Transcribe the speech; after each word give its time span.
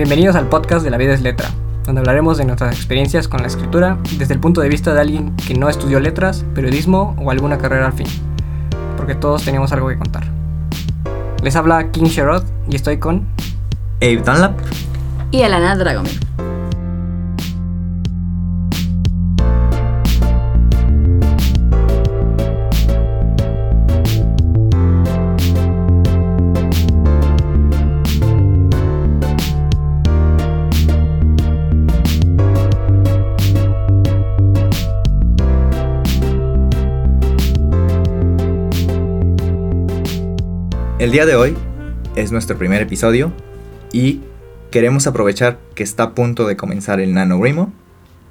Bienvenidos 0.00 0.34
al 0.34 0.48
podcast 0.48 0.82
de 0.82 0.90
La 0.90 0.96
vida 0.96 1.12
es 1.12 1.20
letra, 1.20 1.50
donde 1.84 1.98
hablaremos 1.98 2.38
de 2.38 2.46
nuestras 2.46 2.74
experiencias 2.74 3.28
con 3.28 3.42
la 3.42 3.48
escritura 3.48 3.98
desde 4.16 4.32
el 4.32 4.40
punto 4.40 4.62
de 4.62 4.70
vista 4.70 4.94
de 4.94 5.00
alguien 5.02 5.36
que 5.36 5.52
no 5.52 5.68
estudió 5.68 6.00
letras, 6.00 6.42
periodismo 6.54 7.14
o 7.18 7.30
alguna 7.30 7.58
carrera 7.58 7.84
al 7.84 7.92
fin, 7.92 8.06
porque 8.96 9.14
todos 9.14 9.44
tenemos 9.44 9.72
algo 9.72 9.88
que 9.88 9.98
contar. 9.98 10.24
Les 11.42 11.54
habla 11.54 11.90
King 11.90 12.04
Sherrod 12.04 12.44
y 12.70 12.76
estoy 12.76 12.96
con 12.96 13.26
Abe 14.00 14.22
Dunlap 14.24 14.58
y 15.32 15.42
Alana 15.42 15.76
Dragomir. 15.76 16.29
El 41.10 41.14
día 41.14 41.26
de 41.26 41.34
hoy 41.34 41.56
es 42.14 42.30
nuestro 42.30 42.56
primer 42.56 42.80
episodio 42.82 43.32
y 43.90 44.20
queremos 44.70 45.08
aprovechar 45.08 45.58
que 45.74 45.82
está 45.82 46.04
a 46.04 46.14
punto 46.14 46.46
de 46.46 46.56
comenzar 46.56 47.00
el 47.00 47.14
NaNoWriMo, 47.14 47.72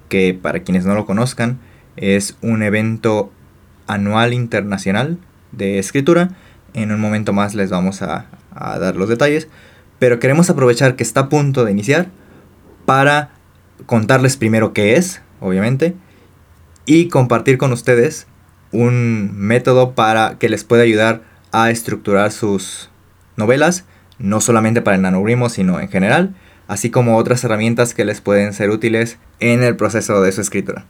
que 0.07 0.33
para 0.33 0.61
quienes 0.61 0.85
no 0.85 0.95
lo 0.95 1.05
conozcan 1.05 1.59
es 1.97 2.37
un 2.41 2.63
evento 2.63 3.33
anual 3.85 4.33
internacional 4.33 5.17
de 5.51 5.77
escritura. 5.77 6.29
En 6.73 6.93
un 6.93 7.01
momento 7.01 7.33
más 7.33 7.53
les 7.53 7.69
vamos 7.69 8.01
a, 8.01 8.27
a 8.55 8.79
dar 8.79 8.95
los 8.95 9.09
detalles, 9.09 9.49
pero 9.99 10.19
queremos 10.19 10.49
aprovechar 10.49 10.95
que 10.95 11.03
está 11.03 11.19
a 11.19 11.27
punto 11.27 11.65
de 11.65 11.73
iniciar 11.73 12.07
para 12.85 13.31
contarles 13.87 14.37
primero 14.37 14.71
qué 14.71 14.95
es, 14.95 15.21
obviamente, 15.41 15.95
y 16.85 17.09
compartir 17.09 17.57
con 17.57 17.73
ustedes 17.73 18.25
un 18.71 19.33
método 19.35 19.95
para 19.95 20.37
que 20.39 20.47
les 20.47 20.63
pueda 20.63 20.83
ayudar 20.83 21.27
a 21.51 21.69
estructurar 21.69 22.31
sus 22.31 22.89
novelas, 23.35 23.85
no 24.17 24.41
solamente 24.41 24.81
para 24.81 24.95
el 24.95 25.01
NaNoWriMo, 25.01 25.49
sino 25.49 25.79
en 25.79 25.89
general, 25.89 26.35
así 26.67 26.91
como 26.91 27.17
otras 27.17 27.43
herramientas 27.43 27.93
que 27.93 28.05
les 28.05 28.21
pueden 28.21 28.53
ser 28.53 28.69
útiles 28.69 29.17
en 29.39 29.63
el 29.63 29.75
proceso 29.75 30.21
de 30.21 30.31
su 30.31 30.41
escritura. 30.41 30.85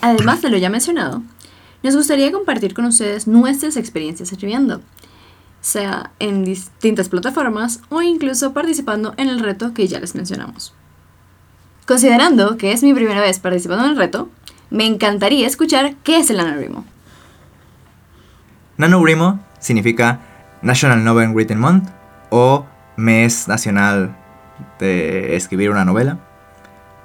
Además 0.00 0.42
de 0.42 0.50
lo 0.50 0.56
ya 0.56 0.70
mencionado, 0.70 1.22
nos 1.82 1.96
gustaría 1.96 2.30
compartir 2.30 2.74
con 2.74 2.84
ustedes 2.84 3.26
nuestras 3.26 3.76
experiencias 3.76 4.32
escribiendo, 4.32 4.80
sea 5.60 6.10
en 6.18 6.44
distintas 6.44 7.08
plataformas 7.08 7.80
o 7.88 8.00
incluso 8.02 8.52
participando 8.52 9.14
en 9.16 9.28
el 9.28 9.40
reto 9.40 9.74
que 9.74 9.88
ya 9.88 10.00
les 10.00 10.14
mencionamos. 10.14 10.74
Considerando 11.86 12.56
que 12.56 12.72
es 12.72 12.82
mi 12.82 12.94
primera 12.94 13.20
vez 13.20 13.38
participando 13.40 13.84
en 13.84 13.90
el 13.90 13.96
reto, 13.96 14.28
me 14.70 14.86
encantaría 14.86 15.46
escuchar 15.46 15.96
qué 16.04 16.18
es 16.18 16.30
el 16.30 16.36
NaNoWriMo. 16.36 16.84
NaNoWriMo 18.80 19.38
significa 19.58 20.20
National 20.62 21.04
Novel 21.04 21.34
Written 21.34 21.58
Month 21.58 21.90
o 22.30 22.64
Mes 22.96 23.46
Nacional 23.46 24.16
de 24.78 25.36
Escribir 25.36 25.70
una 25.70 25.84
Novela. 25.84 26.18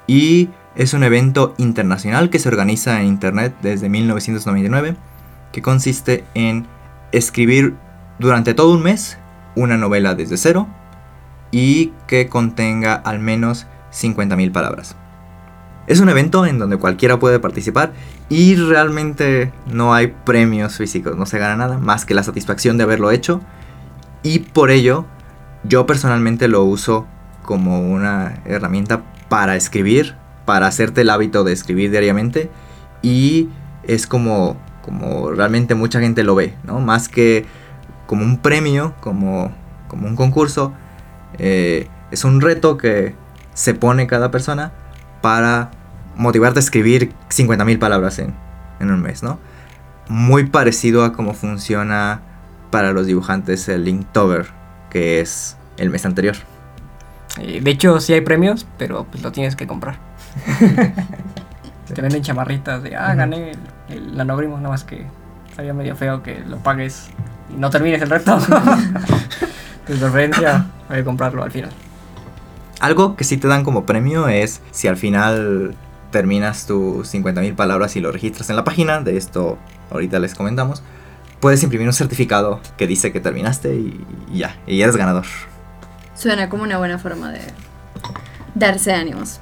Y 0.07 0.49
es 0.75 0.93
un 0.93 1.03
evento 1.03 1.53
internacional 1.57 2.29
que 2.29 2.39
se 2.39 2.47
organiza 2.47 3.01
en 3.01 3.07
Internet 3.07 3.55
desde 3.61 3.89
1999 3.89 4.95
que 5.51 5.61
consiste 5.61 6.23
en 6.33 6.65
escribir 7.11 7.75
durante 8.19 8.53
todo 8.53 8.73
un 8.73 8.81
mes 8.81 9.17
una 9.55 9.77
novela 9.77 10.15
desde 10.15 10.37
cero 10.37 10.67
y 11.51 11.93
que 12.07 12.29
contenga 12.29 12.93
al 12.93 13.19
menos 13.19 13.67
50.000 13.91 14.51
palabras. 14.51 14.95
Es 15.87 15.99
un 15.99 16.09
evento 16.09 16.45
en 16.45 16.57
donde 16.57 16.77
cualquiera 16.77 17.19
puede 17.19 17.39
participar 17.39 17.93
y 18.27 18.55
realmente 18.55 19.53
no 19.67 19.93
hay 19.93 20.07
premios 20.25 20.77
físicos, 20.77 21.15
no 21.15 21.25
se 21.25 21.37
gana 21.37 21.55
nada 21.55 21.77
más 21.77 22.05
que 22.05 22.15
la 22.15 22.23
satisfacción 22.23 22.77
de 22.77 22.83
haberlo 22.83 23.11
hecho. 23.11 23.41
Y 24.23 24.39
por 24.39 24.71
ello, 24.71 25.05
yo 25.63 25.85
personalmente 25.85 26.47
lo 26.47 26.63
uso 26.63 27.05
como 27.43 27.81
una 27.81 28.41
herramienta 28.45 29.03
para 29.29 29.55
escribir, 29.55 30.15
para 30.45 30.67
hacerte 30.67 31.01
el 31.01 31.09
hábito 31.11 31.43
de 31.43 31.53
escribir 31.53 31.91
diariamente. 31.91 32.49
Y 33.03 33.49
es 33.83 34.07
como, 34.07 34.57
como 34.83 35.29
realmente 35.31 35.75
mucha 35.75 35.99
gente 35.99 36.23
lo 36.23 36.33
ve, 36.33 36.55
¿no? 36.63 36.79
Más 36.79 37.09
que 37.09 37.45
como 38.07 38.23
un 38.23 38.39
premio, 38.39 38.95
como, 38.99 39.51
como 39.87 40.07
un 40.07 40.15
concurso. 40.15 40.73
Eh, 41.37 41.87
es 42.09 42.23
un 42.23 42.41
reto 42.41 42.77
que 42.77 43.15
se 43.53 43.75
pone 43.75 44.07
cada 44.07 44.31
persona 44.31 44.71
para 45.21 45.71
motivarte 46.15 46.59
a 46.59 46.61
escribir 46.61 47.13
50.000 47.29 47.79
palabras 47.79 48.19
en, 48.19 48.33
en, 48.79 48.91
un 48.91 49.01
mes, 49.01 49.23
¿no? 49.23 49.39
Muy 50.07 50.45
parecido 50.45 51.03
a 51.03 51.13
cómo 51.13 51.33
funciona 51.33 52.21
para 52.71 52.91
los 52.91 53.07
dibujantes 53.07 53.67
el 53.69 53.87
Inktober, 53.87 54.47
que 54.89 55.21
es 55.21 55.57
el 55.77 55.89
mes 55.89 56.05
anterior. 56.05 56.35
Eh, 57.39 57.61
de 57.61 57.71
hecho, 57.71 57.99
sí 57.99 58.13
hay 58.13 58.21
premios, 58.21 58.65
pero 58.77 59.05
pues 59.05 59.23
lo 59.23 59.31
tienes 59.31 59.55
que 59.55 59.67
comprar. 59.67 59.97
Te 61.93 62.01
venden 62.01 62.23
chamarritas 62.23 62.81
de, 62.81 62.95
ah, 62.95 63.13
gané 63.13 63.51
el, 63.51 63.59
el 63.89 64.17
nanobrimo, 64.17 64.57
nada 64.57 64.69
más 64.69 64.83
que 64.83 65.05
estaría 65.49 65.73
medio 65.73 65.95
feo 65.95 66.23
que 66.23 66.39
lo 66.39 66.57
pagues 66.57 67.09
y 67.53 67.57
no 67.57 67.69
termines 67.69 68.01
el 68.01 68.09
reto. 68.09 68.37
de 69.87 69.95
preferencia, 69.95 70.65
voy 70.89 70.99
a 70.99 71.03
comprarlo 71.03 71.43
al 71.43 71.51
final. 71.51 71.69
Algo 72.79 73.15
que 73.15 73.23
sí 73.23 73.37
te 73.37 73.47
dan 73.47 73.63
como 73.63 73.85
premio 73.85 74.27
es 74.27 74.61
si 74.71 74.87
al 74.87 74.97
final 74.97 75.75
terminas 76.15 76.65
tus 76.65 77.13
50.000 77.13 77.55
palabras 77.57 77.97
y 77.97 77.99
lo 77.99 78.09
registras 78.09 78.49
en 78.49 78.55
la 78.55 78.63
página, 78.63 79.01
de 79.01 79.17
esto 79.17 79.57
ahorita 79.91 80.17
les 80.19 80.33
comentamos, 80.33 80.81
puedes 81.41 81.61
imprimir 81.61 81.85
un 81.89 81.93
certificado 81.93 82.61
que 82.77 82.87
dice 82.87 83.11
que 83.11 83.19
terminaste 83.19 83.75
y, 83.75 83.99
y 84.31 84.37
ya, 84.37 84.55
y 84.65 84.81
eres 84.81 84.95
ganador. 84.95 85.25
Suena 86.15 86.47
como 86.47 86.63
una 86.63 86.77
buena 86.77 86.99
forma 86.99 87.33
de 87.33 87.41
darse 88.55 88.93
ánimos. 88.93 89.41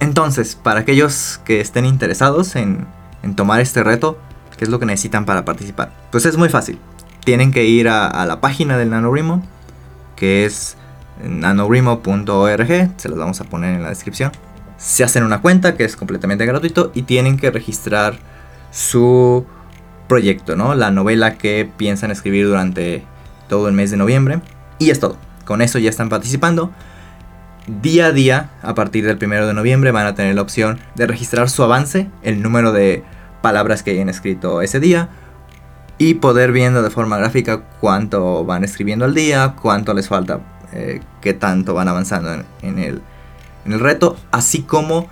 Entonces, 0.00 0.56
para 0.56 0.80
aquellos 0.80 1.40
que 1.44 1.60
estén 1.60 1.86
interesados 1.86 2.56
en, 2.56 2.88
en, 3.22 3.36
tomar 3.36 3.60
este 3.60 3.84
reto, 3.84 4.18
¿qué 4.56 4.64
es 4.64 4.70
lo 4.70 4.80
que 4.80 4.86
necesitan 4.86 5.24
para 5.24 5.44
participar? 5.44 5.92
Pues 6.10 6.26
es 6.26 6.36
muy 6.36 6.48
fácil. 6.48 6.80
Tienen 7.24 7.52
que 7.52 7.64
ir 7.64 7.88
a, 7.88 8.08
a 8.08 8.26
la 8.26 8.40
página 8.40 8.76
del 8.76 8.90
NaNoWriMo, 8.90 9.44
que 10.16 10.46
es 10.46 10.76
nanowrimo.org, 11.22 12.90
se 12.96 13.08
los 13.08 13.18
vamos 13.18 13.40
a 13.40 13.44
poner 13.44 13.76
en 13.76 13.84
la 13.84 13.90
descripción 13.90 14.32
se 14.78 15.04
hacen 15.04 15.24
una 15.24 15.42
cuenta 15.42 15.76
que 15.76 15.84
es 15.84 15.96
completamente 15.96 16.46
gratuito 16.46 16.92
y 16.94 17.02
tienen 17.02 17.36
que 17.36 17.50
registrar 17.50 18.18
su 18.70 19.44
proyecto, 20.06 20.56
¿no? 20.56 20.74
La 20.74 20.90
novela 20.90 21.36
que 21.36 21.68
piensan 21.76 22.10
escribir 22.10 22.46
durante 22.46 23.04
todo 23.48 23.68
el 23.68 23.74
mes 23.74 23.90
de 23.90 23.96
noviembre. 23.96 24.40
Y 24.78 24.90
es 24.90 25.00
todo. 25.00 25.16
Con 25.44 25.60
eso 25.62 25.78
ya 25.78 25.90
están 25.90 26.08
participando. 26.08 26.72
Día 27.66 28.06
a 28.06 28.12
día, 28.12 28.50
a 28.62 28.74
partir 28.74 29.04
del 29.04 29.18
primero 29.18 29.46
de 29.46 29.52
noviembre, 29.52 29.90
van 29.90 30.06
a 30.06 30.14
tener 30.14 30.34
la 30.34 30.42
opción 30.42 30.78
de 30.94 31.06
registrar 31.06 31.50
su 31.50 31.62
avance, 31.62 32.08
el 32.22 32.40
número 32.40 32.72
de 32.72 33.02
palabras 33.42 33.82
que 33.82 33.90
hayan 33.90 34.08
escrito 34.08 34.62
ese 34.62 34.80
día, 34.80 35.10
y 35.98 36.14
poder 36.14 36.52
viendo 36.52 36.82
de 36.82 36.90
forma 36.90 37.18
gráfica 37.18 37.62
cuánto 37.80 38.44
van 38.44 38.64
escribiendo 38.64 39.04
al 39.04 39.14
día, 39.14 39.54
cuánto 39.60 39.92
les 39.92 40.08
falta, 40.08 40.40
eh, 40.72 41.00
qué 41.20 41.34
tanto 41.34 41.74
van 41.74 41.88
avanzando 41.88 42.32
en, 42.32 42.44
en 42.62 42.78
el 42.78 43.02
el 43.72 43.80
reto, 43.80 44.16
así 44.30 44.62
como, 44.62 45.08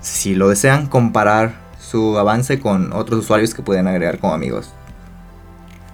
si 0.00 0.34
lo 0.34 0.48
desean, 0.48 0.86
comparar 0.86 1.54
su 1.80 2.18
avance 2.18 2.60
con 2.60 2.92
otros 2.92 3.20
usuarios 3.20 3.54
que 3.54 3.62
pueden 3.62 3.86
agregar 3.88 4.18
como 4.18 4.34
amigos. 4.34 4.72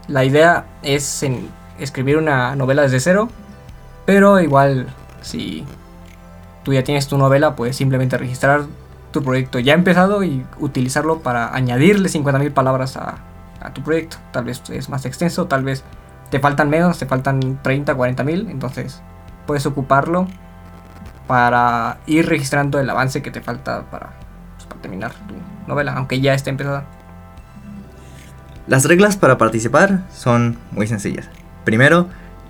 La 0.08 0.24
idea 0.24 0.66
es 0.82 1.24
escribir 1.78 2.18
una 2.18 2.56
novela 2.56 2.82
desde 2.82 3.00
cero, 3.00 3.28
pero 4.04 4.40
igual 4.40 4.88
si 5.22 5.64
tú 6.62 6.72
ya 6.72 6.84
tienes 6.84 7.08
tu 7.08 7.16
novela, 7.16 7.56
puedes 7.56 7.76
simplemente 7.76 8.18
registrar 8.18 8.64
tu 9.12 9.22
proyecto 9.22 9.60
ya 9.60 9.74
empezado 9.74 10.24
y 10.24 10.44
utilizarlo 10.58 11.20
para 11.20 11.54
añadirle 11.54 12.08
50.000 12.08 12.52
palabras 12.52 12.96
a, 12.96 13.18
a, 13.60 13.72
tu 13.72 13.82
proyecto. 13.82 14.16
Tal 14.32 14.44
vez 14.44 14.62
es 14.70 14.88
más 14.88 15.06
extenso, 15.06 15.46
tal 15.46 15.62
vez 15.62 15.84
te 16.30 16.40
faltan 16.40 16.68
menos, 16.68 16.98
te 16.98 17.06
faltan 17.06 17.60
30, 17.62 17.96
40.000, 17.96 18.50
entonces 18.50 19.00
puedes 19.46 19.64
ocuparlo 19.66 20.26
para 21.26 21.98
ir 22.06 22.28
registrando 22.28 22.78
el 22.78 22.88
avance 22.88 23.22
que 23.22 23.30
te 23.30 23.40
falta 23.40 23.82
para, 23.90 24.10
pues, 24.56 24.66
para 24.66 24.80
terminar 24.80 25.12
tu 25.12 25.34
novela, 25.66 25.94
aunque 25.94 26.20
ya 26.20 26.34
esté 26.34 26.50
empezada. 26.50 26.84
Las 28.66 28.84
reglas 28.86 29.16
para 29.16 29.36
participar 29.36 30.00
son 30.12 30.58
muy 30.70 30.86
sencillas. 30.86 31.28
Primero, 31.64 32.08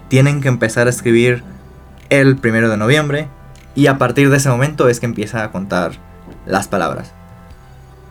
tienen 0.08 0.40
que 0.40 0.48
empezar 0.48 0.86
a 0.86 0.90
escribir 0.90 1.42
el 2.08 2.36
primero 2.36 2.68
de 2.68 2.76
noviembre 2.76 3.28
y 3.74 3.88
a 3.88 3.98
partir 3.98 4.30
de 4.30 4.36
ese 4.36 4.48
momento 4.48 4.88
es 4.88 5.00
que 5.00 5.06
empieza 5.06 5.42
a 5.42 5.50
contar 5.50 5.92
las 6.46 6.68
palabras. 6.68 7.12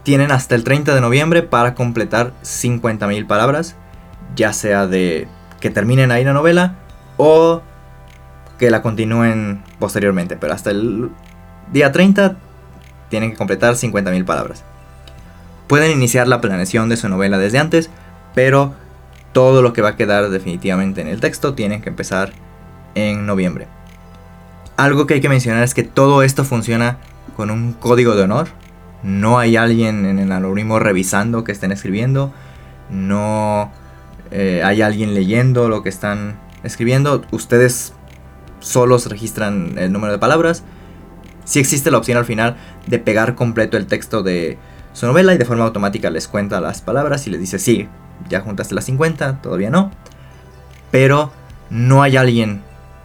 Tienen 0.03 0.31
hasta 0.31 0.55
el 0.55 0.65
30 0.65 0.93
de 0.93 1.01
noviembre 1.01 1.43
para 1.43 1.75
completar 1.75 2.33
50.000 2.43 3.25
palabras, 3.25 3.75
ya 4.35 4.51
sea 4.51 4.87
de 4.87 5.27
que 5.61 5.69
terminen 5.69 6.11
ahí 6.11 6.25
la 6.25 6.33
novela 6.33 6.75
o 7.15 7.61
que 8.59 8.69
la 8.69 8.81
continúen 8.81 9.63
posteriormente, 9.83 10.37
pero 10.37 10.53
hasta 10.53 10.69
el 10.69 11.09
día 11.73 11.91
30 11.91 12.37
tienen 13.09 13.31
que 13.31 13.37
completar 13.37 13.73
50.000 13.73 14.23
palabras. 14.23 14.63
Pueden 15.67 15.91
iniciar 15.91 16.25
la 16.25 16.39
planeación 16.39 16.87
de 16.87 16.95
su 16.95 17.09
novela 17.09 17.37
desde 17.37 17.59
antes, 17.59 17.89
pero 18.33 18.75
todo 19.33 19.61
lo 19.61 19.73
que 19.73 19.81
va 19.81 19.89
a 19.89 19.95
quedar 19.97 20.29
definitivamente 20.29 21.01
en 21.01 21.09
el 21.09 21.19
texto 21.19 21.53
tiene 21.53 21.81
que 21.81 21.89
empezar 21.89 22.31
en 22.95 23.25
noviembre. 23.25 23.67
Algo 24.77 25.05
que 25.05 25.15
hay 25.15 25.19
que 25.19 25.27
mencionar 25.27 25.63
es 25.63 25.73
que 25.73 25.83
todo 25.83 26.23
esto 26.23 26.45
funciona 26.45 26.99
con 27.35 27.51
un 27.51 27.73
código 27.73 28.15
de 28.15 28.23
honor. 28.23 28.47
No 29.03 29.37
hay 29.37 29.57
alguien 29.57 30.05
en 30.05 30.17
el 30.17 30.31
algoritmo 30.31 30.79
revisando 30.79 31.43
que 31.43 31.51
estén 31.51 31.73
escribiendo. 31.73 32.31
No 32.89 33.69
eh, 34.31 34.61
hay 34.63 34.81
alguien 34.81 35.13
leyendo 35.13 35.67
lo 35.67 35.83
que 35.83 35.89
están 35.89 36.39
escribiendo. 36.63 37.25
Ustedes 37.31 37.91
solos 38.63 39.05
registran 39.07 39.77
el 39.77 39.91
número 39.91 40.13
de 40.13 40.19
palabras. 40.19 40.63
Si 41.45 41.59
existe 41.59 41.91
la 41.91 41.97
opción 41.97 42.17
al 42.17 42.25
final 42.25 42.55
de 42.87 42.99
pegar 42.99 43.35
completo 43.35 43.77
el 43.77 43.85
texto 43.85 44.23
de 44.23 44.57
su 44.93 45.05
novela 45.05 45.33
y 45.33 45.37
de 45.37 45.45
forma 45.45 45.65
automática 45.65 46.09
les 46.09 46.27
cuenta 46.27 46.61
las 46.61 46.81
palabras 46.81 47.27
y 47.27 47.29
les 47.29 47.39
dice, 47.39 47.59
sí, 47.59 47.89
ya 48.29 48.41
juntaste 48.41 48.73
las 48.73 48.85
50, 48.85 49.41
todavía 49.41 49.69
no. 49.69 49.91
Pero 50.91 51.31
no 51.69 52.01
hay 52.01 52.17
alguien 52.17 52.61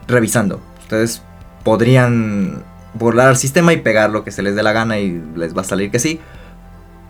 revisando. 0.06 0.60
Ustedes 0.81 1.22
podrían 1.64 2.62
burlar 2.94 3.28
al 3.28 3.37
sistema 3.37 3.72
y 3.72 3.78
pegar 3.78 4.10
lo 4.10 4.25
que 4.25 4.31
se 4.31 4.43
les 4.43 4.55
dé 4.55 4.62
la 4.62 4.72
gana 4.72 4.99
y 4.99 5.20
les 5.34 5.56
va 5.56 5.62
a 5.62 5.64
salir 5.64 5.90
que 5.90 5.99
sí. 5.99 6.20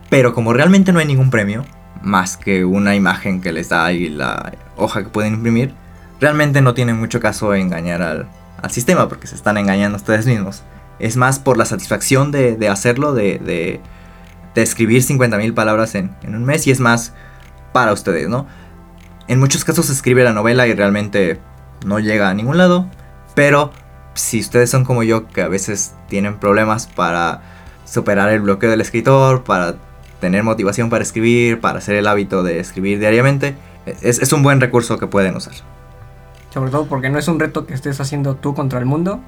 Pero 0.09 0.33
como 0.33 0.53
realmente 0.53 0.93
no 0.93 1.01
hay 1.01 1.07
ningún 1.07 1.31
premio, 1.31 1.65
más 2.03 2.37
que 2.37 2.65
una 2.65 2.95
imagen 2.95 3.41
que 3.41 3.53
les 3.53 3.69
da 3.69 3.93
y 3.93 4.09
la 4.09 4.53
hoja 4.77 5.03
que 5.03 5.11
pueden 5.11 5.35
imprimir, 5.35 5.75
realmente 6.21 6.63
no 6.63 6.73
tiene 6.73 6.95
mucho 6.95 7.21
caso 7.21 7.55
engañar 7.55 8.01
al, 8.01 8.29
al 8.63 8.71
sistema 8.71 9.09
porque 9.09 9.27
se 9.27 9.35
están 9.35 9.57
engañando 9.57 9.97
ustedes 9.97 10.27
mismos. 10.27 10.63
Es 10.99 11.17
más 11.17 11.39
por 11.39 11.57
la 11.57 11.65
satisfacción 11.65 12.33
de, 12.33 12.69
hacerlo, 12.69 13.15
de, 13.15 13.39
de, 13.39 13.81
de 14.55 14.63
escribir 14.63 15.03
50.000 15.03 15.55
palabras 15.55 15.95
en, 15.95 16.11
en, 16.23 16.35
un 16.35 16.45
mes 16.45 16.67
y 16.67 16.71
es 16.71 16.81
más 16.81 17.13
para 17.73 17.93
ustedes, 17.93 18.29
¿no? 18.29 18.47
En 19.29 19.39
muchos 19.39 19.65
casos 19.65 19.87
se 19.87 19.93
escribe 19.93 20.25
la 20.25 20.33
novela 20.33 20.67
y 20.67 20.75
realmente 20.75 21.39
no 21.87 22.01
llega 22.01 22.31
a 22.31 22.35
ningún 22.35 22.59
lado, 22.59 22.89
pero 23.35 23.73
si 24.15 24.41
ustedes 24.41 24.71
son 24.71 24.85
como 24.85 25.05
yo, 25.05 25.29
que 25.29 25.43
a 25.43 25.49
veces 25.49 25.95
tienen 26.09 26.39
problemas 26.39 26.87
para 26.89 27.43
superar 27.85 28.31
el 28.31 28.41
bloqueo 28.41 28.71
del 28.71 28.81
escritor, 28.81 29.45
para 29.45 29.77
tener 30.21 30.43
motivación 30.43 30.91
para 30.91 31.05
escribir, 31.05 31.61
para 31.61 31.79
hacer 31.79 31.95
el 31.95 32.07
hábito 32.07 32.43
de 32.43 32.59
escribir 32.59 32.99
diariamente, 32.99 33.55
es, 33.87 34.19
es 34.19 34.33
un 34.33 34.43
buen 34.43 34.61
recurso 34.61 34.99
que 34.99 35.07
pueden 35.07 35.37
usar. 35.37 35.55
Sobre 36.51 36.71
todo 36.71 36.87
porque 36.87 37.11
no 37.11 37.19
es 37.19 37.29
un 37.29 37.39
reto 37.39 37.67
que 37.67 37.75
estés 37.75 38.01
haciendo 38.01 38.37
tú 38.37 38.55
contra 38.55 38.79
el 38.79 38.87
mundo. 38.87 39.21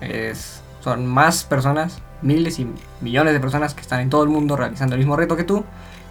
Es, 0.00 0.62
son 0.80 1.06
más 1.06 1.44
personas, 1.44 2.00
miles 2.22 2.58
y 2.58 2.66
millones 3.00 3.32
de 3.32 3.40
personas 3.40 3.74
que 3.74 3.80
están 3.80 4.00
en 4.00 4.10
todo 4.10 4.22
el 4.22 4.28
mundo 4.28 4.56
realizando 4.56 4.94
el 4.94 5.00
mismo 5.00 5.16
reto 5.16 5.36
que 5.36 5.44
tú. 5.44 5.64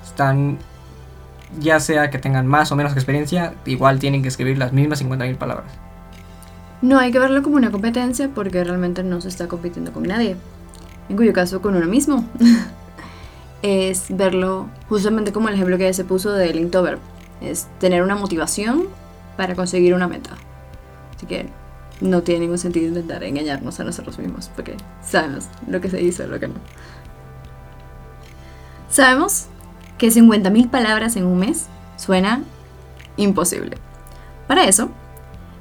Están, 0.05 0.57
ya 1.59 1.79
sea 1.79 2.09
que 2.09 2.17
tengan 2.17 2.47
más 2.47 2.71
o 2.71 2.75
menos 2.75 2.94
experiencia, 2.94 3.53
igual 3.65 3.99
tienen 3.99 4.21
que 4.21 4.29
escribir 4.29 4.57
las 4.57 4.73
mismas 4.73 5.03
50.000 5.03 5.38
palabras. 5.38 5.67
No 6.81 6.99
hay 6.99 7.11
que 7.11 7.19
verlo 7.19 7.41
como 7.41 7.55
una 7.55 7.71
competencia 7.71 8.29
porque 8.33 8.63
realmente 8.63 9.03
no 9.03 9.19
se 9.19 9.29
está 9.29 9.47
compitiendo 9.47 9.91
con 9.91 10.03
nadie. 10.03 10.38
En 11.09 11.17
cuyo 11.17 11.33
caso 11.33 11.61
con 11.61 11.75
uno 11.75 11.88
mismo. 11.88 12.25
es 13.61 14.05
verlo 14.09 14.67
justamente 14.88 15.31
como 15.31 15.49
el 15.49 15.55
ejemplo 15.55 15.77
que 15.77 15.91
se 15.94 16.05
puso 16.05 16.31
de 16.31 16.53
Linktober. 16.53 16.99
Es 17.41 17.67
tener 17.79 18.03
una 18.03 18.15
motivación 18.15 18.88
para 19.38 19.56
conseguir 19.56 19.94
una 19.94 20.07
meta. 20.07 20.31
Así 21.16 21.25
que 21.25 21.48
no 22.01 22.22
tiene 22.22 22.42
ningún 22.42 22.57
sentido 22.57 22.88
intentar 22.88 23.24
engañarnos 23.24 23.80
a 23.80 23.84
nosotros 23.84 24.19
mismos, 24.19 24.51
porque 24.56 24.75
sabemos 25.01 25.48
lo 25.68 25.81
que 25.81 25.89
se 25.89 26.01
hizo 26.01 26.24
y 26.24 26.28
lo 26.28 26.39
que 26.39 26.48
no. 26.48 26.56
Sabemos 28.89 29.48
que 29.98 30.10
50.000 30.10 30.69
palabras 30.69 31.16
en 31.16 31.25
un 31.25 31.39
mes 31.39 31.68
suena 31.98 32.44
imposible. 33.18 33.78
Para 34.48 34.66
eso, 34.66 34.89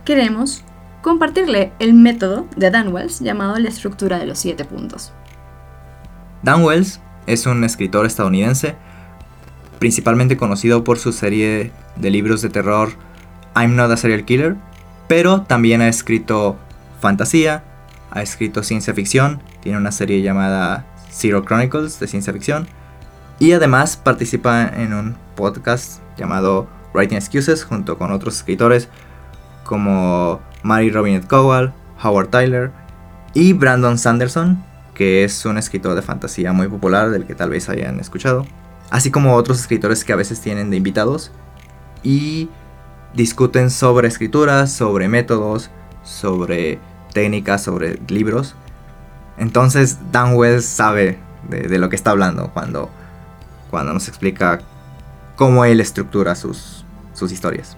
queremos 0.05 0.63
compartirle 1.03 1.73
el 1.79 1.95
método 1.95 2.47
de 2.57 2.71
Dan 2.71 2.93
Wells 2.93 3.21
llamado 3.21 3.59
la 3.59 3.69
estructura 3.69 4.19
de 4.19 4.27
los 4.27 4.39
7 4.39 4.65
puntos. 4.65 5.13
Dan 6.43 6.63
Wells 6.63 7.01
es 7.27 7.47
un 7.47 7.65
escritor 7.65 8.07
estadounidense, 8.07 8.77
principalmente 9.79 10.37
conocido 10.37 10.85
por 10.85 10.99
su 10.99 11.13
serie 11.13 11.73
de 11.97 12.11
libros 12.11 12.43
de 12.43 12.51
terror 12.51 12.91
I'm 13.57 13.75
Not 13.75 13.91
a 13.91 13.97
Serial 13.97 14.25
Killer, 14.25 14.57
pero 15.09 15.43
también 15.43 15.81
ha 15.81 15.89
escrito 15.89 16.57
fantasía, 17.01 17.65
ha 18.11 18.23
escrito 18.23 18.63
ciencia 18.63 18.93
ficción, 18.93 19.41
tiene 19.61 19.79
una 19.79 19.93
serie 19.93 20.21
llamada 20.23 20.85
Zero 21.11 21.43
Chronicles 21.45 21.99
de 21.99 22.07
ciencia 22.07 22.33
ficción, 22.33 22.69
y 23.39 23.53
además 23.53 23.97
participa 23.97 24.69
en 24.69 24.93
un 24.93 25.17
podcast 25.35 26.01
llamado 26.17 26.69
Writing 26.95 27.17
Excuses 27.17 27.65
junto 27.65 27.99
con 27.99 28.13
otros 28.13 28.37
escritores 28.37 28.89
como 29.65 30.41
Mary 30.63 30.91
Robinette 30.91 31.27
Cowell, 31.27 31.73
Howard 32.03 32.29
Tyler 32.29 32.71
y 33.35 33.53
Brandon 33.53 33.99
Sanderson, 33.99 34.63
que 34.95 35.25
es 35.25 35.45
un 35.45 35.59
escritor 35.59 35.95
de 35.95 36.03
fantasía 36.03 36.53
muy 36.53 36.69
popular 36.69 37.11
del 37.11 37.27
que 37.27 37.35
tal 37.35 37.51
vez 37.51 37.69
hayan 37.69 38.01
escuchado, 38.01 38.47
así 38.91 39.11
como 39.11 39.35
otros 39.35 39.61
escritores 39.61 40.05
que 40.05 40.13
a 40.13 40.17
veces 40.17 40.41
tienen 40.41 40.71
de 40.71 40.77
invitados. 40.77 41.33
Y 42.03 42.49
discuten 43.17 43.71
sobre 43.71 44.09
escritura, 44.09 44.67
sobre 44.67 45.09
métodos, 45.09 45.71
sobre 46.05 46.79
técnicas, 47.13 47.63
sobre 47.63 47.99
libros. 48.09 48.55
Entonces 49.39 49.99
Dan 50.13 50.35
Wells 50.35 50.67
sabe 50.67 51.19
de, 51.49 51.79
lo 51.79 51.89
que 51.89 51.97
está 51.97 52.11
hablando 52.11 52.51
cuando, 52.53 52.91
cuando 53.71 53.93
nos 53.93 54.09
explica 54.09 54.61
cómo 55.35 55.65
él 55.65 55.81
estructura 55.81 56.35
sus, 56.35 56.85
sus 57.15 57.33
historias. 57.33 57.77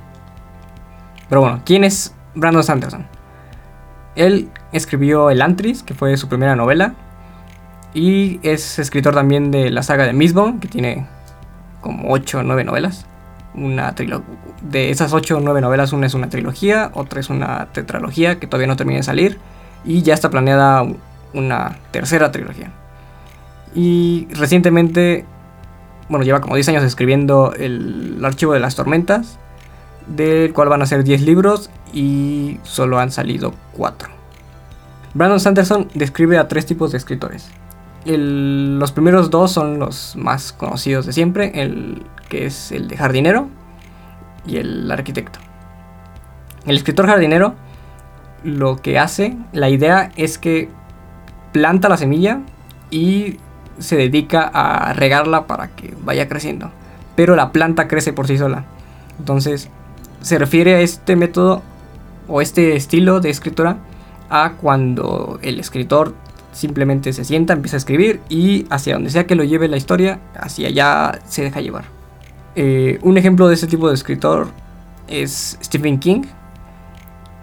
Pero 1.29 1.41
bueno, 1.41 1.63
¿quién 1.65 1.85
es 1.85 2.15
Brandon 2.35 2.65
Sanderson? 2.65 3.07
Él 4.17 4.51
escribió 4.73 5.31
El 5.31 5.41
Antris, 5.41 5.83
que 5.83 5.95
fue 5.95 6.17
su 6.17 6.29
primera 6.29 6.57
novela. 6.57 6.95
Y 7.95 8.41
es 8.43 8.79
escritor 8.79 9.15
también 9.15 9.51
de 9.51 9.71
la 9.71 9.83
saga 9.83 10.05
de 10.05 10.13
Mistborn, 10.13 10.59
que 10.59 10.69
tiene 10.69 11.07
como 11.81 12.13
8 12.13 12.41
o 12.41 12.43
9 12.43 12.65
novelas 12.65 13.07
una 13.65 13.95
de 14.63 14.91
esas 14.91 15.13
ocho 15.13 15.37
o 15.37 15.41
nueve 15.41 15.61
novelas, 15.61 15.93
una 15.93 16.07
es 16.07 16.15
una 16.15 16.29
trilogía, 16.29 16.91
otra 16.95 17.21
es 17.21 17.31
una 17.31 17.69
tetralogía 17.73 18.39
que 18.39 18.47
todavía 18.47 18.67
no 18.67 18.77
termina 18.77 18.99
de 18.99 19.03
salir 19.03 19.39
y 19.85 20.03
ya 20.03 20.15
está 20.15 20.31
planeada 20.31 20.87
una 21.35 21.79
tercera 21.91 22.33
trilogía. 22.33 22.71
Y 23.75 24.29
recientemente, 24.33 25.25
bueno, 26.09 26.25
lleva 26.25 26.41
como 26.41 26.55
10 26.55 26.69
años 26.71 26.85
escribiendo 26.85 27.53
el, 27.57 28.21
Archivo 28.25 28.53
de 28.53 28.61
las 28.61 28.75
Tormentas, 28.75 29.39
del 30.07 30.53
cual 30.53 30.69
van 30.69 30.83
a 30.83 30.87
ser 30.87 31.05
10 31.05 31.23
libros 31.23 31.71
y 31.93 32.59
solo 32.63 32.99
han 32.99 33.11
salido 33.11 33.55
4. 33.77 34.09
Brandon 35.15 35.41
Sanderson 35.41 35.89
describe 35.95 36.39
a 36.39 36.49
tres 36.49 36.67
tipos 36.67 36.93
de 36.93 36.99
escritores. 36.99 37.51
Los 38.05 38.93
primeros 38.93 39.31
dos 39.31 39.53
son 39.53 39.79
los 39.79 40.17
más 40.17 40.53
conocidos 40.53 41.07
de 41.07 41.13
siempre, 41.13 41.53
el 41.55 42.03
que 42.29 42.47
es 42.47 42.73
el 42.73 42.89
de 42.89 42.97
jardinero 42.97 43.49
y 44.47 44.57
el 44.57 44.91
arquitecto. 44.91 45.39
El 46.67 46.77
escritor 46.77 47.07
jardinero 47.07 47.55
lo 48.45 48.77
que 48.77 48.99
hace, 48.99 49.37
la 49.53 49.69
idea 49.69 50.13
es 50.17 50.39
que 50.39 50.69
planta 51.53 51.89
la 51.89 51.97
semilla 51.97 52.41
y 52.91 53.39
se 53.79 53.97
dedica 53.97 54.51
a 54.53 54.93
regarla 54.93 55.47
para 55.47 55.69
que 55.69 55.95
vaya 56.03 56.29
creciendo. 56.29 56.71
Pero 57.17 57.37
la 57.37 57.53
planta 57.53 57.89
crece 57.89 58.13
por 58.13 58.27
sí 58.27 58.39
sola. 58.39 58.65
Entonces 59.19 59.71
se 60.21 60.39
refiere 60.39 60.75
a 60.75 60.81
este 60.81 61.17
método 61.17 61.63
o 62.29 62.41
este 62.41 62.77
estilo 62.77 63.21
de 63.21 63.31
escritura 63.31 63.79
a 64.31 64.53
cuando 64.53 65.39
el 65.43 65.59
escritor 65.59 66.15
simplemente 66.59 67.13
se 67.13 67.25
sienta, 67.25 67.53
empieza 67.53 67.77
a 67.77 67.79
escribir 67.79 68.21
y 68.29 68.67
hacia 68.69 68.95
donde 68.95 69.11
sea 69.11 69.27
que 69.27 69.35
lo 69.35 69.45
lleve 69.45 69.69
la 69.69 69.77
historia, 69.77 70.21
hacia 70.35 70.69
allá 70.69 71.21
se 71.27 71.43
deja 71.43 71.61
llevar. 71.61 71.85
Eh, 72.57 72.99
un 73.03 73.17
ejemplo 73.17 73.47
de 73.49 73.55
este 73.55 73.69
tipo 73.69 73.89
de 73.89 73.95
escritor 73.95 74.49
es 75.07 75.59
Stephen 75.63 75.99
King, 75.99 76.23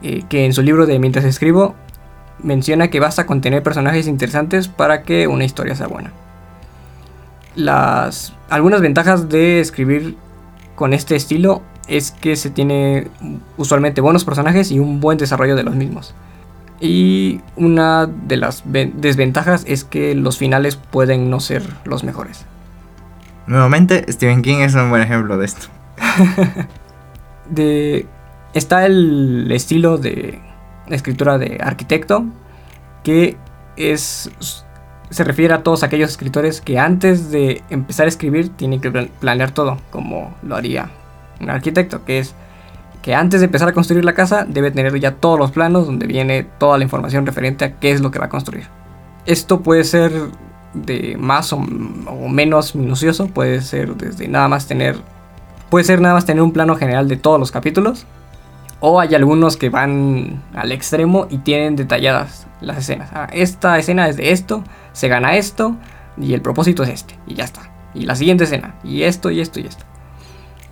eh, 0.02 0.24
que 0.28 0.46
en 0.46 0.54
su 0.54 0.62
libro 0.62 0.86
de 0.86 1.00
Mientras 1.00 1.24
escribo 1.26 1.76
menciona 2.44 2.90
que 2.90 3.00
basta 3.00 3.26
con 3.26 3.40
tener 3.40 3.64
personajes 3.64 4.08
interesantes 4.08 4.68
para 4.68 5.04
que 5.04 5.28
una 5.28 5.46
historia 5.46 5.76
sea 5.76 5.88
buena. 5.88 6.12
Las, 7.56 8.34
algunas 8.50 8.82
ventajas 8.82 9.30
de 9.30 9.62
escribir 9.62 10.18
con 10.76 10.94
este 10.94 11.16
estilo 11.16 11.62
es 11.88 12.12
que 12.12 12.36
se 12.36 12.50
tiene 12.50 13.08
usualmente 13.56 14.02
buenos 14.02 14.26
personajes 14.26 14.72
y 14.72 14.80
un 14.80 15.00
buen 15.00 15.18
desarrollo 15.18 15.56
de 15.56 15.64
los 15.64 15.76
mismos. 15.76 16.14
Y 16.80 17.42
una 17.56 18.06
de 18.06 18.38
las 18.38 18.64
desventajas 18.66 19.64
es 19.68 19.84
que 19.84 20.14
los 20.16 20.38
finales 20.38 20.76
pueden 20.76 21.30
no 21.30 21.40
ser 21.40 21.64
los 21.86 22.04
mejores. 22.04 22.46
Nuevamente, 23.48 24.06
Stephen 24.12 24.42
King 24.42 24.58
es 24.60 24.76
un 24.76 24.90
buen 24.90 25.02
ejemplo 25.02 25.38
de 25.38 25.46
esto. 25.46 25.68
de, 27.50 28.06
está 28.54 28.86
el 28.86 29.52
estilo 29.52 29.98
de 29.98 30.40
escritura 30.90 31.38
de 31.38 31.60
arquitecto, 31.62 32.26
que 33.04 33.38
es 33.78 34.32
se 35.10 35.24
refiere 35.24 35.54
a 35.54 35.64
todos 35.64 35.84
aquellos 35.84 36.10
escritores 36.10 36.62
que 36.62 36.80
antes 36.80 37.32
de 37.32 37.62
empezar 37.70 38.06
a 38.06 38.10
escribir 38.10 38.50
tienen 38.50 38.82
que 38.82 38.92
planear 38.92 39.52
todo, 39.52 39.78
como 39.92 40.36
lo 40.42 40.56
haría 40.56 40.90
un 41.40 41.50
arquitecto, 41.50 42.04
que 42.06 42.20
es 42.20 42.34
que 43.06 43.14
antes 43.14 43.40
de 43.40 43.46
empezar 43.46 43.68
a 43.70 43.74
construir 43.74 44.04
la 44.04 44.16
casa 44.16 44.48
debe 44.50 44.72
tener 44.72 45.00
ya 45.00 45.12
todos 45.12 45.38
los 45.38 45.52
planos 45.52 45.86
donde 45.86 46.08
viene 46.08 46.44
toda 46.58 46.80
la 46.80 46.84
información 46.84 47.24
referente 47.24 47.64
a 47.64 47.74
qué 47.76 47.92
es 47.92 48.02
lo 48.02 48.10
que 48.10 48.18
va 48.18 48.26
a 48.26 48.30
construir. 48.30 48.66
Esto 49.28 49.62
puede 49.62 49.84
ser 49.84 50.12
de 50.74 51.16
más 51.16 51.54
o, 51.54 51.60
menos 51.60 52.74
minucioso, 52.74 53.28
puede 53.28 53.62
ser 53.62 53.96
desde 53.96 54.28
nada 54.28 54.48
más 54.48 54.66
tener 54.66 54.98
puede 55.70 55.86
ser 55.86 56.02
nada 56.02 56.16
más 56.16 56.26
tener 56.26 56.42
un 56.42 56.52
plano 56.52 56.76
general 56.78 57.08
de 57.08 57.16
todos 57.16 57.40
los 57.40 57.52
capítulos 57.52 58.08
o 58.80 59.00
hay 59.00 59.14
algunos 59.14 59.56
que 59.56 59.70
van 59.70 60.42
al 60.56 60.72
extremo 60.72 61.28
y 61.30 61.38
tienen 61.38 61.76
detalladas 61.76 62.48
las 62.60 62.78
escenas. 62.80 63.12
Ah, 63.14 63.28
esta 63.32 63.78
escena 63.78 64.10
es 64.10 64.18
de 64.18 64.32
esto, 64.32 64.64
se 64.94 65.10
gana 65.10 65.36
esto 65.36 65.76
y 66.18 66.34
el 66.34 66.42
propósito 66.42 66.82
es 66.82 66.90
este 66.90 67.20
y 67.28 67.36
ya 67.36 67.44
está. 67.44 67.70
Y 67.94 68.08
la 68.08 68.16
siguiente 68.16 68.46
escena 68.46 68.74
y 68.84 69.04
esto 69.04 69.30
y 69.30 69.42
esto 69.42 69.60
y 69.60 69.68
esto. 69.68 69.86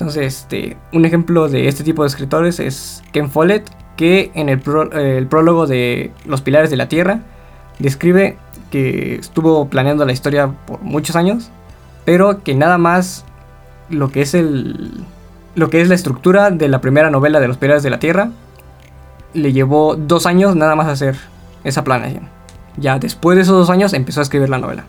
Entonces, 0.03 0.35
este, 0.35 0.75
un 0.91 1.05
ejemplo 1.05 1.47
de 1.47 1.69
este 1.69 1.85
tipo 1.85 2.03
de 2.03 2.09
escritores 2.09 2.59
es 2.59 3.01
Ken 3.13 3.29
Follett, 3.29 3.69
que 3.95 4.31
en 4.33 4.49
el, 4.49 4.61
el 4.91 5.27
prólogo 5.27 5.65
de 5.65 6.11
Los 6.25 6.41
Pilares 6.41 6.69
de 6.69 6.75
la 6.75 6.89
Tierra 6.89 7.21
describe 7.79 8.35
que 8.69 9.15
estuvo 9.15 9.69
planeando 9.69 10.05
la 10.05 10.11
historia 10.11 10.51
por 10.67 10.81
muchos 10.81 11.15
años, 11.15 11.51
pero 12.03 12.43
que 12.43 12.53
nada 12.53 12.77
más 12.77 13.23
lo 13.89 14.09
que 14.09 14.21
es 14.21 14.33
el 14.33 15.05
lo 15.55 15.69
que 15.69 15.79
es 15.79 15.87
la 15.87 15.95
estructura 15.95 16.51
de 16.51 16.67
la 16.67 16.81
primera 16.81 17.09
novela 17.09 17.39
de 17.39 17.47
los 17.47 17.55
Pilares 17.55 17.83
de 17.83 17.89
la 17.89 17.99
Tierra 17.99 18.29
le 19.33 19.53
llevó 19.53 19.95
dos 19.95 20.25
años 20.25 20.53
nada 20.57 20.75
más 20.75 20.87
hacer 20.87 21.15
esa 21.63 21.85
planeación. 21.85 22.27
Ya 22.75 22.99
después 22.99 23.37
de 23.37 23.43
esos 23.43 23.55
dos 23.55 23.69
años 23.69 23.93
empezó 23.93 24.19
a 24.19 24.23
escribir 24.23 24.49
la 24.49 24.57
novela. 24.57 24.83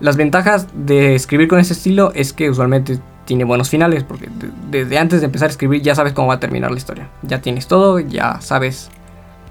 Las 0.00 0.16
ventajas 0.16 0.68
de 0.72 1.14
escribir 1.14 1.48
con 1.48 1.58
ese 1.58 1.74
estilo 1.74 2.12
es 2.14 2.32
que 2.32 2.48
usualmente 2.48 2.98
tiene 3.24 3.44
buenos 3.44 3.68
finales, 3.68 4.04
porque 4.04 4.28
desde 4.70 4.98
antes 4.98 5.20
de 5.20 5.26
empezar 5.26 5.48
a 5.48 5.50
escribir 5.50 5.82
ya 5.82 5.94
sabes 5.94 6.12
cómo 6.12 6.28
va 6.28 6.34
a 6.34 6.40
terminar 6.40 6.70
la 6.70 6.76
historia. 6.76 7.08
Ya 7.22 7.40
tienes 7.40 7.66
todo, 7.66 8.00
ya 8.00 8.40
sabes. 8.40 8.90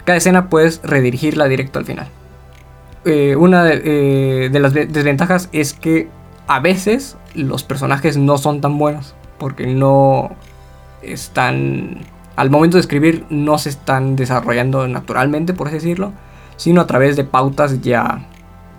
Cada 0.03 0.17
escena 0.17 0.49
puedes 0.49 0.81
redirigirla 0.83 1.47
directo 1.47 1.79
al 1.79 1.85
final. 1.85 2.07
Eh, 3.05 3.35
una 3.35 3.63
de, 3.63 3.81
eh, 3.83 4.49
de 4.49 4.59
las 4.59 4.73
desventajas 4.73 5.49
es 5.51 5.73
que 5.73 6.09
a 6.47 6.59
veces 6.59 7.17
los 7.33 7.63
personajes 7.63 8.17
no 8.17 8.37
son 8.37 8.61
tan 8.61 8.77
buenos, 8.77 9.15
porque 9.37 9.67
no 9.67 10.35
están 11.01 12.01
al 12.35 12.49
momento 12.49 12.77
de 12.77 12.81
escribir 12.81 13.25
no 13.29 13.57
se 13.57 13.69
están 13.69 14.15
desarrollando 14.15 14.87
naturalmente, 14.87 15.53
por 15.53 15.67
así 15.67 15.75
decirlo, 15.75 16.11
sino 16.57 16.81
a 16.81 16.87
través 16.87 17.15
de 17.15 17.23
pautas 17.23 17.81
ya 17.81 18.25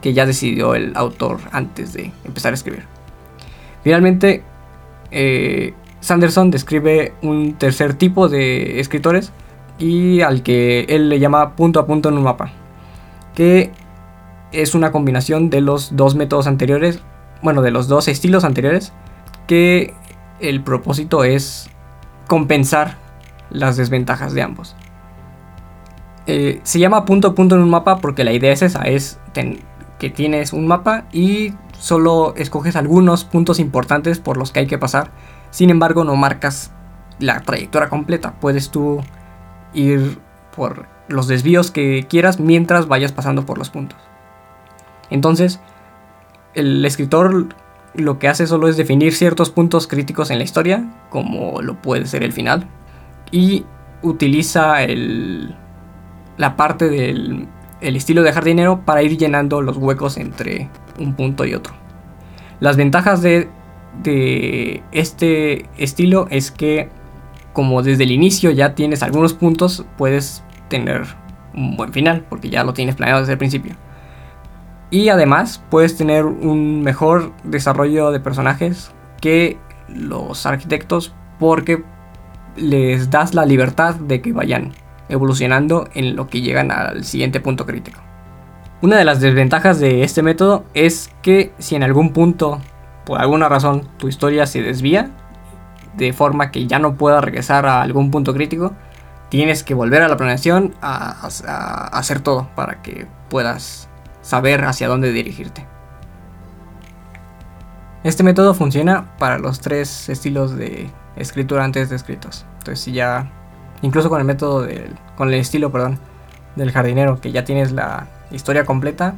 que 0.01 0.13
ya 0.13 0.27
decidió 0.27 0.75
el 0.75 0.93
autor 0.97 1.39
antes 1.53 1.93
de 1.93 2.11
empezar 2.25 2.53
a 2.53 2.55
escribir. 2.55 2.85
Finalmente, 3.85 4.43
eh, 5.13 5.75
Sanderson 6.01 6.51
describe 6.51 7.15
un 7.23 7.55
tercer 7.55 7.95
tipo 7.95 8.29
de 8.29 8.81
escritores 8.81 9.33
y 9.79 10.21
al 10.21 10.43
que 10.43 10.87
él 10.89 11.09
le 11.09 11.19
llama 11.19 11.55
punto 11.55 11.81
a 11.81 11.87
punto 11.87 12.09
en 12.09 12.17
un 12.17 12.25
mapa, 12.25 12.51
que 13.35 13.71
es 14.51 14.75
una 14.75 14.93
combinación 14.93 15.51
de 15.51 15.61
los 15.61 15.97
dos 15.97 16.15
métodos 16.15 16.47
anteriores, 16.47 17.01
bueno, 17.43 17.63
de 17.63 17.71
los 17.71 17.89
dos 17.89 18.09
estilos 18.09 18.45
anteriores, 18.45 18.93
que 19.47 19.95
el 20.41 20.63
propósito 20.63 21.25
es 21.25 21.71
compensar 22.27 22.97
las 23.51 23.77
desventajas 23.77 24.35
de 24.35 24.43
ambos. 24.43 24.77
Eh, 26.27 26.61
se 26.63 26.79
llama 26.79 27.05
punto 27.05 27.29
a 27.29 27.35
punto 27.35 27.57
en 27.57 27.63
un 27.63 27.71
mapa 27.71 27.99
porque 27.99 28.25
la 28.25 28.33
idea 28.33 28.53
es 28.53 28.63
esa, 28.63 28.83
es 28.83 29.19
que 29.99 30.11
tienes 30.11 30.53
un 30.53 30.67
mapa 30.67 31.05
y 31.13 31.53
solo 31.83 32.33
escoges 32.37 32.77
algunos 32.77 33.25
puntos 33.25 33.59
importantes 33.59 34.21
por 34.21 34.37
los 34.37 34.53
que 34.53 34.61
hay 34.61 34.67
que 34.69 34.79
pasar. 34.79 35.11
Sin 35.51 35.69
embargo, 35.69 36.05
no 36.05 36.15
marcas 36.15 36.71
la 37.19 37.41
trayectoria 37.41 37.89
completa. 37.89 38.35
Puedes 38.41 38.71
tú 38.71 39.01
ir 39.75 40.21
por 40.55 40.87
los 41.09 41.27
desvíos 41.27 41.73
que 41.73 42.07
quieras 42.09 42.39
mientras 42.39 42.87
vayas 42.87 43.11
pasando 43.11 43.45
por 43.45 43.59
los 43.59 43.71
puntos. 43.71 43.99
Entonces, 45.11 45.59
el 46.55 46.85
escritor 46.85 47.49
lo 47.95 48.21
que 48.21 48.29
hace 48.29 48.47
solo 48.47 48.69
es 48.69 48.77
definir 48.77 49.13
ciertos 49.13 49.51
puntos 49.51 49.89
críticos 49.89 50.31
en 50.31 50.39
la 50.39 50.45
historia, 50.45 50.89
como 51.11 51.63
lo 51.63 51.83
puede 51.83 52.07
ser 52.07 52.23
el 52.23 52.33
final, 52.33 52.69
y 53.33 53.67
utiliza 54.03 54.85
el, 54.85 55.57
la 56.37 56.55
parte 56.55 56.89
del 56.89 57.49
estilo 57.81 58.23
de 58.23 58.33
jardinero 58.33 58.85
para 58.85 59.03
ir 59.03 59.19
llenando 59.19 59.63
los 59.63 59.77
huecos 59.77 60.17
entre 60.17 60.71
un 60.99 61.15
punto 61.15 61.45
y 61.45 61.55
otro. 61.55 61.75
Las 62.61 62.77
ventajas 62.77 63.23
de, 63.23 63.49
de 64.03 64.83
este 64.93 65.69
estilo 65.77 66.27
es 66.31 66.51
que 66.51 66.89
como 67.53 67.83
desde 67.83 68.05
el 68.05 68.13
inicio 68.13 68.51
ya 68.51 68.75
tienes 68.75 69.03
algunos 69.03 69.35
puntos, 69.35 69.85
puedes 69.99 70.43
tener 70.69 71.03
un 71.55 71.77
buen 71.77 71.93
final, 71.93 72.25
porque 72.29 72.49
ya 72.49 72.65
lo 72.65 72.73
tienes 72.73 72.97
planeado 72.97 73.21
desde 73.21 73.33
el 73.33 73.39
principio. 73.39 73.75
Y 74.91 75.09
además 75.09 75.63
puedes 75.71 75.97
tener 75.97 76.25
un 76.25 76.83
mejor 76.83 77.33
desarrollo 77.45 78.11
de 78.11 78.21
personajes 78.21 78.93
que 79.21 79.59
los 79.89 80.47
arquitectos 80.47 81.15
porque 81.39 81.83
les 82.57 83.11
das 83.11 83.35
la 83.35 83.47
libertad 83.47 83.95
de 83.95 84.21
que 84.21 84.33
vayan 84.33 84.73
evolucionando 85.09 85.89
en 85.95 86.17
lo 86.17 86.29
que 86.29 86.41
llegan 86.41 86.71
al 86.71 87.05
siguiente 87.05 87.41
punto 87.41 87.67
crítico. 87.67 88.01
Una 88.83 88.97
de 88.97 89.05
las 89.05 89.21
desventajas 89.21 89.79
de 89.79 90.03
este 90.03 90.25
método 90.25 90.65
es 90.75 91.13
que 91.23 91.55
si 91.61 91.77
en 91.77 91.85
algún 91.85 92.13
punto, 92.13 92.61
por 93.07 93.21
alguna 93.21 93.49
razón, 93.49 93.89
tu 93.97 94.09
historia 94.09 94.45
se 94.45 94.61
desvía, 94.61 95.09
de 95.97 96.13
forma 96.13 96.51
que 96.51 96.67
ya 96.67 96.81
no 96.81 96.97
pueda 96.97 97.21
regresar 97.21 97.65
a 97.65 97.81
algún 97.81 98.11
punto 98.11 98.35
crítico, 98.35 98.73
tienes 99.29 99.63
que 99.63 99.75
volver 99.75 100.03
a 100.03 100.09
la 100.09 100.17
planeación 100.17 100.75
a, 100.83 101.29
hacer 101.93 102.23
todo 102.23 102.49
para 102.57 102.83
que 102.83 103.07
puedas 103.31 103.89
saber 104.21 104.65
hacia 104.65 104.89
dónde 104.89 105.13
dirigirte. 105.13 105.65
Este 108.03 108.25
método 108.25 108.53
funciona 108.53 109.17
para 109.17 109.39
los 109.39 109.61
tres 109.61 110.09
estilos 110.09 110.57
de 110.57 110.91
escritura 111.15 111.63
antes 111.63 111.89
descritos. 111.89 112.47
Entonces 112.59 112.81
si 112.81 112.91
ya, 112.91 113.31
incluso 113.81 114.11
con 114.11 114.19
el 114.19 114.27
método 114.27 114.63
del, 114.63 114.97
con 115.17 115.29
el 115.29 115.35
estilo, 115.35 115.71
perdón, 115.71 116.01
del 116.57 116.73
jardinero, 116.73 117.21
que 117.21 117.31
ya 117.31 117.45
tienes 117.45 117.71
la 117.71 118.09
historia 118.33 118.65
completa, 118.65 119.15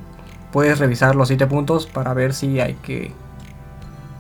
puedes 0.53 0.79
revisar 0.79 1.15
los 1.15 1.29
siete 1.29 1.47
puntos 1.47 1.87
para 1.87 2.15
ver 2.15 2.35
si 2.35 2.61
hay 2.61 2.75
que, 2.75 3.13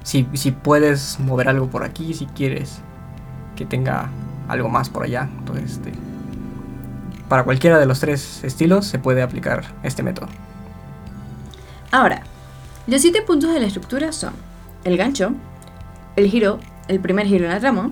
si, 0.02 0.26
si 0.34 0.50
puedes 0.50 1.18
mover 1.20 1.48
algo 1.48 1.68
por 1.68 1.84
aquí, 1.84 2.14
si 2.14 2.26
quieres 2.26 2.80
que 3.56 3.64
tenga 3.64 4.08
algo 4.48 4.68
más 4.68 4.88
por 4.88 5.04
allá. 5.04 5.28
Entonces, 5.38 5.72
este, 5.72 5.92
para 7.28 7.44
cualquiera 7.44 7.78
de 7.78 7.86
los 7.86 8.00
tres 8.00 8.42
estilos 8.44 8.86
se 8.86 8.98
puede 8.98 9.22
aplicar 9.22 9.64
este 9.82 10.02
método. 10.02 10.28
Ahora, 11.90 12.22
los 12.86 13.00
siete 13.00 13.22
puntos 13.22 13.52
de 13.52 13.60
la 13.60 13.66
estructura 13.66 14.12
son 14.12 14.34
el 14.84 14.96
gancho, 14.96 15.32
el 16.16 16.28
giro 16.28 16.58
el 16.88 17.00
primer 17.00 17.26
giro 17.26 17.44
en 17.44 17.50
la 17.50 17.60
trama, 17.60 17.90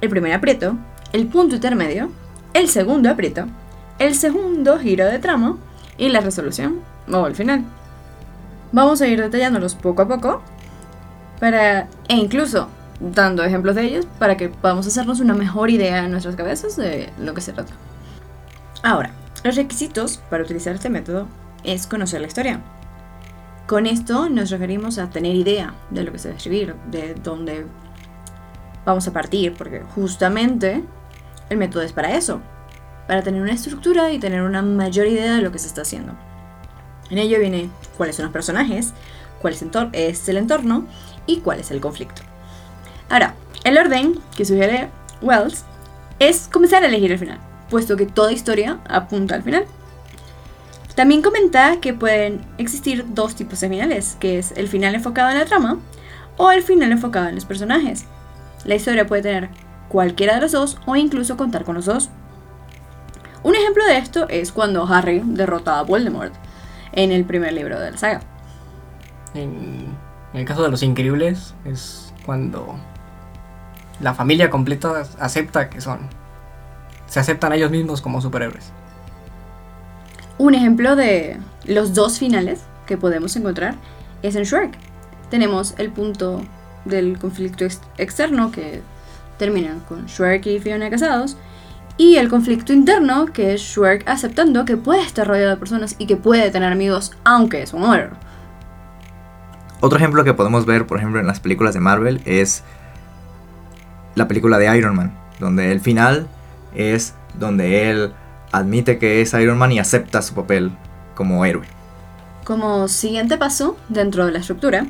el 0.00 0.10
primer 0.10 0.32
aprieto, 0.32 0.76
el 1.12 1.26
punto 1.26 1.56
intermedio, 1.56 2.10
el 2.54 2.68
segundo 2.68 3.10
aprieto, 3.10 3.46
el 3.98 4.14
segundo 4.14 4.78
giro 4.78 5.06
de 5.06 5.18
trama 5.18 5.56
y 6.00 6.08
la 6.08 6.20
resolución 6.20 6.80
o 7.12 7.26
el 7.26 7.36
final. 7.36 7.62
Vamos 8.72 9.00
a 9.02 9.06
ir 9.06 9.20
detallándolos 9.20 9.74
poco 9.74 10.02
a 10.02 10.08
poco 10.08 10.42
para, 11.38 11.88
e 12.08 12.16
incluso 12.16 12.68
dando 13.00 13.44
ejemplos 13.44 13.76
de 13.76 13.84
ellos 13.84 14.06
para 14.18 14.36
que 14.36 14.48
podamos 14.48 14.86
hacernos 14.86 15.20
una 15.20 15.34
mejor 15.34 15.70
idea 15.70 16.04
en 16.04 16.10
nuestras 16.10 16.36
cabezas 16.36 16.76
de 16.76 17.10
lo 17.18 17.34
que 17.34 17.42
se 17.42 17.52
trata. 17.52 17.74
Ahora, 18.82 19.10
los 19.44 19.56
requisitos 19.56 20.18
para 20.30 20.42
utilizar 20.42 20.74
este 20.74 20.88
método 20.88 21.26
es 21.64 21.86
conocer 21.86 22.22
la 22.22 22.28
historia. 22.28 22.60
Con 23.66 23.86
esto 23.86 24.30
nos 24.30 24.50
referimos 24.50 24.98
a 24.98 25.10
tener 25.10 25.34
idea 25.34 25.74
de 25.90 26.02
lo 26.02 26.12
que 26.12 26.18
se 26.18 26.28
va 26.28 26.34
a 26.34 26.36
escribir, 26.38 26.74
de 26.90 27.14
dónde 27.14 27.66
vamos 28.86 29.06
a 29.06 29.12
partir, 29.12 29.52
porque 29.52 29.82
justamente 29.94 30.82
el 31.50 31.58
método 31.58 31.82
es 31.82 31.92
para 31.92 32.16
eso, 32.16 32.40
para 33.10 33.22
tener 33.22 33.42
una 33.42 33.54
estructura 33.54 34.12
y 34.12 34.20
tener 34.20 34.42
una 34.42 34.62
mayor 34.62 35.08
idea 35.08 35.34
de 35.34 35.42
lo 35.42 35.50
que 35.50 35.58
se 35.58 35.66
está 35.66 35.82
haciendo. 35.82 36.12
En 37.10 37.18
ello 37.18 37.40
viene 37.40 37.68
cuáles 37.96 38.14
son 38.14 38.26
los 38.26 38.32
personajes, 38.32 38.92
cuál 39.42 39.52
es 39.92 40.28
el 40.28 40.36
entorno 40.36 40.86
y 41.26 41.38
cuál 41.38 41.58
es 41.58 41.72
el 41.72 41.80
conflicto. 41.80 42.22
Ahora, 43.08 43.34
el 43.64 43.78
orden 43.78 44.20
que 44.36 44.44
sugiere 44.44 44.90
Wells 45.22 45.64
es 46.20 46.46
comenzar 46.46 46.84
a 46.84 46.86
elegir 46.86 47.10
el 47.10 47.18
final, 47.18 47.40
puesto 47.68 47.96
que 47.96 48.06
toda 48.06 48.30
historia 48.30 48.78
apunta 48.88 49.34
al 49.34 49.42
final. 49.42 49.64
También 50.94 51.20
comenta 51.20 51.80
que 51.80 51.92
pueden 51.92 52.42
existir 52.58 53.04
dos 53.08 53.34
tipos 53.34 53.58
de 53.58 53.70
finales, 53.70 54.16
que 54.20 54.38
es 54.38 54.52
el 54.52 54.68
final 54.68 54.94
enfocado 54.94 55.30
en 55.30 55.38
la 55.38 55.46
trama 55.46 55.80
o 56.36 56.52
el 56.52 56.62
final 56.62 56.92
enfocado 56.92 57.26
en 57.26 57.34
los 57.34 57.44
personajes. 57.44 58.04
La 58.64 58.76
historia 58.76 59.08
puede 59.08 59.22
tener 59.22 59.50
cualquiera 59.88 60.36
de 60.36 60.42
los 60.42 60.52
dos 60.52 60.78
o 60.86 60.94
incluso 60.94 61.36
contar 61.36 61.64
con 61.64 61.74
los 61.74 61.86
dos. 61.86 62.08
Un 63.42 63.54
ejemplo 63.54 63.84
de 63.84 63.98
esto 63.98 64.28
es 64.28 64.52
cuando 64.52 64.86
Harry 64.86 65.22
derrota 65.24 65.78
a 65.78 65.82
Voldemort 65.82 66.34
en 66.92 67.10
el 67.12 67.24
primer 67.24 67.52
libro 67.52 67.78
de 67.80 67.90
la 67.92 67.96
saga. 67.96 68.20
En, 69.34 69.86
en 70.34 70.40
el 70.40 70.44
caso 70.44 70.62
de 70.62 70.70
los 70.70 70.82
increíbles 70.82 71.54
es 71.64 72.12
cuando 72.26 72.76
la 74.00 74.14
familia 74.14 74.50
completa 74.50 75.04
acepta 75.18 75.70
que 75.70 75.80
son. 75.80 76.00
Se 77.06 77.20
aceptan 77.20 77.52
a 77.52 77.56
ellos 77.56 77.70
mismos 77.70 78.00
como 78.00 78.20
superhéroes. 78.20 78.72
Un 80.38 80.54
ejemplo 80.54 80.96
de 80.96 81.38
los 81.64 81.94
dos 81.94 82.18
finales 82.18 82.62
que 82.86 82.96
podemos 82.96 83.36
encontrar 83.36 83.74
es 84.22 84.36
en 84.36 84.44
Shrek. 84.44 84.72
Tenemos 85.30 85.74
el 85.78 85.90
punto 85.90 86.42
del 86.84 87.18
conflicto 87.18 87.64
ex- 87.64 87.80
externo 87.98 88.50
que 88.50 88.82
termina 89.38 89.74
con 89.88 90.06
Shrek 90.06 90.46
y 90.46 90.60
Fiona 90.60 90.90
casados 90.90 91.36
y 92.00 92.16
el 92.16 92.30
conflicto 92.30 92.72
interno 92.72 93.26
que 93.26 93.52
es 93.52 93.60
Shrek 93.60 94.08
aceptando 94.08 94.64
que 94.64 94.78
puede 94.78 95.02
estar 95.02 95.28
rodeado 95.28 95.50
de 95.50 95.58
personas 95.58 95.96
y 95.98 96.06
que 96.06 96.16
puede 96.16 96.50
tener 96.50 96.72
amigos 96.72 97.12
aunque 97.24 97.60
es 97.60 97.74
un 97.74 97.82
hombre. 97.82 98.08
Otro 99.80 99.98
ejemplo 99.98 100.24
que 100.24 100.32
podemos 100.32 100.64
ver, 100.64 100.86
por 100.86 100.96
ejemplo, 100.96 101.20
en 101.20 101.26
las 101.26 101.40
películas 101.40 101.74
de 101.74 101.80
Marvel 101.80 102.22
es 102.24 102.64
la 104.14 104.26
película 104.28 104.56
de 104.56 104.74
Iron 104.78 104.96
Man, 104.96 105.12
donde 105.40 105.72
el 105.72 105.80
final 105.80 106.26
es 106.74 107.12
donde 107.38 107.90
él 107.90 108.14
admite 108.50 108.98
que 108.98 109.20
es 109.20 109.34
Iron 109.34 109.58
Man 109.58 109.70
y 109.72 109.78
acepta 109.78 110.22
su 110.22 110.32
papel 110.32 110.72
como 111.14 111.44
héroe. 111.44 111.66
Como 112.44 112.88
siguiente 112.88 113.36
paso 113.36 113.76
dentro 113.90 114.24
de 114.24 114.32
la 114.32 114.38
estructura 114.38 114.86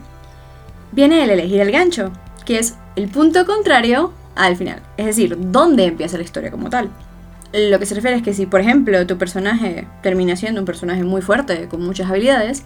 viene 0.92 1.24
el 1.24 1.30
elegir 1.30 1.60
el 1.60 1.72
gancho, 1.72 2.12
que 2.44 2.60
es 2.60 2.76
el 2.94 3.08
punto 3.08 3.46
contrario 3.46 4.12
al 4.36 4.56
final, 4.56 4.82
es 4.96 5.06
decir, 5.06 5.36
dónde 5.38 5.84
empieza 5.84 6.16
la 6.16 6.24
historia 6.24 6.50
como 6.50 6.70
tal. 6.70 6.90
Lo 7.52 7.78
que 7.78 7.86
se 7.86 7.94
refiere 7.94 8.16
es 8.16 8.22
que 8.22 8.32
si, 8.32 8.46
por 8.46 8.60
ejemplo, 8.60 9.06
tu 9.06 9.18
personaje 9.18 9.86
termina 10.02 10.36
siendo 10.36 10.60
un 10.60 10.66
personaje 10.66 11.02
muy 11.02 11.20
fuerte, 11.20 11.68
con 11.68 11.84
muchas 11.84 12.08
habilidades, 12.08 12.62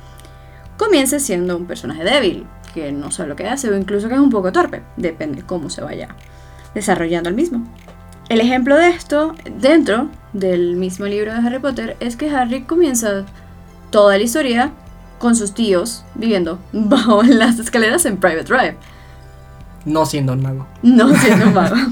comienza 0.77 1.19
siendo 1.19 1.57
un 1.57 1.67
personaje 1.67 2.05
débil, 2.05 2.47
que 2.75 2.93
no 2.93 3.11
sabe 3.11 3.31
lo 3.31 3.37
que 3.37 3.49
hace 3.49 3.71
o 3.71 3.77
incluso 3.77 4.09
que 4.09 4.15
es 4.15 4.21
un 4.21 4.31
poco 4.31 4.53
torpe, 4.53 4.83
depende 4.97 5.43
cómo 5.43 5.71
se 5.71 5.81
vaya 5.81 6.09
desarrollando 6.75 7.29
el 7.29 7.35
mismo. 7.35 7.65
El 8.29 8.41
ejemplo 8.41 8.77
de 8.77 8.89
esto, 8.89 9.35
dentro 9.59 10.09
del 10.33 10.77
mismo 10.77 11.07
libro 11.07 11.33
de 11.33 11.39
Harry 11.39 11.59
Potter, 11.59 11.97
es 12.01 12.17
que 12.17 12.31
Harry 12.31 12.63
comienza 12.63 13.25
toda 13.91 14.17
la 14.17 14.25
historia 14.25 14.73
con 15.19 15.37
sus 15.37 15.55
tíos 15.55 16.05
viviendo 16.15 16.59
bajo 16.73 17.23
las 17.23 17.59
escaleras 17.59 18.05
en 18.07 18.17
Private 18.17 18.45
Drive, 18.45 18.77
No 19.85 20.07
siendo 20.07 20.33
un 20.33 20.43
mago. 20.43 20.67
no 20.83 21.15
siendo 21.15 21.49
un 21.49 21.55
mago. 21.55 21.77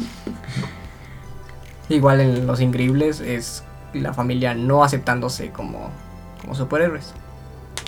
Igual 1.88 2.20
en 2.20 2.46
Los 2.46 2.60
Increíbles 2.60 3.20
es 3.20 3.64
la 3.92 4.14
familia 4.14 4.54
no 4.54 4.82
aceptándose 4.84 5.50
como, 5.50 5.90
como 6.40 6.54
superhéroes. 6.54 7.12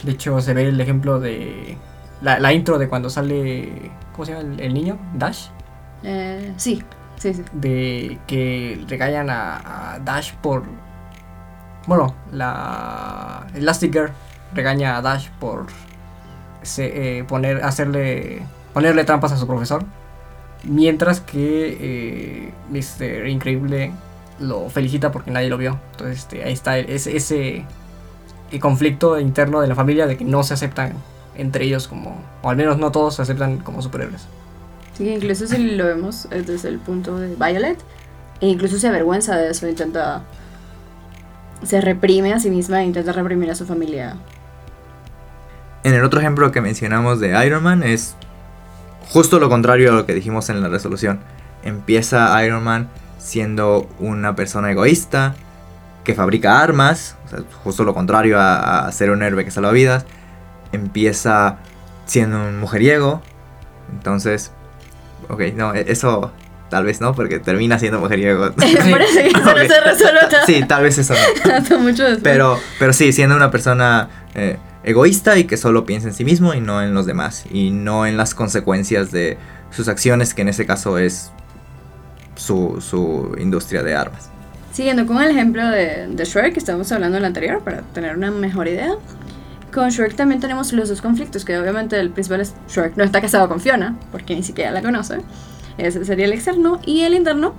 De 0.02 0.12
hecho, 0.12 0.40
se 0.40 0.52
ve 0.52 0.68
el 0.68 0.80
ejemplo 0.80 1.20
de 1.20 1.78
la, 2.20 2.38
la 2.38 2.52
intro 2.52 2.78
de 2.78 2.88
cuando 2.88 3.08
sale, 3.08 3.90
¿cómo 4.12 4.26
se 4.26 4.32
llama 4.34 4.52
el, 4.54 4.60
el 4.60 4.74
niño? 4.74 4.98
Dash. 5.14 5.46
Eh, 6.02 6.52
sí, 6.58 6.82
sí, 7.16 7.32
sí. 7.32 7.42
De 7.52 8.18
que 8.26 8.84
regañan 8.88 9.30
a, 9.30 9.94
a 9.94 9.98
Dash 10.00 10.32
por... 10.34 10.64
Bueno, 11.86 12.14
la 12.32 13.46
Elastic 13.54 13.92
Girl 13.92 14.10
regaña 14.54 14.96
a 14.98 15.02
Dash 15.02 15.28
por 15.40 15.66
se- 16.62 17.18
eh, 17.20 17.24
poner, 17.24 17.62
hacerle, 17.64 18.42
ponerle 18.74 19.04
trampas 19.04 19.32
a 19.32 19.38
su 19.38 19.46
profesor. 19.46 19.84
Mientras 20.64 21.20
que 21.20 21.78
eh, 21.80 22.52
Mr. 22.70 23.28
Increíble 23.28 23.92
lo 24.40 24.68
felicita 24.68 25.12
porque 25.12 25.30
nadie 25.30 25.48
lo 25.48 25.56
vio. 25.56 25.78
Entonces 25.92 26.18
este, 26.18 26.44
ahí 26.44 26.52
está 26.52 26.78
el- 26.78 26.90
ese, 26.90 27.16
ese 27.16 27.64
el 28.50 28.60
conflicto 28.60 29.18
interno 29.18 29.60
de 29.60 29.68
la 29.68 29.74
familia 29.74 30.06
de 30.06 30.16
que 30.16 30.24
no 30.24 30.42
se 30.42 30.54
aceptan 30.54 30.92
entre 31.36 31.64
ellos 31.64 31.88
como, 31.88 32.16
o 32.42 32.50
al 32.50 32.56
menos 32.56 32.78
no 32.78 32.92
todos 32.92 33.16
se 33.16 33.22
aceptan 33.22 33.58
como 33.58 33.82
superhéroes. 33.82 34.26
Sí, 34.96 35.08
incluso 35.08 35.46
si 35.48 35.58
lo 35.76 35.86
vemos 35.86 36.28
eh, 36.30 36.42
desde 36.46 36.68
el 36.68 36.78
punto 36.78 37.18
de 37.18 37.34
Violet, 37.34 37.78
e 38.40 38.46
incluso 38.48 38.78
se 38.78 38.86
avergüenza 38.88 39.36
de 39.36 39.50
eso, 39.50 39.68
intenta. 39.68 40.22
Se 41.64 41.80
reprime 41.80 42.32
a 42.32 42.38
sí 42.38 42.50
misma 42.50 42.82
e 42.82 42.84
intenta 42.86 43.12
reprimir 43.12 43.50
a 43.50 43.54
su 43.54 43.66
familia. 43.66 44.16
En 45.82 45.94
el 45.94 46.04
otro 46.04 46.20
ejemplo 46.20 46.52
que 46.52 46.60
mencionamos 46.60 47.20
de 47.20 47.44
Iron 47.46 47.62
Man 47.62 47.82
es 47.82 48.14
justo 49.10 49.38
lo 49.38 49.48
contrario 49.48 49.92
a 49.92 49.94
lo 49.94 50.06
que 50.06 50.14
dijimos 50.14 50.48
en 50.50 50.60
la 50.62 50.68
resolución. 50.68 51.20
Empieza 51.62 52.44
Iron 52.44 52.62
Man 52.64 52.88
siendo 53.18 53.88
una 53.98 54.34
persona 54.36 54.70
egoísta 54.70 55.34
que 56.04 56.14
fabrica 56.14 56.60
armas, 56.62 57.16
o 57.24 57.28
sea, 57.28 57.38
justo 57.62 57.84
lo 57.84 57.94
contrario 57.94 58.38
a, 58.38 58.86
a 58.86 58.92
ser 58.92 59.10
un 59.10 59.22
héroe 59.22 59.44
que 59.44 59.50
salva 59.50 59.70
vidas. 59.72 60.04
Empieza 60.72 61.56
siendo 62.04 62.36
un 62.38 62.58
mujeriego, 62.58 63.22
entonces, 63.92 64.50
ok, 65.28 65.40
no, 65.54 65.74
e- 65.74 65.86
eso 65.88 66.32
tal 66.68 66.84
vez 66.84 67.00
no, 67.00 67.14
porque 67.14 67.38
termina 67.38 67.78
siendo 67.78 68.00
mujeriego. 68.00 68.52
Parece 68.56 69.22
que 69.22 69.28
eso 69.28 69.38
no 69.44 69.50
Ok. 69.52 69.58
se 69.68 69.80
resuelve 69.80 70.20
Sí, 70.46 70.64
tal 70.66 70.82
vez 70.82 70.98
eso 70.98 71.14
no. 71.14 71.52
hasta 71.54 71.78
mucho 71.78 72.02
después. 72.02 72.22
Pero, 72.22 72.58
pero 72.78 72.92
sí, 72.92 73.12
siendo 73.12 73.36
una 73.36 73.50
persona 73.50 74.08
eh, 74.34 74.58
egoísta 74.84 75.38
y 75.38 75.44
que 75.44 75.56
solo 75.56 75.84
piensa 75.84 76.08
en 76.08 76.14
sí 76.14 76.24
mismo 76.24 76.54
y 76.54 76.60
no 76.60 76.82
en 76.82 76.94
los 76.94 77.06
demás. 77.06 77.44
Y 77.50 77.70
no 77.70 78.06
en 78.06 78.16
las 78.16 78.34
consecuencias 78.34 79.10
de 79.10 79.38
sus 79.70 79.88
acciones, 79.88 80.34
que 80.34 80.42
en 80.42 80.48
ese 80.48 80.66
caso 80.66 80.98
es 80.98 81.30
su, 82.36 82.80
su 82.80 83.36
industria 83.38 83.82
de 83.82 83.94
armas. 83.94 84.30
Siguiendo 84.72 85.06
con 85.06 85.22
el 85.22 85.30
ejemplo 85.30 85.68
de, 85.68 86.08
Shrek 86.16 86.52
que 86.52 86.58
estábamos 86.58 86.90
hablando 86.90 87.16
en 87.16 87.22
el 87.22 87.26
anterior, 87.26 87.62
para 87.62 87.82
tener 87.82 88.16
una 88.16 88.30
mejor 88.30 88.66
idea. 88.66 88.94
Con 89.72 89.88
Shrek 89.88 90.14
también 90.14 90.40
tenemos 90.40 90.72
los 90.72 90.88
dos 90.88 91.00
conflictos, 91.00 91.44
que 91.44 91.56
obviamente 91.58 91.98
el 91.98 92.10
principal 92.10 92.40
es 92.40 92.54
Shrek 92.68 92.96
no 92.96 93.04
está 93.04 93.20
casado 93.20 93.48
con 93.48 93.60
Fiona, 93.60 93.96
porque 94.10 94.34
ni 94.34 94.42
siquiera 94.42 94.72
la 94.72 94.82
conoce. 94.82 95.18
Ese 95.78 96.04
sería 96.04 96.24
el 96.26 96.32
externo. 96.32 96.80
Y 96.84 97.02
el 97.02 97.14
interno 97.14 97.54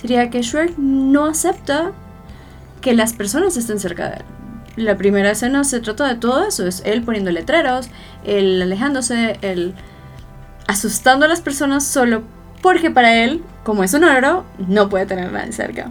sería 0.00 0.30
que 0.30 0.42
Shrek 0.42 0.78
no 0.78 1.26
acepta 1.26 1.92
que 2.80 2.94
las 2.94 3.12
personas 3.12 3.56
estén 3.56 3.80
cerca 3.80 4.08
de 4.10 4.16
él. 4.18 4.22
La 4.76 4.96
primera 4.96 5.30
escena 5.30 5.64
se 5.64 5.80
trata 5.80 6.06
de 6.06 6.14
todo 6.14 6.46
eso, 6.46 6.66
es 6.66 6.82
él 6.84 7.02
poniendo 7.02 7.30
letreros, 7.30 7.88
él 8.24 8.62
alejándose, 8.62 9.38
él 9.42 9.74
asustando 10.68 11.26
a 11.26 11.28
las 11.28 11.40
personas 11.40 11.84
solo 11.84 12.22
porque 12.62 12.90
para 12.90 13.24
él, 13.24 13.42
como 13.64 13.82
es 13.82 13.94
un 13.94 14.04
oro, 14.04 14.44
no 14.58 14.88
puede 14.88 15.06
tener 15.06 15.32
nadie 15.32 15.52
cerca. 15.52 15.90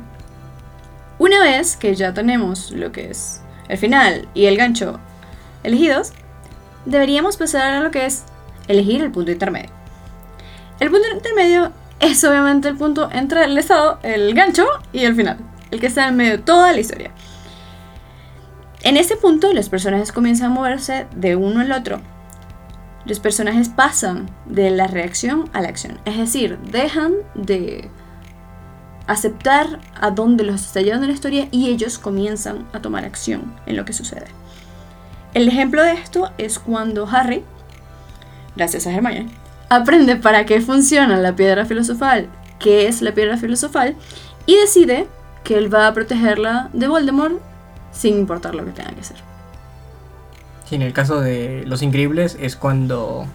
Una 1.18 1.42
vez 1.42 1.76
que 1.76 1.96
ya 1.96 2.14
tenemos 2.14 2.72
lo 2.72 2.92
que 2.92 3.10
es 3.10 3.42
el 3.68 3.78
final 3.78 4.28
y 4.34 4.46
el 4.46 4.56
gancho 4.56 5.00
elegidos, 5.64 6.14
deberíamos 6.86 7.38
pasar 7.38 7.74
a 7.74 7.82
lo 7.82 7.92
que 7.92 8.06
es 8.06 8.24
elegir 8.68 9.02
el 9.02 9.12
punto 9.12 9.32
intermedio. 9.32 9.70
El 10.80 10.90
punto 10.90 11.08
intermedio 11.14 11.74
es 12.00 12.24
obviamente 12.24 12.70
el 12.70 12.78
punto 12.78 13.10
entre 13.12 13.44
el 13.44 13.58
estado, 13.58 14.00
el 14.04 14.34
gancho 14.34 14.66
y 14.94 15.04
el 15.04 15.16
final, 15.16 15.38
el 15.72 15.80
que 15.82 15.88
está 15.88 16.08
en 16.08 16.16
medio 16.16 16.32
de 16.32 16.38
toda 16.38 16.72
la 16.72 16.80
historia. 16.80 17.12
En 18.82 18.96
este 18.96 19.18
punto 19.18 19.54
los 19.54 19.70
personajes 19.70 20.12
comienzan 20.12 20.52
a 20.52 20.56
moverse 20.56 21.06
de 21.16 21.36
uno 21.36 21.60
al 21.60 21.72
otro. 21.72 22.02
Los 23.06 23.20
personajes 23.20 23.70
pasan 23.70 24.30
de 24.46 24.70
la 24.70 24.88
reacción 24.88 25.50
a 25.54 25.62
la 25.62 25.70
acción, 25.70 26.00
es 26.06 26.18
decir, 26.18 26.58
dejan 26.72 27.14
de 27.36 27.90
aceptar 29.08 29.80
a 30.00 30.12
dónde 30.12 30.44
los 30.44 30.62
está 30.62 30.82
llevando 30.82 31.08
la 31.08 31.14
historia 31.14 31.48
y 31.52 31.70
ellos 31.70 31.98
comienzan 31.98 32.68
a 32.74 32.82
tomar 32.82 33.06
acción 33.06 33.56
en 33.66 33.76
lo 33.76 33.84
que 33.84 33.94
sucede. 33.94 34.28
El 35.34 35.48
ejemplo 35.48 35.84
de 35.84 35.94
esto 35.94 36.32
es 36.38 36.60
cuando 36.60 37.08
Harry, 37.10 37.44
gracias 38.56 38.86
a 38.86 38.94
Hermione, 38.94 39.28
aprende 39.70 40.16
para 40.16 40.46
qué 40.46 40.62
funciona 40.62 41.18
la 41.18 41.36
piedra 41.36 41.66
filosofal, 41.66 42.28
qué 42.60 42.88
es 42.88 43.02
la 43.02 43.14
piedra 43.14 43.38
filosofal, 43.38 43.96
y 44.46 44.58
decide 44.58 45.08
que 45.44 45.58
él 45.58 45.74
va 45.74 45.88
a 45.88 45.94
protegerla 45.94 46.70
de 46.74 46.88
Voldemort 46.88 47.49
sin 47.92 48.18
importar 48.18 48.56
lo 48.56 48.66
que 48.66 48.72
tenga 48.72 48.92
que 48.92 49.02
hacer. 49.02 49.18
En 50.72 50.82
el 50.84 50.94
caso 50.94 51.20
de 51.20 51.64
Los 51.66 51.82
Increíbles 51.82 52.38
es 52.40 52.56
cuando 52.56 53.26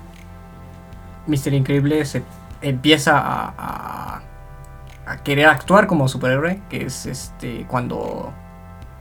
Mr. 1.26 1.52
Increíble 1.54 2.04
se 2.04 2.22
empieza 2.62 3.18
a, 3.18 4.20
a- 5.06 5.16
querer 5.24 5.46
actuar 5.46 5.86
como 5.86 6.08
superhéroe, 6.08 6.60
que 6.70 6.86
es 6.86 7.06
este 7.06 7.66
cuando 7.68 8.32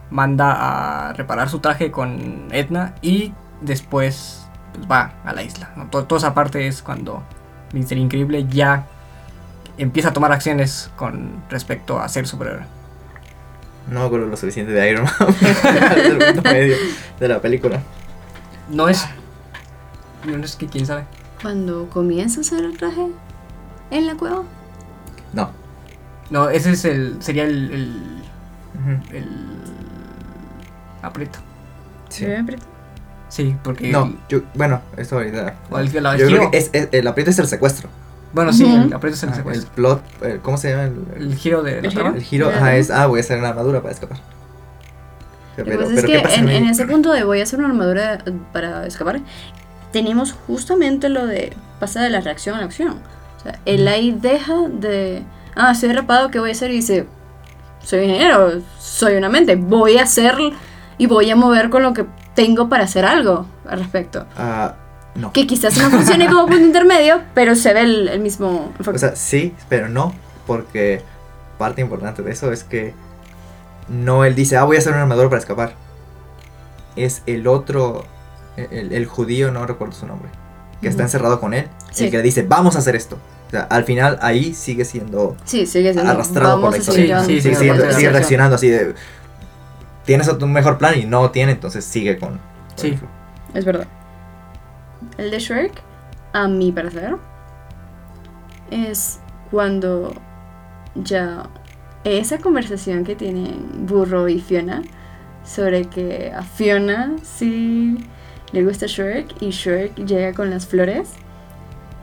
manda 0.10 1.10
a 1.10 1.13
reparar 1.13 1.50
su 1.50 1.60
traje 1.60 1.92
con 1.92 2.48
Edna 2.52 2.94
y 3.02 3.34
después 3.62 4.48
pues, 4.74 4.89
va 4.92 5.13
a 5.24 5.34
la 5.34 5.44
isla. 5.44 5.70
toda 5.92 6.18
esa 6.18 6.34
parte 6.34 6.68
es 6.68 6.82
cuando 6.82 7.24
Mr. 7.74 7.94
Increíble 7.98 8.46
ya 8.50 8.86
empieza 9.78 10.10
a 10.10 10.13
tomar 10.13 10.32
acciones 10.32 10.92
con 10.96 11.42
respecto 11.50 12.00
a 12.00 12.08
ser 12.10 12.28
superhéroe. 12.28 12.63
No 13.89 14.00
me 14.02 14.06
acuerdo 14.06 14.28
lo 14.28 14.38
suficiente 14.38 14.72
de 14.72 14.89
Iron 14.91 15.04
Man 15.04 15.13
para 15.62 15.88
hacer 15.91 16.06
el 16.06 16.17
punto 16.36 16.41
medio 16.50 16.76
de 17.19 17.28
la 17.28 17.41
película. 17.41 17.82
No 18.69 18.88
es... 18.88 19.06
No 20.26 20.38
es 20.43 20.56
que 20.56 20.67
quién 20.67 20.86
sabe. 20.86 21.04
Cuando 21.41 21.89
comienza 21.89 22.39
a 22.39 22.41
hacer 22.41 22.63
el 22.63 22.78
traje 22.78 23.08
en 23.91 24.08
la 24.08 24.15
cueva. 24.15 24.43
No. 25.34 25.52
No, 26.30 26.50
ese 26.50 26.72
es 26.72 26.86
el, 26.86 27.17
sería 27.22 27.43
el, 27.43 28.00
el, 29.12 29.36
aprieto. 31.02 31.39
Sí. 32.10 32.26
¿Me 32.26 32.38
aprieto? 32.38 32.63
Sí, 33.30 33.56
porque 33.63 33.91
No, 33.91 34.06
el- 34.06 34.15
yo, 34.30 34.41
bueno, 34.54 34.82
eso 34.96 35.17
ahorita. 35.17 35.56
o 35.69 35.80
el, 35.80 35.91
la- 36.04 36.13
el 36.13 36.19
Yo 36.19 36.28
creo 36.28 36.52
que 36.52 36.58
es, 36.58 36.69
es- 36.72 36.89
el 36.91 37.08
aprieto 37.08 37.32
es 37.32 37.39
el 37.39 37.48
secuestro. 37.48 37.89
Bueno, 38.34 38.52
sí, 38.54 38.63
Ujú. 38.65 38.84
el 38.88 38.93
aprieto 38.93 39.15
es 39.15 39.24
el 39.24 39.30
Ah, 39.30 39.32
el 39.34 39.38
secuestro. 39.38 39.72
plot, 39.76 40.02
el- 40.24 40.39
¿cómo 40.39 40.58
se 40.58 40.69
llama? 40.72 40.84
El, 40.84 41.06
El, 41.17 41.36
giro 41.36 41.62
de 41.63 41.82
la 41.82 41.88
¿El 41.88 41.93
trama. 41.93 42.15
el 42.15 42.24
giro, 42.24 42.50
ajá, 42.50 42.76
es, 42.76 42.89
ah, 42.91 43.06
voy 43.08 43.19
a 43.19 43.22
hacer 43.22 43.38
una 43.39 43.50
armadura 43.50 43.82
para 43.82 43.93
escapar. 43.93 44.17
Pero, 45.56 45.67
pasa 45.80 45.89
pero 45.89 46.00
es 46.00 46.06
¿qué 46.06 46.12
que 46.13 46.19
pasa 46.19 46.36
en, 46.39 46.50
en 46.50 46.65
ese 46.67 46.86
punto 46.88 47.12
de 47.12 47.24
voy 47.24 47.39
a 47.39 47.43
hacer 47.43 47.60
una 47.60 47.67
armadura 47.69 48.15
eh, 48.26 48.34
para 48.52 48.86
escapar, 48.88 49.19
tenemos 49.91 50.32
justamente 50.48 51.10
lo 51.10 51.28
de 51.28 51.54
pasar 51.80 52.04
de 52.04 52.10
la 52.10 52.22
reacción 52.22 52.56
a 52.56 52.60
la 52.60 52.65
acción. 52.65 52.98
O 53.38 53.43
sea, 53.43 53.60
él 53.65 53.88
ahí 53.88 54.12
deja 54.19 54.54
de, 54.67 55.22
ah, 55.56 55.72
estoy 55.72 55.89
atrapado, 55.89 56.32
¿qué 56.32 56.39
voy 56.39 56.50
a 56.50 56.54
hacer? 56.54 56.72
Y 56.72 56.76
dice, 56.78 57.06
soy 57.84 58.06
ingeniero, 58.06 58.62
soy 58.80 59.15
una 59.15 59.30
mente, 59.30 59.56
voy 59.56 59.98
a 60.00 60.04
hacer 60.04 60.36
y 60.98 61.06
voy 61.06 61.30
a 61.30 61.36
mover 61.36 61.69
con 61.69 61.84
lo 61.84 61.93
que 61.93 62.06
tengo 62.34 62.67
para 62.69 62.86
hacer 62.86 63.06
algo 63.06 63.46
al 63.67 63.78
respecto. 63.80 64.26
Ah, 64.36 64.74
no. 65.15 65.32
Que 65.34 65.45
quizás 65.47 65.78
no 65.78 65.89
funcione 65.89 66.28
como 66.28 66.47
punto 66.47 66.65
intermedio, 66.65 67.21
pero 67.34 67.56
se 67.56 67.73
ve 67.73 67.82
el, 67.82 68.08
el 68.10 68.19
mismo 68.19 68.73
enfoque. 68.80 68.95
O 68.97 68.99
sea, 68.99 69.15
sí, 69.15 69.54
pero 69.69 69.89
no, 69.89 70.13
porque 70.47 71.02
parte 71.58 71.82
importante 71.82 72.21
de 72.23 72.32
eso 72.32 72.52
es 72.52 72.63
que 72.63 72.93
no 73.89 74.26
él 74.26 74.34
dice, 74.36 74.58
ah, 74.58 74.63
voy 74.63 74.78
a 74.78 74.80
hacer 74.80 74.93
una 74.93 75.04
armadura 75.04 75.30
para 75.30 75.39
escapar. 75.39 75.73
Es 76.95 77.21
el 77.26 77.47
otro, 77.47 78.06
el, 78.58 78.91
el 78.93 79.06
judío, 79.06 79.52
no 79.52 79.65
recuerdo 79.65 79.93
su 79.93 80.06
nombre, 80.08 80.30
que 80.82 80.88
está 80.88 81.04
Ujú. 81.04 81.08
encerrado 81.08 81.39
con 81.39 81.54
él, 81.54 81.67
Sí. 81.91 82.06
el 82.06 82.12
que 82.12 82.17
le 82.17 82.23
dice, 82.23 82.43
vamos 82.43 82.76
a 82.76 82.80
hacer 82.80 82.95
esto. 82.95 83.17
O 83.47 83.52
sea, 83.52 83.62
al 83.69 83.84
final 83.84 84.17
ahí 84.23 84.54
sigue 84.56 84.84
siendo 84.84 85.36
sí, 85.43 85.67
sigue 85.67 85.93
siendo. 85.93 86.12
arrastrado 86.12 86.60
por 86.60 86.71
la 86.71 86.78
historia. 86.78 87.19
Sí, 87.23 87.39
sigue, 87.39 87.56
sí, 87.56 87.65
sigue- 87.65 88.10
reaccionando 88.10 88.56
así 88.56 88.67
de, 88.67 88.95
tienes 90.06 90.28
un 90.28 90.52
mejor 90.52 90.80
plan 90.80 90.97
y 90.99 91.06
no 91.06 91.30
tiene, 91.30 91.52
entonces 91.52 91.86
sigue 91.86 92.17
con... 92.17 92.30
con 92.30 92.39
Sí. 92.78 92.97
Es 93.54 93.63
verdad. 93.65 93.88
El 95.18 95.32
de 95.32 95.39
Shrek, 95.39 95.82
a 96.34 96.48
mi 96.48 96.72
parecer, 96.72 97.16
es 98.72 99.20
cuando 99.52 100.13
ya 100.96 101.50
esa 102.04 102.39
conversación 102.39 103.04
que 103.04 103.16
tienen 103.16 103.86
Burro 103.86 104.28
y 104.28 104.39
Fiona 104.39 104.82
sobre 105.46 105.86
que 105.86 106.32
a 106.36 106.42
Fiona 106.44 107.16
sí 107.24 107.98
le 108.52 108.63
gusta 108.63 108.86
Shrek 108.88 109.42
y 109.42 109.50
Shrek 109.50 109.96
llega 110.06 110.34
con 110.34 110.50
las 110.50 110.68
flores, 110.68 111.12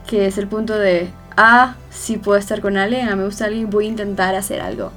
que 0.07 0.25
es 0.25 0.37
el 0.37 0.47
punto 0.47 0.77
de, 0.77 1.09
ah, 1.37 1.75
sí 1.89 2.17
puedo 2.17 2.37
estar 2.37 2.61
con 2.61 2.77
alguien, 2.77 3.07
a 3.07 3.15
mí 3.15 3.21
me 3.21 3.25
gusta 3.25 3.45
alguien, 3.45 3.69
voy 3.69 3.85
a 3.85 3.89
intentar 3.89 4.35
hacer 4.35 4.61
algo. 4.61 4.91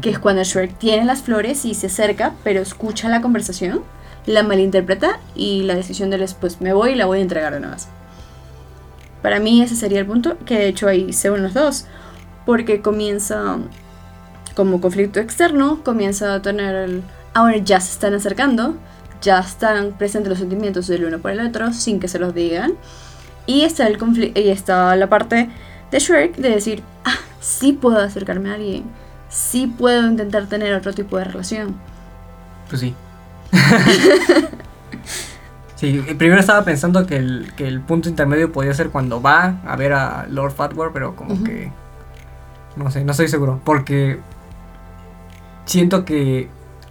Que 0.00 0.10
es 0.10 0.18
cuando 0.18 0.44
Shrek 0.44 0.76
tiene 0.78 1.04
las 1.04 1.22
flores 1.22 1.64
y 1.64 1.74
se 1.74 1.86
acerca, 1.86 2.34
pero 2.44 2.60
escucha 2.60 3.08
la 3.08 3.22
conversación, 3.22 3.82
la 4.30 4.42
malinterpreta 4.42 5.20
y 5.34 5.62
la 5.62 5.74
decisión 5.74 6.10
de 6.10 6.16
él 6.16 6.22
es, 6.22 6.34
pues 6.34 6.60
me 6.60 6.72
voy 6.72 6.92
y 6.92 6.94
la 6.94 7.06
voy 7.06 7.18
a 7.18 7.22
entregar 7.22 7.52
de 7.52 7.60
nuevo. 7.60 7.76
Para 9.22 9.38
mí 9.38 9.62
ese 9.62 9.76
sería 9.76 10.00
el 10.00 10.06
punto, 10.06 10.38
que 10.46 10.58
de 10.58 10.68
hecho 10.68 10.88
ahí 10.88 11.12
se 11.12 11.30
unen 11.30 11.44
los 11.44 11.54
dos, 11.54 11.86
porque 12.46 12.80
comienza 12.80 13.58
como 14.54 14.80
conflicto 14.80 15.20
externo, 15.20 15.82
comienza 15.84 16.34
a 16.34 16.42
tener 16.42 16.74
el, 16.74 17.02
ahora 17.34 17.56
ya 17.58 17.80
se 17.80 17.92
están 17.92 18.14
acercando, 18.14 18.76
ya 19.20 19.40
están 19.40 19.92
presentes 19.92 20.30
los 20.30 20.38
sentimientos 20.38 20.86
del 20.86 21.04
uno 21.04 21.18
por 21.18 21.30
el 21.30 21.40
otro 21.40 21.72
sin 21.72 22.00
que 22.00 22.08
se 22.08 22.18
los 22.18 22.34
digan, 22.34 22.74
y 23.46 23.62
está, 23.62 23.86
el 23.86 23.98
y 24.34 24.48
está 24.48 24.96
la 24.96 25.08
parte 25.08 25.50
de 25.90 25.98
Shrek 25.98 26.36
de 26.36 26.50
decir, 26.50 26.82
ah, 27.04 27.18
sí 27.40 27.72
puedo 27.72 27.98
acercarme 27.98 28.50
a 28.50 28.54
alguien, 28.54 28.84
sí 29.28 29.66
puedo 29.66 30.06
intentar 30.06 30.46
tener 30.46 30.74
otro 30.74 30.92
tipo 30.94 31.18
de 31.18 31.24
relación. 31.24 31.76
Pues 32.68 32.80
sí. 32.80 32.94
sí, 35.76 36.04
eh, 36.06 36.14
primero 36.14 36.40
estaba 36.40 36.64
pensando 36.64 37.06
que 37.06 37.16
el, 37.16 37.52
que 37.56 37.66
el 37.66 37.80
punto 37.80 38.08
intermedio 38.08 38.52
podía 38.52 38.72
ser 38.74 38.90
cuando 38.90 39.20
va 39.20 39.60
a 39.66 39.76
ver 39.76 39.92
a 39.92 40.26
Lord 40.28 40.52
Fatward, 40.52 40.92
pero 40.92 41.16
como 41.16 41.42
que. 41.42 41.70
No 42.76 42.90
sé, 42.90 43.04
no 43.04 43.12
estoy 43.12 43.28
seguro. 43.28 43.60
Porque 43.64 44.20
siento 45.64 46.04
que 46.04 46.48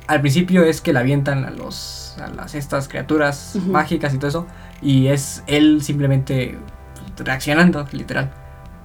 al 0.07 0.21
principio 0.21 0.63
es 0.63 0.81
que 0.81 0.93
la 0.93 1.01
avientan 1.01 1.45
a 1.45 1.51
los. 1.51 2.17
a 2.21 2.27
las 2.27 2.55
estas 2.55 2.87
criaturas 2.87 3.57
mágicas 3.67 4.13
y 4.13 4.17
todo 4.17 4.27
eso. 4.27 4.47
Y 4.81 5.07
es 5.07 5.43
él 5.47 5.81
simplemente 5.81 6.57
reaccionando, 7.17 7.87
literal. 7.91 8.31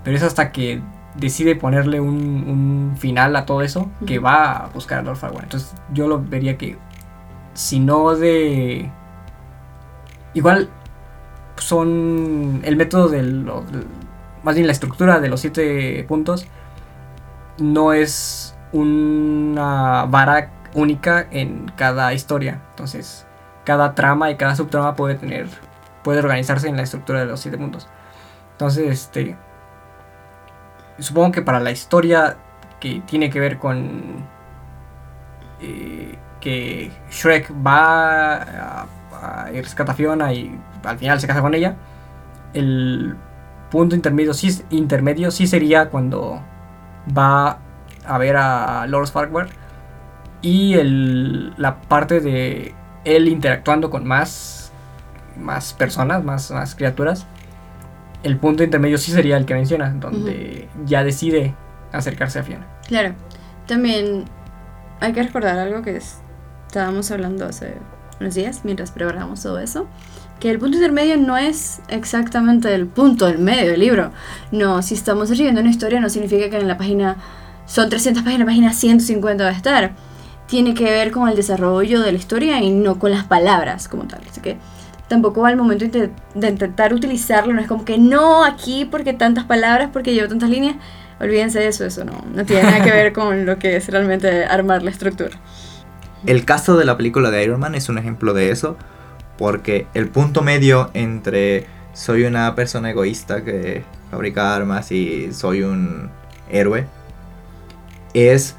Pero 0.02 0.16
es 0.16 0.22
hasta 0.22 0.52
que 0.52 0.82
decide 1.16 1.54
ponerle 1.54 2.00
un, 2.00 2.16
un 2.16 2.96
final 2.98 3.36
a 3.36 3.46
todo 3.46 3.62
eso 3.62 3.90
que 4.06 4.18
va 4.18 4.56
a 4.56 4.66
buscar 4.68 4.98
a 4.98 5.02
Lord 5.02 5.16
Farquaad. 5.16 5.44
Entonces 5.44 5.74
yo 5.92 6.08
lo 6.08 6.20
vería 6.20 6.58
que 6.58 6.76
si 7.54 7.80
no 7.80 8.14
de 8.14 8.90
igual 10.34 10.68
son 11.56 12.60
el 12.64 12.76
método 12.76 13.08
de 13.08 13.22
los 13.22 13.64
más 14.42 14.54
bien 14.54 14.66
la 14.66 14.72
estructura 14.72 15.20
de 15.20 15.28
los 15.28 15.40
siete 15.40 16.04
puntos 16.06 16.46
no 17.58 17.92
es 17.92 18.54
una 18.72 20.06
vara 20.06 20.50
única 20.74 21.26
en 21.30 21.70
cada 21.76 22.12
historia. 22.12 22.60
Entonces 22.70 23.26
cada 23.64 23.94
trama 23.94 24.30
y 24.30 24.36
cada 24.36 24.56
subtrama 24.56 24.96
puede 24.96 25.14
tener 25.14 25.48
puede 26.02 26.18
organizarse 26.18 26.68
en 26.68 26.76
la 26.76 26.82
estructura 26.82 27.20
de 27.20 27.26
los 27.26 27.40
siete 27.40 27.56
puntos. 27.56 27.88
Entonces 28.52 28.90
este 28.90 29.36
supongo 30.98 31.32
que 31.32 31.42
para 31.42 31.60
la 31.60 31.70
historia 31.70 32.36
que 32.80 33.02
tiene 33.06 33.30
que 33.30 33.40
ver 33.40 33.58
con 33.58 34.26
eh, 35.60 36.18
que 36.44 36.92
Shrek 37.10 37.50
va 37.66 38.34
a, 38.36 38.86
a 39.46 39.50
y 39.52 39.60
rescata 39.62 39.92
a 39.92 39.94
Fiona 39.94 40.32
y 40.32 40.56
al 40.84 40.98
final 40.98 41.18
se 41.20 41.26
casa 41.26 41.40
con 41.40 41.54
ella. 41.54 41.74
El 42.52 43.16
punto 43.70 43.96
intermedio 43.96 44.34
sí, 44.34 44.62
intermedio 44.70 45.30
sí 45.30 45.46
sería 45.46 45.88
cuando 45.88 46.40
va 47.16 47.58
a 48.06 48.18
ver 48.18 48.36
a 48.36 48.86
Lord 48.86 49.08
Farquhar 49.08 49.48
y 50.42 50.74
el, 50.74 51.54
la 51.56 51.80
parte 51.80 52.20
de 52.20 52.74
él 53.04 53.28
interactuando 53.28 53.88
con 53.90 54.06
más, 54.06 54.70
más 55.40 55.72
personas, 55.72 56.22
más, 56.22 56.50
más 56.50 56.74
criaturas. 56.74 57.26
El 58.22 58.36
punto 58.36 58.62
intermedio 58.62 58.98
sí 58.98 59.12
sería 59.12 59.36
el 59.38 59.46
que 59.46 59.54
menciona, 59.54 59.90
donde 59.90 60.68
ya 60.84 61.02
decide 61.04 61.54
acercarse 61.92 62.38
a 62.38 62.42
Fiona. 62.42 62.66
Claro, 62.86 63.14
también 63.66 64.24
hay 65.00 65.12
que 65.12 65.22
recordar 65.22 65.58
algo 65.58 65.82
que 65.82 65.96
es- 65.96 66.20
estábamos 66.74 67.08
hablando 67.12 67.46
hace 67.46 67.76
unos 68.20 68.34
días 68.34 68.62
mientras 68.64 68.90
preparábamos 68.90 69.40
todo 69.40 69.60
eso, 69.60 69.86
que 70.40 70.50
el 70.50 70.58
punto 70.58 70.76
intermedio 70.76 71.16
no 71.16 71.36
es 71.36 71.80
exactamente 71.86 72.74
el 72.74 72.88
punto 72.88 73.26
del 73.26 73.38
medio 73.38 73.70
del 73.70 73.78
libro. 73.78 74.10
No, 74.50 74.82
si 74.82 74.94
estamos 74.94 75.30
escribiendo 75.30 75.60
una 75.60 75.70
historia 75.70 76.00
no 76.00 76.08
significa 76.08 76.50
que 76.50 76.56
en 76.56 76.66
la 76.66 76.76
página 76.76 77.16
son 77.64 77.88
300 77.88 78.24
páginas, 78.24 78.40
la 78.40 78.46
página 78.46 78.72
150 78.72 79.44
va 79.44 79.50
a 79.50 79.52
estar. 79.52 79.92
Tiene 80.48 80.74
que 80.74 80.82
ver 80.82 81.12
con 81.12 81.28
el 81.28 81.36
desarrollo 81.36 82.00
de 82.00 82.10
la 82.10 82.18
historia 82.18 82.60
y 82.60 82.70
no 82.70 82.98
con 82.98 83.12
las 83.12 83.22
palabras 83.22 83.86
como 83.86 84.08
tal. 84.08 84.22
Así 84.28 84.40
que 84.40 84.56
tampoco 85.06 85.46
al 85.46 85.56
momento 85.56 85.86
de 85.86 86.10
de 86.34 86.48
intentar 86.48 86.92
utilizarlo 86.92 87.52
no 87.52 87.60
es 87.60 87.68
como 87.68 87.84
que 87.84 87.98
no 87.98 88.44
aquí 88.44 88.84
porque 88.84 89.12
tantas 89.12 89.44
palabras, 89.44 89.90
porque 89.92 90.12
llevo 90.12 90.26
tantas 90.26 90.50
líneas. 90.50 90.74
Olvídense 91.20 91.60
de 91.60 91.68
eso, 91.68 91.84
eso 91.84 92.04
no, 92.04 92.24
no 92.34 92.44
tiene 92.44 92.64
nada 92.64 92.82
que 92.82 92.90
ver 92.90 93.12
con 93.20 93.46
lo 93.46 93.60
que 93.60 93.76
es 93.76 93.88
realmente 93.88 94.44
armar 94.44 94.82
la 94.82 94.90
estructura. 94.90 95.38
El 96.26 96.44
caso 96.44 96.76
de 96.76 96.84
la 96.84 96.96
película 96.96 97.30
de 97.30 97.44
Iron 97.44 97.60
Man 97.60 97.74
es 97.74 97.88
un 97.88 97.98
ejemplo 97.98 98.32
de 98.32 98.50
eso, 98.50 98.76
porque 99.36 99.86
el 99.94 100.08
punto 100.08 100.42
medio 100.42 100.90
entre 100.94 101.66
soy 101.92 102.24
una 102.24 102.54
persona 102.54 102.90
egoísta 102.90 103.44
que 103.44 103.84
fabrica 104.10 104.54
armas 104.54 104.90
y 104.90 105.32
soy 105.32 105.62
un 105.62 106.10
héroe 106.50 106.86
es 108.14 108.56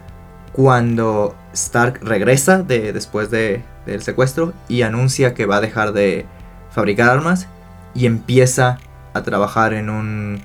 cuando 0.54 1.36
Stark 1.54 2.00
regresa 2.02 2.62
de, 2.64 2.94
después 2.94 3.30
de- 3.32 3.64
del 3.86 4.02
secuestro 4.02 4.54
y 4.68 4.82
anuncia 4.84 5.34
que 5.34 5.46
va 5.46 5.58
a 5.58 5.62
dejar 5.62 5.92
de 5.94 6.26
fabricar 6.72 7.10
armas 7.10 7.48
y 7.94 8.06
empieza 8.06 8.78
a 9.14 9.24
trabajar 9.24 9.74
en 9.74 9.90
un 9.90 10.42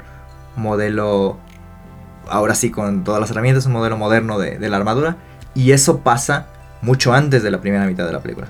modelo, 0.56 1.38
ahora 2.28 2.54
sí 2.54 2.70
con 2.70 3.02
todas 3.04 3.20
las 3.20 3.30
herramientas, 3.30 3.66
un 3.66 3.72
modelo 3.72 3.96
moderno 3.96 4.38
de, 4.38 4.58
de 4.58 4.68
la 4.68 4.76
armadura. 4.76 5.16
Y 5.54 5.72
eso 5.72 6.00
pasa 6.00 6.46
mucho 6.82 7.12
antes 7.12 7.42
de 7.42 7.50
la 7.50 7.60
primera 7.60 7.86
mitad 7.86 8.06
de 8.06 8.12
la 8.12 8.20
película. 8.20 8.48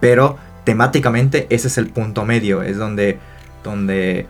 Pero 0.00 0.38
temáticamente 0.64 1.46
ese 1.50 1.68
es 1.68 1.78
el 1.78 1.88
punto 1.88 2.24
medio, 2.24 2.62
es 2.62 2.76
donde, 2.76 3.18
donde 3.62 4.26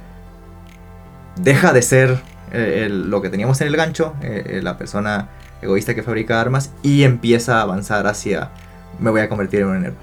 deja 1.36 1.72
de 1.72 1.82
ser 1.82 2.20
eh, 2.52 2.88
lo 2.90 3.22
que 3.22 3.28
teníamos 3.28 3.60
en 3.60 3.68
el 3.68 3.76
gancho, 3.76 4.14
eh, 4.22 4.44
eh, 4.46 4.60
la 4.62 4.78
persona 4.78 5.28
egoísta 5.62 5.94
que 5.94 6.02
fabrica 6.02 6.40
armas, 6.40 6.72
y 6.82 7.04
empieza 7.04 7.58
a 7.58 7.62
avanzar 7.62 8.06
hacia 8.06 8.50
me 8.98 9.10
voy 9.10 9.20
a 9.20 9.28
convertir 9.28 9.60
en 9.60 9.66
un 9.66 9.84
héroe. 9.84 9.96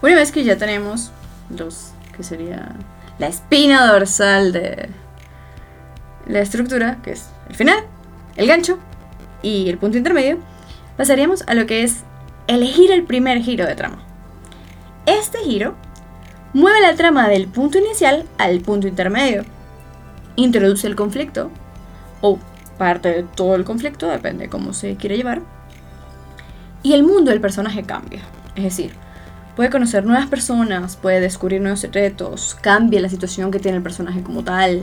Una 0.00 0.14
vez 0.14 0.32
que 0.32 0.44
ya 0.44 0.56
tenemos 0.56 1.10
los 1.50 1.92
que 2.16 2.22
sería 2.22 2.76
la 3.18 3.26
espina 3.26 3.86
dorsal 3.86 4.52
de 4.52 4.88
la 6.26 6.40
estructura, 6.40 6.98
que 7.02 7.12
es 7.12 7.26
el 7.48 7.56
final, 7.56 7.84
el 8.36 8.46
gancho 8.46 8.78
y 9.42 9.68
el 9.68 9.78
punto 9.78 9.98
intermedio, 9.98 10.38
pasaríamos 10.98 11.44
a 11.46 11.54
lo 11.54 11.66
que 11.66 11.84
es 11.84 12.02
elegir 12.48 12.90
el 12.90 13.04
primer 13.04 13.40
giro 13.40 13.64
de 13.64 13.76
trama. 13.76 14.02
Este 15.06 15.38
giro 15.38 15.74
mueve 16.52 16.82
la 16.82 16.96
trama 16.96 17.28
del 17.28 17.46
punto 17.46 17.78
inicial 17.78 18.26
al 18.36 18.60
punto 18.60 18.88
intermedio. 18.88 19.44
Introduce 20.36 20.86
el 20.86 20.96
conflicto, 20.96 21.50
o 22.20 22.38
parte 22.76 23.08
de 23.10 23.22
todo 23.22 23.54
el 23.54 23.64
conflicto, 23.64 24.08
depende 24.08 24.44
de 24.44 24.50
cómo 24.50 24.72
se 24.72 24.96
quiere 24.96 25.16
llevar. 25.16 25.40
Y 26.82 26.92
el 26.92 27.04
mundo 27.04 27.30
del 27.30 27.40
personaje 27.40 27.84
cambia. 27.84 28.22
Es 28.56 28.64
decir, 28.64 28.92
puede 29.54 29.70
conocer 29.70 30.04
nuevas 30.04 30.26
personas, 30.26 30.96
puede 30.96 31.20
descubrir 31.20 31.60
nuevos 31.60 31.80
secretos, 31.80 32.56
cambia 32.60 33.00
la 33.00 33.08
situación 33.08 33.52
que 33.52 33.60
tiene 33.60 33.76
el 33.76 33.82
personaje 33.84 34.22
como 34.22 34.42
tal. 34.42 34.82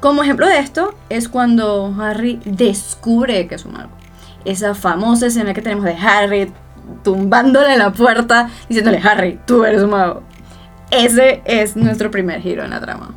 Como 0.00 0.24
ejemplo 0.24 0.48
de 0.48 0.58
esto 0.58 0.94
es 1.08 1.28
cuando 1.28 1.94
Harry 2.00 2.40
descubre 2.44 3.46
que 3.46 3.54
es 3.54 3.64
un 3.64 3.74
mago. 3.74 4.05
Esa 4.46 4.74
famosa 4.74 5.26
escena 5.26 5.52
que 5.52 5.60
tenemos 5.60 5.84
de 5.84 5.94
Harry 5.94 6.52
tumbándole 7.02 7.76
la 7.76 7.92
puerta 7.92 8.48
diciéndole 8.68 8.98
Harry, 8.98 9.38
tú 9.44 9.64
eres 9.64 9.82
un 9.82 9.90
mago. 9.90 10.22
Ese 10.90 11.42
es 11.44 11.76
nuestro 11.76 12.10
primer 12.10 12.40
giro 12.40 12.64
en 12.64 12.70
la 12.70 12.80
trama. 12.80 13.10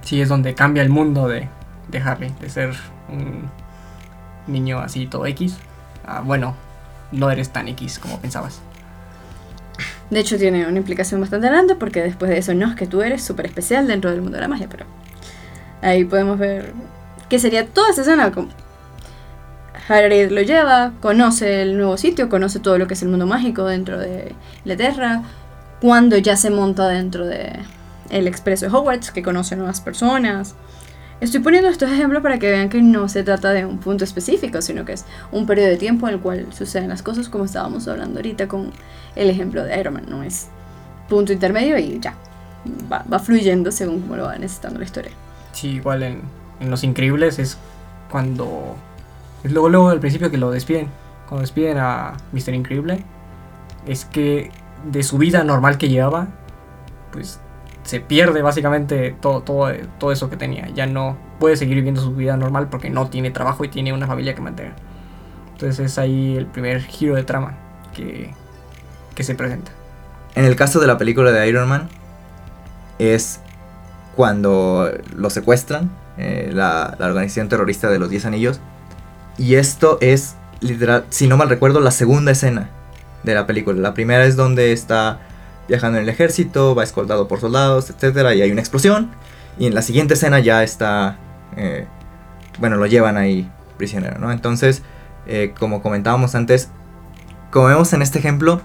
Sí, 0.00 0.20
es 0.20 0.28
donde 0.28 0.54
cambia 0.54 0.82
el 0.82 0.88
mundo 0.88 1.28
de, 1.28 1.48
de 1.88 1.98
Harry, 1.98 2.32
de 2.40 2.48
ser 2.48 2.74
un 3.08 3.50
niño 4.46 4.80
así 4.80 5.06
todo 5.06 5.26
X. 5.26 5.58
a, 6.06 6.20
bueno, 6.20 6.54
no 7.12 7.30
eres 7.30 7.50
tan 7.50 7.68
X 7.68 7.98
como 7.98 8.18
pensabas. 8.18 8.60
De 10.10 10.20
hecho, 10.20 10.36
tiene 10.36 10.66
una 10.66 10.78
implicación 10.78 11.20
bastante 11.20 11.48
grande 11.48 11.74
porque 11.74 12.02
después 12.02 12.30
de 12.30 12.38
eso 12.38 12.54
no 12.54 12.68
es 12.68 12.76
que 12.76 12.86
tú 12.86 13.02
eres 13.02 13.22
súper 13.22 13.46
especial 13.46 13.86
dentro 13.86 14.10
del 14.10 14.20
mundo 14.20 14.36
de 14.36 14.42
la 14.42 14.48
magia, 14.48 14.68
pero 14.70 14.84
ahí 15.82 16.04
podemos 16.04 16.38
ver 16.38 16.72
que 17.28 17.38
sería 17.38 17.66
toda 17.66 17.90
esa 17.90 18.02
escena. 18.02 18.30
Como 19.86 19.98
Harry 19.98 20.28
lo 20.30 20.42
lleva, 20.42 20.92
conoce 21.00 21.62
el 21.62 21.76
nuevo 21.76 21.96
sitio, 21.96 22.28
conoce 22.28 22.60
todo 22.60 22.78
lo 22.78 22.86
que 22.86 22.94
es 22.94 23.02
el 23.02 23.08
mundo 23.08 23.26
mágico 23.26 23.64
dentro 23.64 23.98
de 23.98 24.34
Inglaterra, 24.64 25.22
cuando 25.80 26.16
ya 26.16 26.36
se 26.36 26.50
monta 26.50 26.88
dentro 26.88 27.26
de 27.26 27.52
el 28.10 28.26
expreso 28.26 28.66
de 28.66 28.76
Hogwarts, 28.76 29.10
que 29.10 29.22
conoce 29.22 29.56
nuevas 29.56 29.80
personas. 29.80 30.54
Estoy 31.20 31.40
poniendo 31.40 31.68
estos 31.68 31.90
ejemplos 31.90 32.22
para 32.22 32.38
que 32.38 32.50
vean 32.50 32.68
que 32.68 32.82
no 32.82 33.08
se 33.08 33.22
trata 33.22 33.52
de 33.52 33.64
un 33.64 33.78
punto 33.78 34.04
específico, 34.04 34.60
sino 34.62 34.84
que 34.84 34.92
es 34.92 35.04
un 35.32 35.46
periodo 35.46 35.68
de 35.68 35.76
tiempo 35.76 36.08
en 36.08 36.14
el 36.14 36.20
cual 36.20 36.46
suceden 36.52 36.88
las 36.88 37.02
cosas 37.02 37.28
como 37.28 37.44
estábamos 37.44 37.88
hablando 37.88 38.18
ahorita 38.18 38.48
con 38.48 38.72
el 39.16 39.30
ejemplo 39.30 39.64
de 39.64 39.78
Iron 39.78 39.94
Man. 39.94 40.06
No 40.08 40.22
es 40.22 40.48
punto 41.08 41.32
intermedio 41.32 41.78
y 41.78 41.98
ya. 42.00 42.14
Va, 42.90 43.18
fluyendo 43.18 43.70
según 43.70 44.00
cómo 44.00 44.16
lo 44.16 44.24
va 44.24 44.36
necesitando 44.38 44.78
la 44.78 44.84
historia. 44.86 45.12
Sí, 45.52 45.68
igual 45.68 46.02
en 46.02 46.22
Los 46.70 46.84
Increíbles 46.84 47.38
es 47.38 47.58
cuando... 48.10 48.76
Luego, 49.44 49.68
luego 49.68 49.90
al 49.90 50.00
principio 50.00 50.30
que 50.30 50.38
lo 50.38 50.50
despiden. 50.50 50.88
Cuando 51.28 51.42
despiden 51.42 51.78
a 51.78 52.14
Mr. 52.32 52.54
Increíble. 52.54 53.04
Es 53.86 54.04
que 54.04 54.50
de 54.90 55.02
su 55.02 55.18
vida 55.18 55.44
normal 55.44 55.78
que 55.78 55.88
llevaba, 55.88 56.28
pues 57.12 57.40
se 57.82 58.00
pierde 58.00 58.42
básicamente 58.42 59.14
todo, 59.20 59.42
todo, 59.42 59.70
todo 59.98 60.12
eso 60.12 60.30
que 60.30 60.36
tenía. 60.36 60.68
Ya 60.68 60.86
no 60.86 61.16
puede 61.38 61.56
seguir 61.56 61.76
viviendo 61.76 62.00
su 62.00 62.14
vida 62.14 62.36
normal 62.36 62.68
porque 62.70 62.90
no 62.90 63.08
tiene 63.08 63.30
trabajo 63.30 63.64
y 63.64 63.68
tiene 63.68 63.92
una 63.92 64.06
familia 64.06 64.34
que 64.34 64.40
mantener. 64.40 64.72
Entonces 65.52 65.78
es 65.84 65.98
ahí 65.98 66.36
el 66.36 66.46
primer 66.46 66.82
giro 66.82 67.14
de 67.14 67.24
trama 67.24 67.54
que, 67.94 68.32
que 69.14 69.22
se 69.22 69.34
presenta. 69.34 69.70
En 70.34 70.44
el 70.44 70.56
caso 70.56 70.80
de 70.80 70.86
la 70.86 70.98
película 70.98 71.30
de 71.30 71.46
Iron 71.48 71.68
Man, 71.68 71.88
es 72.98 73.40
cuando 74.16 74.90
lo 75.14 75.30
secuestran, 75.30 75.90
eh, 76.16 76.50
la, 76.52 76.96
la 76.98 77.06
organización 77.06 77.48
terrorista 77.48 77.88
de 77.88 77.98
los 77.98 78.10
10 78.10 78.26
anillos. 78.26 78.60
Y 79.36 79.56
esto 79.56 79.98
es, 80.00 80.36
literal, 80.60 81.06
si 81.10 81.26
no 81.26 81.36
mal 81.36 81.48
recuerdo, 81.48 81.80
la 81.80 81.90
segunda 81.90 82.32
escena 82.32 82.70
de 83.22 83.34
la 83.34 83.46
película. 83.46 83.80
La 83.80 83.94
primera 83.94 84.24
es 84.24 84.36
donde 84.36 84.72
está 84.72 85.20
viajando 85.68 85.98
en 85.98 86.04
el 86.04 86.08
ejército, 86.08 86.74
va 86.74 86.84
escoltado 86.84 87.26
por 87.26 87.40
soldados, 87.40 87.90
etcétera, 87.90 88.34
y 88.34 88.42
hay 88.42 88.50
una 88.52 88.60
explosión. 88.60 89.10
Y 89.58 89.66
en 89.66 89.74
la 89.74 89.82
siguiente 89.82 90.14
escena 90.14 90.40
ya 90.40 90.62
está, 90.62 91.16
eh, 91.56 91.86
bueno, 92.58 92.76
lo 92.76 92.86
llevan 92.86 93.16
ahí 93.16 93.50
prisionero, 93.76 94.18
¿no? 94.18 94.30
Entonces, 94.30 94.82
eh, 95.26 95.54
como 95.58 95.82
comentábamos 95.82 96.34
antes, 96.34 96.68
como 97.50 97.66
vemos 97.66 97.92
en 97.92 98.02
este 98.02 98.18
ejemplo, 98.18 98.60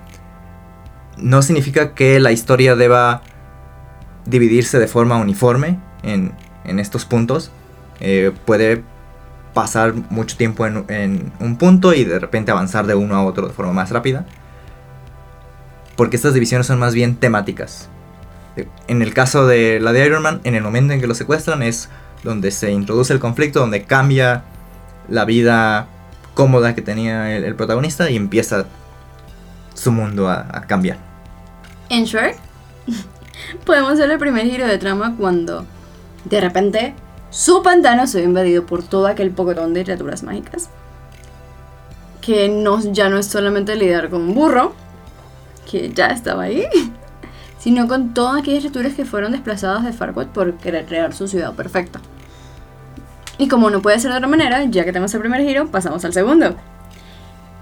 no 1.18 1.42
significa 1.42 1.94
que 1.94 2.20
la 2.20 2.32
historia 2.32 2.76
deba 2.76 3.22
dividirse 4.26 4.80
de 4.80 4.88
forma 4.88 5.18
uniforme 5.18 5.80
en, 6.04 6.34
en 6.66 6.80
estos 6.80 7.06
puntos. 7.06 7.52
Eh, 8.00 8.32
puede 8.46 8.84
pasar 9.62 9.94
mucho 10.10 10.38
tiempo 10.38 10.66
en, 10.66 11.34
un 11.42 11.58
punto 11.58 11.94
y 11.94 12.06
de 12.06 12.18
repente 12.18 12.50
avanzar 12.50 12.88
de 12.88 12.96
uno 12.96 13.16
a 13.16 13.26
otro 13.26 13.46
de 13.46 13.54
forma 13.54 13.74
más 13.74 13.90
rápida 13.90 14.26
porque 15.98 16.16
estas 16.16 16.34
divisiones 16.34 16.66
son 16.66 16.80
más 16.80 16.94
bien 16.94 17.18
temáticas. 17.18 17.90
En 18.88 19.02
el 19.02 19.14
caso 19.14 19.46
de 19.46 19.82
la 19.82 19.92
de 19.92 20.06
Iron 20.06 20.24
Man, 20.24 20.40
en 20.46 20.56
el 20.56 20.64
momento 20.64 20.94
en 20.94 21.02
que 21.02 21.08
lo 21.08 21.14
secuestran 21.14 21.62
es 21.62 21.90
donde 22.24 22.52
se 22.52 22.72
introduce 22.72 23.12
el 23.12 23.20
conflicto, 23.20 23.60
donde 23.60 23.84
cambia 23.84 24.44
la 25.10 25.26
vida 25.26 25.88
cómoda 26.36 26.74
que 26.74 26.82
tenía 26.82 27.36
el, 27.36 27.54
protagonista 27.54 28.10
y 28.10 28.16
empieza 28.16 28.66
su 29.74 29.92
mundo 29.92 30.30
a, 30.30 30.48
a 30.54 30.62
cambiar. 30.68 31.00
En 31.90 32.06
short, 32.06 32.38
podemos 33.66 33.98
ver 34.00 34.10
el 34.10 34.20
primer 34.20 34.46
giro 34.46 34.68
de 34.68 34.78
trama 34.78 35.16
cuando 35.18 35.66
de 36.24 36.40
repente 36.40 36.94
su 37.30 37.62
pantano 37.62 38.08
se 38.08 38.20
ve 38.20 38.24
invadido 38.26 38.66
por 38.66 38.84
todo 38.84 39.08
aquel 39.08 39.32
pocotón 39.32 39.74
de 39.74 39.84
criaturas 39.84 40.24
mágicas. 40.24 40.70
Que 42.22 42.50
no, 42.50 42.80
ya 42.92 43.10
no 43.10 43.18
es 43.18 43.28
solamente 43.28 43.76
lidiar 43.76 44.10
con 44.10 44.22
un 44.22 44.36
burro, 44.36 44.74
que 45.70 45.90
ya 45.90 46.08
estaba 46.08 46.44
ahí, 46.44 46.66
sino 47.60 47.88
con 47.88 48.14
todas 48.14 48.42
aquellas 48.42 48.62
criaturas 48.62 48.94
que 48.94 49.06
fueron 49.06 49.32
desplazadas 49.32 49.84
de 49.84 49.94
Farquaad 49.94 50.28
por 50.28 50.56
querer 50.58 50.86
crear 50.86 51.14
su 51.14 51.28
ciudad 51.28 51.54
perfecta. 51.54 52.00
Y 53.38 53.48
como 53.48 53.70
no 53.70 53.82
puede 53.82 54.00
ser 54.00 54.12
de 54.12 54.18
otra 54.18 54.28
manera, 54.28 54.66
ya 54.66 54.84
que 54.84 54.92
tenemos 54.92 55.14
el 55.14 55.22
primer 55.22 55.42
giro, 55.42 55.68
pasamos 55.68 56.04
al 56.04 56.14
segundo. 56.14 56.56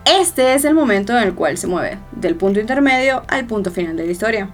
Este 0.06 0.54
es 0.54 0.66
el 0.66 0.74
momento 0.74 1.16
en 1.16 1.24
el 1.24 1.36
cual 1.36 1.58
se 1.58 1.68
mueve 1.68 2.00
del 2.14 2.36
punto 2.36 2.60
intermedio 2.60 3.24
al 3.28 3.46
punto 3.46 3.72
final 3.72 3.98
de 3.98 4.06
la 4.06 4.12
historia. 4.12 4.50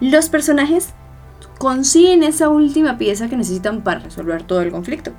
Los 0.00 0.28
personajes 0.28 0.94
consiguen 1.58 2.22
esa 2.22 2.48
última 2.48 2.98
pieza 2.98 3.28
que 3.28 3.36
necesitan 3.36 3.82
para 3.82 4.00
resolver 4.00 4.42
todo 4.42 4.60
el 4.62 4.70
conflicto. 4.70 5.12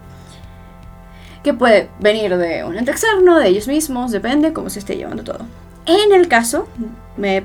Que 1.44 1.54
puede 1.54 1.90
venir 2.00 2.36
de 2.38 2.64
un 2.64 2.78
ente 2.78 2.92
externo, 2.92 3.38
de 3.38 3.48
ellos 3.48 3.68
mismos, 3.68 4.12
depende 4.12 4.54
cómo 4.54 4.70
se 4.70 4.80
esté 4.80 4.98
llevando 4.98 5.24
todo. 5.24 5.46
En 5.86 6.14
el 6.14 6.28
caso 6.28 6.68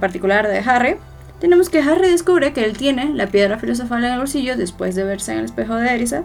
particular 0.00 0.48
de 0.48 0.58
Harry, 0.58 0.96
tenemos 1.40 1.70
que 1.70 1.80
Harry 1.80 2.10
descubre 2.10 2.52
que 2.52 2.64
él 2.64 2.76
tiene 2.76 3.14
la 3.14 3.26
piedra 3.26 3.58
filosofal 3.58 4.04
en 4.04 4.12
el 4.12 4.18
bolsillo 4.18 4.56
después 4.56 4.94
de 4.94 5.04
verse 5.04 5.32
en 5.32 5.38
el 5.38 5.44
espejo 5.44 5.74
de 5.76 5.92
Erisa, 5.92 6.22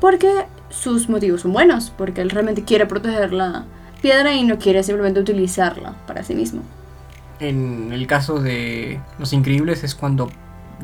porque 0.00 0.46
sus 0.68 1.08
motivos 1.08 1.42
son 1.42 1.52
buenos, 1.52 1.90
porque 1.90 2.20
él 2.20 2.30
realmente 2.30 2.64
quiere 2.64 2.86
proteger 2.86 3.32
la 3.32 3.64
piedra 4.00 4.34
y 4.34 4.42
no 4.42 4.58
quiere 4.58 4.82
simplemente 4.82 5.20
utilizarla 5.20 5.94
para 6.06 6.24
sí 6.24 6.34
mismo. 6.34 6.62
En 7.40 7.92
el 7.92 8.06
caso 8.06 8.40
de 8.40 9.00
Los 9.18 9.32
Increíbles 9.32 9.84
es 9.84 9.94
cuando 9.94 10.30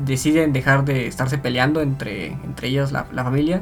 deciden 0.05 0.53
dejar 0.53 0.85
de 0.85 1.07
estarse 1.07 1.37
peleando 1.37 1.81
entre, 1.81 2.27
entre 2.27 2.67
ellas, 2.69 2.91
la, 2.91 3.05
la 3.11 3.23
familia, 3.23 3.61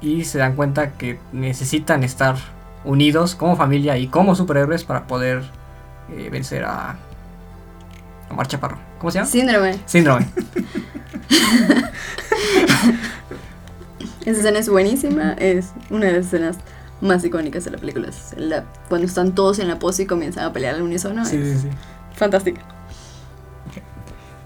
y 0.00 0.24
se 0.24 0.38
dan 0.38 0.54
cuenta 0.56 0.92
que 0.92 1.18
necesitan 1.32 2.04
estar 2.04 2.36
unidos 2.84 3.34
como 3.34 3.56
familia 3.56 3.96
y 3.96 4.08
como 4.08 4.34
superhéroes 4.34 4.84
para 4.84 5.06
poder 5.06 5.42
eh, 6.10 6.28
vencer 6.30 6.64
a 6.64 6.96
Omar 8.30 8.46
Chaparro. 8.46 8.78
¿Cómo 8.98 9.10
se 9.10 9.18
llama? 9.18 9.30
Síndrome. 9.30 9.78
Síndrome. 9.86 10.26
Esa 14.24 14.38
escena 14.40 14.58
es 14.58 14.68
buenísima, 14.68 15.32
es 15.34 15.72
una 15.90 16.06
de 16.06 16.12
las 16.14 16.26
escenas 16.26 16.56
más 17.00 17.24
icónicas 17.24 17.64
de 17.64 17.70
la 17.72 17.78
película. 17.78 18.08
Es 18.08 18.34
la- 18.36 18.64
cuando 18.88 19.06
están 19.06 19.34
todos 19.34 19.58
en 19.58 19.68
la 19.68 19.78
pose 19.78 20.04
y 20.04 20.06
comienzan 20.06 20.44
a 20.44 20.52
pelear 20.52 20.76
al 20.76 20.82
unísono. 20.82 21.24
Sí, 21.26 21.36
es 21.36 21.60
sí, 21.60 21.68
sí. 21.68 21.76
fantástica. 22.14 22.62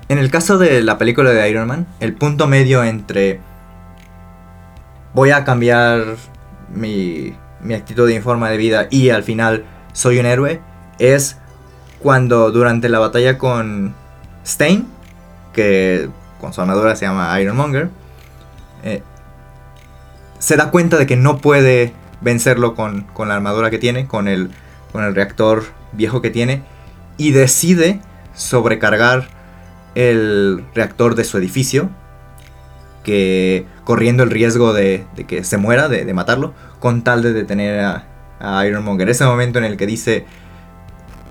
En 0.08 0.18
el 0.18 0.30
caso 0.30 0.56
de 0.56 0.82
la 0.82 0.96
película 0.96 1.30
de 1.30 1.50
Iron 1.50 1.68
Man, 1.68 1.86
el 2.00 2.14
punto 2.14 2.46
medio 2.46 2.82
entre 2.82 3.40
voy 5.12 5.30
a 5.30 5.44
cambiar 5.44 6.16
mi, 6.72 7.34
mi 7.60 7.74
actitud 7.74 8.08
y 8.08 8.14
mi 8.14 8.20
forma 8.20 8.48
de 8.48 8.56
vida 8.56 8.86
y 8.90 9.10
al 9.10 9.22
final 9.22 9.64
soy 9.92 10.18
un 10.18 10.26
héroe 10.26 10.60
es 10.98 11.36
cuando 12.00 12.50
durante 12.50 12.88
la 12.88 13.00
batalla 13.00 13.36
con 13.36 13.94
Stain, 14.46 14.86
que 15.52 16.08
con 16.40 16.54
su 16.54 16.60
armadura 16.62 16.96
se 16.96 17.04
llama 17.04 17.38
Ironmonger, 17.40 17.90
eh, 18.84 19.02
se 20.38 20.56
da 20.56 20.70
cuenta 20.70 20.96
de 20.96 21.06
que 21.06 21.16
no 21.16 21.38
puede 21.38 21.92
vencerlo 22.20 22.74
con, 22.74 23.02
con 23.12 23.28
la 23.28 23.34
armadura 23.34 23.70
que 23.70 23.78
tiene, 23.78 24.06
con 24.06 24.28
el, 24.28 24.50
con 24.92 25.04
el 25.04 25.14
reactor 25.14 25.64
viejo 25.92 26.22
que 26.22 26.30
tiene, 26.30 26.62
y 27.16 27.32
decide 27.32 28.00
sobrecargar 28.34 29.37
el 29.94 30.64
reactor 30.74 31.14
de 31.14 31.24
su 31.24 31.38
edificio, 31.38 31.90
que 33.04 33.66
corriendo 33.84 34.22
el 34.22 34.30
riesgo 34.30 34.72
de, 34.72 35.06
que 35.26 35.44
se 35.44 35.56
muera, 35.56 35.88
de, 35.88 36.04
de 36.04 36.14
matarlo, 36.14 36.54
con 36.78 37.02
tal 37.02 37.22
de 37.22 37.32
detener 37.32 37.80
a, 37.80 38.04
a 38.40 38.66
Ironmonger. 38.66 39.08
Ese 39.08 39.24
momento 39.24 39.58
en 39.58 39.64
el 39.64 39.76
que 39.76 39.86
dice, 39.86 40.26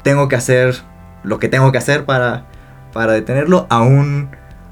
tengo 0.04 0.28
que 0.28 0.36
hacer 0.36 0.76
lo 1.24 1.40
que 1.40 1.50
tengo 1.50 1.72
que 1.72 1.78
hacer 1.78 2.06
para, 2.06 2.46
para 2.94 3.14
detenerlo, 3.14 3.68
aún 3.70 4.30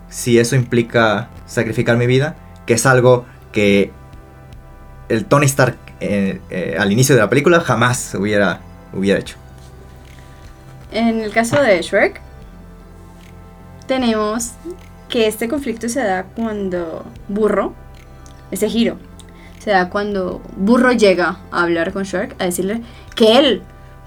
si 0.10 0.40
eso 0.40 0.56
implica 0.56 1.30
sacrificar 1.46 1.98
mi 1.98 2.08
vida, 2.08 2.36
que 2.66 2.74
es 2.76 2.86
algo 2.86 3.26
que 3.52 3.92
el 5.10 5.26
Tony 5.26 5.46
Stark 5.46 5.78
eh, 6.00 6.42
eh, 6.50 6.76
al 6.80 6.92
inicio 6.92 7.16
de 7.16 7.22
la 7.22 7.30
película 7.30 7.60
jamás 7.60 8.16
hubiera, 8.16 8.60
hubiera 8.94 9.20
hecho. 9.20 9.38
En 10.92 11.22
el 11.22 11.32
caso 11.32 11.62
de 11.62 11.82
Shrek, 11.82 12.22
tenemos 13.88 14.54
que 15.10 15.28
este 15.28 15.48
conflicto 15.48 15.90
se 15.90 16.02
da 16.02 16.24
cuando 16.24 17.06
Burro, 17.28 17.74
ese 18.52 18.70
giro, 18.70 18.98
se 19.60 19.72
da 19.72 19.90
cuando 19.90 20.42
Burro 20.58 20.92
llega 20.92 21.40
a 21.52 21.64
hablar 21.64 21.94
con 21.94 22.04
Shrek, 22.04 22.36
a 22.40 22.46
decirle 22.46 22.82
que 23.16 23.38
él 23.38 23.62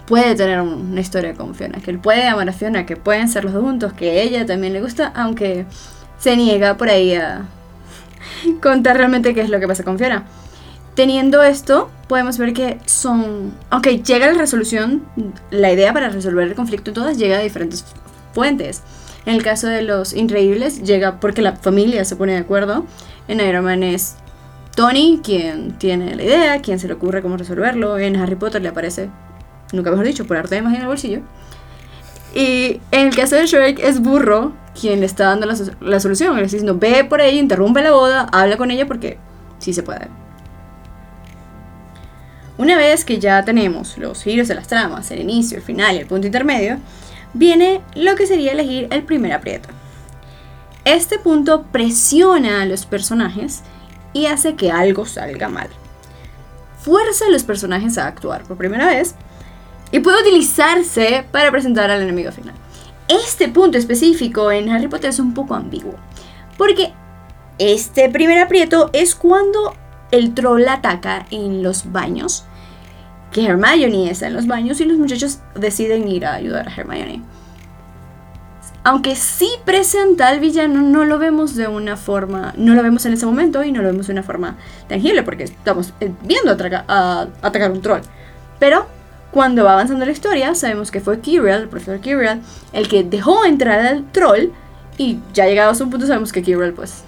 puede 0.07 0.35
tener 0.35 0.61
una 0.61 1.01
historia 1.01 1.35
con 1.35 1.55
Fiona, 1.55 1.81
que 1.81 1.91
él 1.91 1.99
puede 1.99 2.27
amar 2.27 2.49
a 2.49 2.53
Fiona, 2.53 2.87
que 2.87 2.97
pueden 2.97 3.29
ser 3.29 3.45
los 3.45 3.53
dos 3.53 3.63
juntos, 3.63 3.93
que 3.93 4.23
ella 4.23 4.47
también 4.47 4.73
le 4.73 4.81
gusta, 4.81 5.13
aunque 5.15 5.67
se 6.19 6.37
niega 6.37 6.77
por 6.77 6.89
ahí 6.89 7.15
a 7.15 7.43
contar 8.63 8.97
realmente 8.97 9.35
qué 9.35 9.43
es 9.43 9.51
lo 9.51 9.61
que 9.61 9.69
pasa 9.69 9.85
con 9.85 9.99
Fiona. 9.99 10.25
Teniendo 10.95 11.43
esto, 11.43 11.91
podemos 12.09 12.39
ver 12.39 12.55
que 12.55 12.79
son... 12.87 13.53
Aunque 13.71 14.03
llega 14.03 14.27
la 14.27 14.39
resolución, 14.39 15.05
la 15.51 15.71
idea 15.71 15.93
para 15.93 16.09
resolver 16.09 16.49
el 16.49 16.55
conflicto 16.55 16.93
todas 16.93 17.19
llega 17.19 17.37
de 17.37 17.45
diferentes 17.45 17.85
fuentes. 18.33 18.83
En 19.29 19.35
el 19.35 19.43
caso 19.43 19.67
de 19.67 19.83
los 19.83 20.15
increíbles, 20.15 20.83
llega 20.83 21.21
porque 21.21 21.43
la 21.43 21.55
familia 21.55 22.03
se 22.07 22.17
pone 22.17 22.33
de 22.33 22.39
acuerdo. 22.39 22.87
En 23.29 23.41
Iron 23.41 23.63
Man 23.63 23.83
es 23.83 24.15
Tony 24.75 25.21
quien 25.23 25.77
tiene 25.77 26.15
la 26.15 26.23
idea, 26.23 26.63
quien 26.63 26.79
se 26.79 26.89
le 26.89 26.95
ocurre 26.95 27.21
cómo 27.21 27.37
resolverlo. 27.37 27.99
En 27.99 28.17
Harry 28.17 28.37
Potter 28.37 28.63
le 28.63 28.71
aparece, 28.71 29.11
nunca 29.75 29.91
mejor 29.91 30.07
dicho, 30.07 30.27
por 30.27 30.39
arte 30.39 30.55
de 30.55 30.63
magia 30.63 30.77
en 30.79 30.83
el 30.85 30.89
bolsillo. 30.89 31.21
Y 32.35 32.81
en 32.91 33.09
el 33.09 33.15
caso 33.15 33.37
de 33.37 33.45
Shrek 33.45 33.81
es 33.81 34.01
Burro 34.01 34.55
quien 34.81 35.01
le 35.01 35.05
está 35.05 35.27
dando 35.27 35.45
la, 35.45 35.55
la 35.83 36.01
solución. 36.01 36.35
Le 36.37 36.45
está 36.45 36.57
diciendo, 36.57 36.79
ve 36.79 37.05
por 37.05 37.21
ella, 37.21 37.39
interrumpe 37.39 37.83
la 37.83 37.91
boda, 37.91 38.29
habla 38.33 38.57
con 38.57 38.71
ella 38.71 38.87
porque 38.87 39.19
sí 39.59 39.75
se 39.75 39.83
puede. 39.83 40.09
Una 42.57 42.79
vez 42.79 43.05
que 43.05 43.19
ya 43.19 43.45
tenemos 43.45 43.99
los 43.99 44.23
giros 44.23 44.49
de 44.49 44.55
las 44.55 44.69
tramas, 44.69 45.11
el 45.11 45.21
inicio, 45.21 45.59
el 45.59 45.63
final 45.63 45.97
y 45.97 45.99
el 45.99 46.07
punto 46.07 46.27
intermedio, 46.27 46.79
viene 47.35 47.83
lo 47.95 48.15
que 48.17 48.27
sería 48.27 48.53
elegir 48.53 48.89
el 48.91 49.03
primer 49.03 49.33
aprieto. 49.33 49.69
Este 50.85 51.19
punto 51.19 51.65
presiona 51.71 52.63
a 52.63 52.67
los 52.67 52.87
personajes 52.87 53.63
y 54.13 54.27
hace 54.27 54.55
que 54.55 54.71
algo 54.71 55.07
salga 55.07 55.49
mal. 55.49 55.69
Fuerza 56.81 57.27
a 57.27 57.31
los 57.31 57.45
personajes 57.45 57.99
a 57.99 58.07
actuar 58.07 58.45
por 58.45 58.57
primera 58.57 58.87
vez 58.87 59.15
y 59.91 60.01
puede 60.01 60.23
utilizarse 60.23 61.27
para 61.31 61.51
presentar 61.51 61.91
al 61.91 62.03
enemigo 62.03 62.33
final. 62.33 62.55
Este 63.09 63.49
punto 63.49 63.79
específico 63.79 64.51
en 64.53 64.71
Harry 64.71 64.89
Potter 64.89 65.11
es 65.11 65.19
un 65.19 65.35
poco 65.35 65.55
ambiguo, 65.55 65.95
porque 66.57 66.93
este 67.59 68.09
primer 68.11 68.39
aprieto 68.39 68.91
es 68.93 69.15
cuando 69.15 69.75
el 70.11 70.35
troll 70.35 70.69
ataca 70.69 71.27
en 71.31 71.63
los 71.63 71.91
baños 71.91 72.45
que 73.33 73.45
Hermione 73.47 74.11
está 74.11 74.27
en 74.27 74.35
los 74.35 74.47
baños 74.47 74.81
y 74.81 74.85
los 74.85 74.99
muchachos 74.99 75.39
deciden 75.55 76.09
ir 76.09 76.27
a 76.27 76.35
ayudar 76.35 76.69
a 76.69 76.75
Hermione. 76.75 77.23
Aunque 78.85 79.17
sí 79.17 79.51
presenta 79.65 80.29
al 80.29 80.41
villano, 80.41 80.81
no 80.81 81.05
lo 81.05 81.19
vemos 81.19 81.55
de 81.57 81.69
una 81.69 81.97
forma, 81.97 82.55
no 82.57 82.75
lo 82.75 82.83
vemos 82.83 83.05
en 83.05 83.13
ese 83.13 83.27
momento 83.27 83.63
y 83.63 83.73
no 83.73 83.83
lo 83.83 83.89
vemos 83.89 84.07
de 84.07 84.13
una 84.15 84.23
forma 84.23 84.57
tangible 84.89 85.23
porque 85.23 85.45
estamos 85.45 85.93
eh, 86.01 86.11
viendo 86.23 86.57
a, 86.89 87.27
atacar 87.43 87.71
un 87.71 87.83
troll. 87.83 88.01
Pero 88.59 88.87
cuando 89.31 89.65
va 89.65 89.75
avanzando 89.75 90.07
la 90.07 90.13
historia, 90.13 90.55
sabemos 90.55 90.91
que 90.91 91.01
fue 91.01 91.21
Kirill, 91.21 91.49
el 91.49 91.69
profesor 91.69 92.01
Kirill, 92.01 92.41
el 92.73 92.89
que 92.89 93.05
dejó 93.05 93.45
entrar 93.45 93.81
al 93.81 94.11
troll 94.11 94.53
y 94.97 95.19
ya 95.35 95.47
llegados 95.47 95.81
a 95.81 95.85
un 95.85 95.91
punto 95.91 96.07
sabemos 96.07 96.33
que 96.33 96.43
Kirill, 96.43 96.73
pues, 96.73 97.03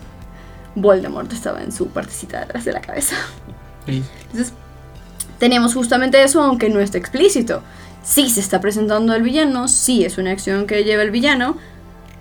Voldemort 0.75 1.33
estaba 1.33 1.63
en 1.63 1.73
su 1.73 1.89
partecita 1.89 2.41
detrás 2.41 2.65
de 2.65 2.73
la 2.73 2.81
cabeza. 2.81 3.17
Entonces, 3.87 4.53
tenemos 5.41 5.75
justamente 5.75 6.23
eso, 6.23 6.43
aunque 6.43 6.69
no 6.69 6.79
está 6.79 6.99
explícito. 6.99 7.63
Sí 8.05 8.31
se 8.31 8.41
está 8.41 8.61
presentando 8.61 9.15
el 9.15 9.23
villano, 9.23 9.67
sí 9.67 10.05
es 10.05 10.19
una 10.19 10.31
acción 10.31 10.67
que 10.67 10.85
lleva 10.85 11.03
el 11.03 11.11
villano, 11.11 11.57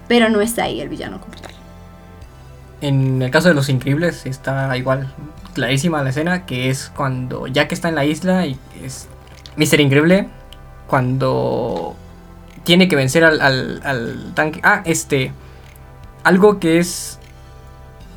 pero 0.08 0.30
no 0.30 0.42
está 0.42 0.64
ahí 0.64 0.82
el 0.82 0.90
villano 0.90 1.22
como. 1.22 1.34
En 2.82 3.22
el 3.22 3.30
caso 3.30 3.50
de 3.50 3.54
los 3.54 3.68
increíbles 3.68 4.26
está 4.26 4.76
igual 4.78 5.14
clarísima 5.54 6.02
la 6.02 6.10
escena, 6.12 6.46
que 6.46 6.70
es 6.70 6.92
cuando 6.96 7.44
que 7.44 7.76
está 7.76 7.90
en 7.90 7.96
la 7.96 8.06
isla 8.06 8.46
y 8.46 8.58
es 8.82 9.10
Mister 9.58 9.82
Increíble, 9.82 10.30
cuando 10.88 11.98
tiene 12.64 12.88
que 12.88 12.96
vencer 12.96 13.26
al, 13.26 14.32
tanque. 14.34 14.62
Ah, 14.64 14.82
este. 14.86 15.34
Algo 16.24 16.60
que 16.60 16.80
es 16.80 17.20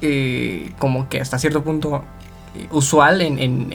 eh, 0.01 0.73
como 0.79 1.09
que 1.09 1.21
hasta 1.21 1.39
cierto 1.39 1.65
punto 1.65 2.05
eh, 2.57 2.69
usual 2.71 3.21
en, 3.21 3.73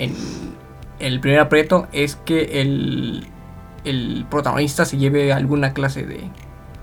el 0.99 1.19
primer 1.19 1.39
aprieto 1.39 1.87
es 1.91 2.15
que 2.15 2.61
el, 2.61 3.27
el 3.85 4.25
protagonista 4.29 4.85
se 4.85 4.97
lleve 4.97 5.31
alguna 5.33 5.73
clase 5.73 6.05
de, 6.05 6.29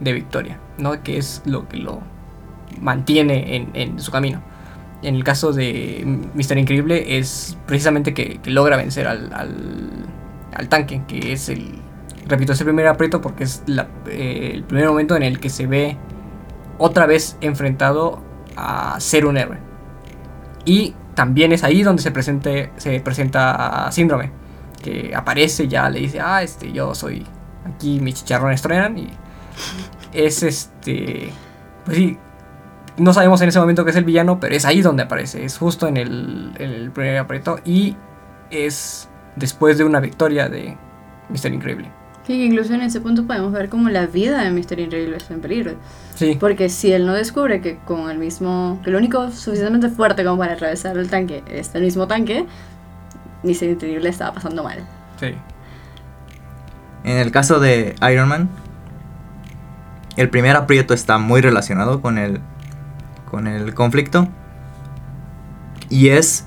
de, 0.01 0.13
victoria, 0.13 0.59
¿no? 0.79 1.03
Que 1.03 1.19
es 1.19 1.43
lo 1.45 1.69
que 1.69 1.79
lo 1.79 2.01
mantiene 2.81 3.57
en, 3.57 3.71
en 3.75 3.99
su 4.01 4.11
camino. 4.11 4.43
En 5.03 5.17
el 5.17 5.25
caso 5.25 5.53
de 5.53 6.03
Mr. 6.35 6.57
Increíble 6.57 7.19
es 7.19 7.59
precisamente 7.67 8.15
que, 8.15 8.41
logra 8.47 8.77
vencer 8.77 9.07
al, 9.07 9.33
al, 9.33 10.69
tanque, 10.69 11.03
que 11.07 11.33
es 11.33 11.49
el... 11.49 11.79
Repito, 12.27 12.53
es 12.55 12.61
el 12.61 12.65
primer 12.65 12.87
aprieto 12.87 13.21
porque 13.21 13.45
es 13.45 13.63
eh, 13.67 14.53
el 14.55 14.65
primer 14.65 14.89
momento 14.89 15.15
en 15.15 15.23
el 15.23 15.41
que 15.41 15.51
se 15.51 15.67
ve 15.67 15.99
otra 16.79 17.05
vez 17.05 17.37
enfrentado 17.43 18.23
a 18.57 18.99
ser 18.99 19.27
un 19.27 19.37
héroe. 19.37 19.59
Y 20.65 20.95
también 21.15 21.53
es 21.53 21.65
ahí 21.65 21.83
donde 21.83 22.03
se, 22.03 22.11
presente, 22.11 22.71
se 22.77 23.01
presenta 23.01 23.91
Síndrome, 23.91 24.31
que 24.83 25.13
aparece 25.15 25.69
ya, 25.69 25.89
le 25.89 26.01
dice, 26.01 26.21
ah, 26.21 26.43
este, 26.43 26.73
yo 26.73 26.95
soy 26.95 27.27
aquí, 27.65 28.01
mis 28.01 28.15
chicharrones 28.17 28.63
truenan 28.63 28.99
y 28.99 29.11
es 30.13 30.43
este, 30.43 31.31
pues 31.85 31.97
sí, 31.97 32.19
no 32.97 33.13
sabemos 33.13 33.41
en 33.41 33.49
ese 33.49 33.59
momento 33.59 33.85
que 33.85 33.91
es 33.91 33.97
el 33.97 34.05
villano, 34.05 34.39
pero 34.39 34.55
es 34.55 34.65
ahí 34.65 34.83
donde 34.83 35.03
aparece, 35.03 35.45
es 35.45 35.59
justo 35.59 35.89
en 35.89 35.97
el, 35.97 36.91
primer 36.95 37.19
aprieto 37.19 37.59
y 37.65 37.97
es 38.51 39.09
después 39.37 39.79
de 39.79 39.85
una 39.85 40.01
victoria 40.01 40.49
de 40.49 40.77
Mr. 41.29 41.53
Increíble. 41.53 41.91
Sí, 42.27 42.43
incluso 42.43 42.73
en 42.73 42.81
ese 42.81 43.01
punto 43.01 43.27
podemos 43.27 43.53
ver 43.53 43.69
como 43.69 43.91
la 43.91 44.07
vida 44.07 44.43
de 44.43 44.51
Mr. 44.51 44.81
Increíble 44.81 45.17
está 45.19 45.35
en 45.35 45.41
peligro. 45.41 45.73
Sí. 46.15 46.37
Porque 46.41 46.71
si 46.71 46.91
él 46.91 47.07
no 47.07 47.13
descubre 47.13 47.61
que 47.61 47.77
con 47.79 48.11
el 48.11 48.19
mismo, 48.19 48.81
que 48.83 48.91
lo 48.91 48.99
único 48.99 49.31
suficientemente 49.31 49.91
fuerte 49.91 50.25
como 50.25 50.39
para 50.39 50.55
atravesar 50.55 50.97
el 50.97 51.11
tanque 51.11 51.43
es 51.47 51.75
el 51.75 51.83
mismo 51.83 52.07
tanque, 52.07 52.47
Mr. 53.43 53.65
Increíble 53.65 54.09
estaba 54.09 54.33
pasando 54.33 54.65
mal. 54.65 54.79
Sí. 55.21 55.35
En 57.05 57.19
el 57.19 57.31
caso 57.31 57.61
de 57.61 57.95
Iron 58.11 58.29
Man, 58.29 58.49
el 60.17 60.31
primer 60.31 60.57
aprieto 60.57 60.95
está 60.95 61.19
muy 61.19 61.43
relacionado 61.43 62.01
con 62.01 62.17
el, 62.17 62.41
con 63.31 63.47
el 63.47 63.75
conflicto. 63.75 64.29
Y 65.91 66.09
es, 66.09 66.47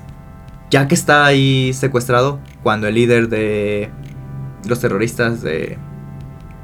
ya 0.70 0.88
que 0.88 0.94
está 0.96 1.24
ahí 1.24 1.72
secuestrado, 1.72 2.40
cuando 2.64 2.88
el 2.88 2.96
líder 2.96 3.28
de 3.28 3.90
los 4.68 4.80
terroristas 4.80 5.42
de, 5.42 5.78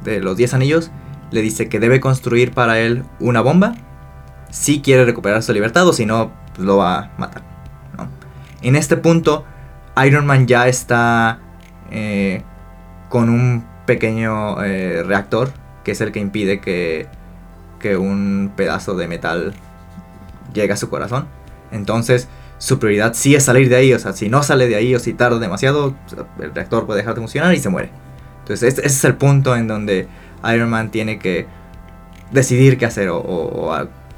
de 0.05 0.21
los 0.21 0.37
10 0.37 0.55
anillos 0.55 0.91
le 1.31 1.43
dice 1.43 1.69
que 1.69 1.81
debe 1.81 2.01
construir 2.01 2.53
para 2.53 2.79
él 2.79 3.05
una 3.19 3.41
bomba 3.41 3.75
si 4.51 4.81
quiere 4.81 5.05
recuperar 5.05 5.43
su 5.43 5.53
libertad 5.53 5.87
o 5.89 5.93
si 5.93 6.07
no, 6.07 6.31
pues 6.55 6.65
lo 6.65 6.77
va 6.77 6.99
a 6.99 7.11
matar. 7.19 7.43
En 8.63 8.77
este 8.77 8.97
punto, 8.97 9.45
Iron 10.07 10.27
Man 10.27 10.47
ya 10.47 10.69
está 10.69 11.41
eh, 11.91 12.43
con 13.09 13.29
un 13.29 13.67
pequeño 13.85 14.63
eh, 14.63 15.03
reactor 15.03 15.53
que 15.83 15.93
es 15.93 16.01
el 16.01 16.13
que 16.13 16.21
impide 16.21 16.61
que, 16.61 17.07
que 17.79 17.97
un 17.97 18.53
pedazo 18.57 18.95
de 18.95 19.07
metal 19.07 19.55
llegue 20.55 20.73
a 20.73 20.77
su 20.77 20.89
corazón. 20.89 21.27
Entonces, 21.71 22.29
su 22.65 22.79
prioridad 22.79 23.13
sí 23.13 23.35
es 23.35 23.45
salir 23.45 23.69
de 23.69 23.77
ahí. 23.77 23.93
O 23.93 23.99
sea, 23.99 24.15
si 24.15 24.31
no 24.31 24.43
sale 24.43 24.67
de 24.67 24.75
ahí 24.75 24.95
o 24.95 24.99
si 24.99 25.13
tarda 25.13 25.39
demasiado, 25.39 25.95
el 26.41 26.55
reactor 26.55 26.87
puede 26.87 27.01
dejar 27.01 27.15
de 27.15 27.21
funcionar 27.21 27.53
y 27.53 27.59
se 27.59 27.69
muere. 27.69 27.91
Entonces, 28.41 28.79
ese 28.79 28.87
es 28.87 29.05
el 29.05 29.17
punto 29.17 29.55
en 29.55 29.69
donde 29.69 30.09
Iron 30.51 30.71
Man 30.71 30.91
tiene 30.91 31.19
que 31.19 31.47
decidir 32.31 32.79
qué 32.79 32.87
hacer. 32.87 33.11
O, 33.11 33.71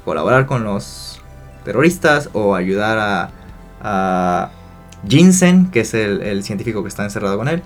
colaborar 0.05 0.45
con 0.45 0.63
los 0.63 1.21
terroristas 1.65 2.29
o 2.31 2.55
ayudar 2.55 2.97
a, 2.97 3.31
a 3.81 4.51
Jinsen, 5.05 5.69
que 5.69 5.81
es 5.81 5.93
el, 5.93 6.41
científico 6.41 6.83
que 6.83 6.87
está 6.87 7.03
encerrado 7.03 7.37
con 7.37 7.49
él. 7.49 7.61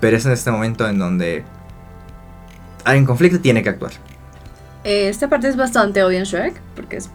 Pero 0.00 0.18
es 0.18 0.26
en 0.26 0.32
este 0.32 0.50
momento 0.50 0.86
en 0.86 0.98
donde 0.98 1.44
hay 2.84 2.98
un 2.98 3.06
conflicto 3.06 3.38
y 3.38 3.40
tiene 3.40 3.62
que 3.62 3.70
actuar. 3.70 3.92
Eh, 4.84 5.08
esta 5.08 5.30
parte 5.30 5.48
es 5.48 5.56
bastante 5.56 6.04
obvia 6.04 6.18
en 6.18 6.24
Shrek, 6.24 6.60
porque 6.74 6.98
es 6.98 7.08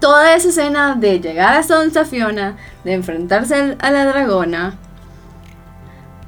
toda 0.00 0.34
esa 0.34 0.48
escena 0.48 0.94
de 0.94 1.20
llegar 1.20 1.54
hasta 1.54 1.76
donde 1.76 2.04
Fiona, 2.04 2.56
de 2.84 2.92
enfrentarse 2.92 3.76
a 3.78 3.90
la 3.90 4.04
dragona, 4.04 4.74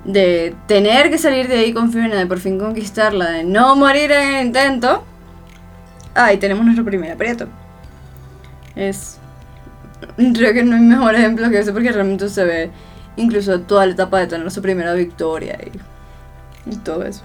de 0.05 0.55
tener 0.67 1.11
que 1.11 1.19
salir 1.19 1.49
de 1.49 1.59
ahí 1.59 1.73
con 1.73 1.93
Fiona, 1.93 2.17
de 2.17 2.27
por 2.27 2.39
fin 2.39 2.59
conquistarla, 2.59 3.31
de 3.31 3.45
no 3.45 3.77
morir 3.77 4.11
en 4.11 4.35
el 4.35 4.47
intento, 4.47 5.05
ahí 6.15 6.39
tenemos 6.39 6.65
nuestro 6.65 6.85
primer 6.85 7.13
aprieto. 7.13 7.47
Es. 8.75 9.19
Creo 10.17 10.55
que 10.55 10.63
no 10.63 10.77
hay 10.77 10.83
mejor 10.83 11.15
ejemplo 11.15 11.51
que 11.51 11.59
eso 11.59 11.73
porque 11.73 11.93
realmente 11.93 12.29
se 12.29 12.45
ve 12.45 12.71
incluso 13.17 13.61
toda 13.61 13.85
la 13.85 13.93
etapa 13.93 14.21
de 14.21 14.29
tener 14.29 14.51
su 14.51 14.63
primera 14.63 14.95
victoria 14.95 15.59
y, 15.61 16.73
y 16.73 16.77
todo 16.77 17.05
eso. 17.05 17.23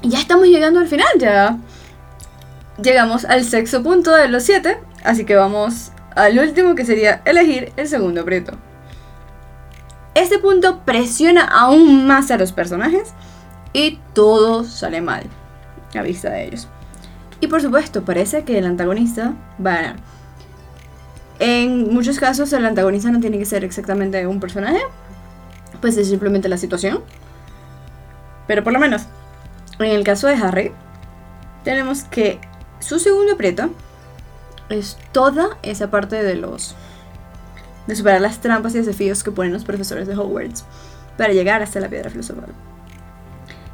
Y 0.00 0.10
ya 0.10 0.18
estamos 0.20 0.46
llegando 0.46 0.80
al 0.80 0.86
final, 0.86 1.08
ya 1.18 1.58
llegamos 2.82 3.24
al 3.24 3.44
sexto 3.44 3.82
punto 3.82 4.14
de 4.14 4.28
los 4.28 4.42
siete, 4.42 4.78
así 5.04 5.24
que 5.24 5.36
vamos 5.36 5.92
al 6.14 6.38
último 6.38 6.74
que 6.74 6.84
sería 6.84 7.22
elegir 7.24 7.72
el 7.76 7.88
segundo 7.88 8.22
aprieto. 8.22 8.56
Este 10.14 10.38
punto 10.38 10.80
presiona 10.84 11.44
aún 11.44 12.06
más 12.06 12.30
a 12.30 12.38
los 12.38 12.52
personajes 12.52 13.12
y 13.72 13.98
todo 14.12 14.64
sale 14.64 15.00
mal 15.00 15.24
a 15.94 16.02
vista 16.02 16.30
de 16.30 16.44
ellos. 16.44 16.68
Y 17.40 17.48
por 17.48 17.60
supuesto, 17.60 18.04
parece 18.04 18.44
que 18.44 18.58
el 18.58 18.66
antagonista 18.66 19.34
va 19.64 19.72
a 19.72 19.76
ganar. 19.76 19.96
En 21.40 21.92
muchos 21.92 22.20
casos 22.20 22.52
el 22.52 22.64
antagonista 22.64 23.10
no 23.10 23.20
tiene 23.20 23.38
que 23.38 23.44
ser 23.44 23.64
exactamente 23.64 24.24
un 24.26 24.38
personaje, 24.38 24.80
pues 25.80 25.96
es 25.96 26.08
simplemente 26.08 26.48
la 26.48 26.56
situación. 26.56 27.02
Pero 28.46 28.62
por 28.62 28.72
lo 28.72 28.78
menos, 28.78 29.02
en 29.80 29.86
el 29.86 30.04
caso 30.04 30.28
de 30.28 30.34
Harry, 30.34 30.72
tenemos 31.64 32.04
que 32.04 32.38
su 32.84 32.98
segundo 32.98 33.32
aprieto 33.32 33.70
es 34.68 34.98
toda 35.12 35.56
esa 35.62 35.90
parte 35.90 36.22
de 36.22 36.34
los 36.36 36.74
de 37.86 37.96
superar 37.96 38.20
las 38.20 38.40
trampas 38.40 38.74
y 38.74 38.78
desafíos 38.78 39.22
que 39.22 39.30
ponen 39.30 39.52
los 39.52 39.64
profesores 39.64 40.06
de 40.06 40.14
Hogwarts 40.14 40.64
para 41.16 41.32
llegar 41.32 41.62
hasta 41.62 41.80
la 41.80 41.88
piedra 41.88 42.10
filosofal. 42.10 42.48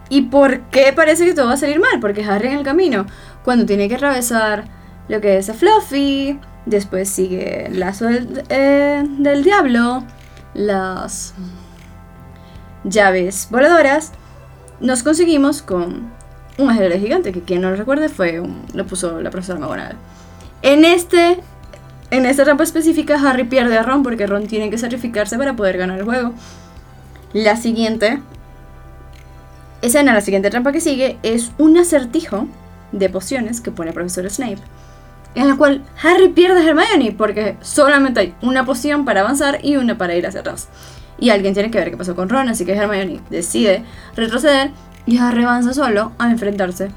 ¿Y 0.09 0.23
por 0.23 0.61
qué 0.71 0.93
parece 0.93 1.25
que 1.25 1.35
todo 1.35 1.47
va 1.47 1.55
a 1.55 1.57
salir 1.57 1.81
mal? 1.81 2.01
Porque 2.01 2.25
Harry 2.25 2.49
en 2.49 2.59
el 2.59 2.65
camino, 2.65 3.07
cuando 3.45 3.67
tiene 3.67 3.89
que 3.89 3.97
atravesar 3.97 4.65
lo 5.09 5.21
que 5.21 5.39
es 5.39 5.49
a 5.49 5.55
Fluffy, 5.55 6.39
después 6.67 7.09
sigue 7.09 7.67
el 7.67 7.81
lazo 7.81 8.07
del, 8.07 8.45
eh, 8.49 9.05
del 9.19 9.43
diablo, 9.45 10.05
las 10.55 11.35
llaves 12.85 13.49
voladoras, 13.51 14.13
nos 14.81 15.03
conseguimos 15.03 15.63
con 15.63 16.11
un 16.59 16.71
ajedrez 16.71 17.01
gigante, 17.01 17.33
que 17.33 17.41
quien 17.43 17.61
no 17.63 17.71
lo 17.71 17.77
recuerde 17.77 18.09
fue 18.09 18.41
un- 18.41 18.65
lo 18.75 18.87
puso 18.87 19.21
la 19.21 19.31
profesora 19.31 19.59
McGonagall. 19.59 19.97
En 20.63 20.85
este 20.85 21.39
en 22.11 22.27
esta 22.27 22.43
trampa 22.43 22.65
específica 22.65 23.15
Harry 23.25 23.45
pierde 23.45 23.79
a 23.79 23.83
Ron 23.85 24.03
porque 24.03 24.27
Ron 24.27 24.47
tiene 24.49 24.69
que 24.69 24.79
sacrificarse 24.79 25.39
para 25.39 25.55
poder 25.55 25.79
ganar 25.79 25.99
el 25.99 26.05
juego. 26.05 26.33
La 27.33 27.57
siguiente 27.57 28.21
escena, 29.83 30.13
la 30.13 30.21
siguiente 30.21 30.51
trampa 30.51 30.73
que 30.73 30.81
sigue 30.81 31.19
es 31.23 31.53
un 31.59 31.79
acertijo 31.79 32.47
de 32.93 33.09
pociones 33.09 33.61
que 33.61 33.71
pone 33.71 33.91
el 33.91 33.95
profesor 33.95 34.29
Snape. 34.29 34.59
En 35.37 35.49
la 35.49 35.57
cual 35.57 35.85
Harry 36.03 36.29
pierde 36.31 36.61
a 36.61 36.69
Hermione 36.69 37.13
porque 37.13 37.57
solamente 37.61 38.19
hay 38.21 38.35
una 38.43 38.65
poción 38.67 39.05
para 39.05 39.21
avanzar 39.21 39.61
y 39.63 39.77
una 39.77 39.97
para 39.97 40.17
ir 40.17 40.27
hacia 40.27 40.41
atrás. 40.41 40.69
Y 41.21 41.31
alguien 41.31 41.55
tiene 41.55 41.71
que 41.71 41.79
ver 41.79 41.91
qué 41.93 41.97
pasó 41.97 42.17
con 42.17 42.29
Ron, 42.29 42.49
así 42.49 42.65
que 42.65 42.73
Hermione 42.75 43.21
decide 43.31 43.85
retroceder 44.17 44.73
y 45.07 45.19
Harry 45.19 45.45
avanza 45.45 45.75
solo 45.75 46.13
a 46.19 46.31
enfrentarse 46.31 46.91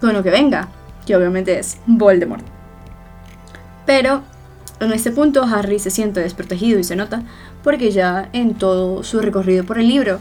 con 0.00 0.12
lo 0.12 0.22
que 0.22 0.30
venga, 0.30 0.68
que 1.06 1.16
obviamente 1.16 1.58
es 1.58 1.78
Voldemort. 1.86 2.44
Pero 3.86 4.22
en 4.80 4.92
este 4.92 5.10
punto 5.10 5.44
Harry 5.44 5.78
se 5.78 5.90
siente 5.90 6.20
desprotegido 6.20 6.78
y 6.78 6.84
se 6.84 6.96
nota 6.96 7.22
porque 7.62 7.90
ya 7.92 8.28
en 8.32 8.54
todo 8.54 9.02
su 9.04 9.20
recorrido 9.20 9.64
por 9.64 9.78
el 9.78 9.88
libro, 9.88 10.18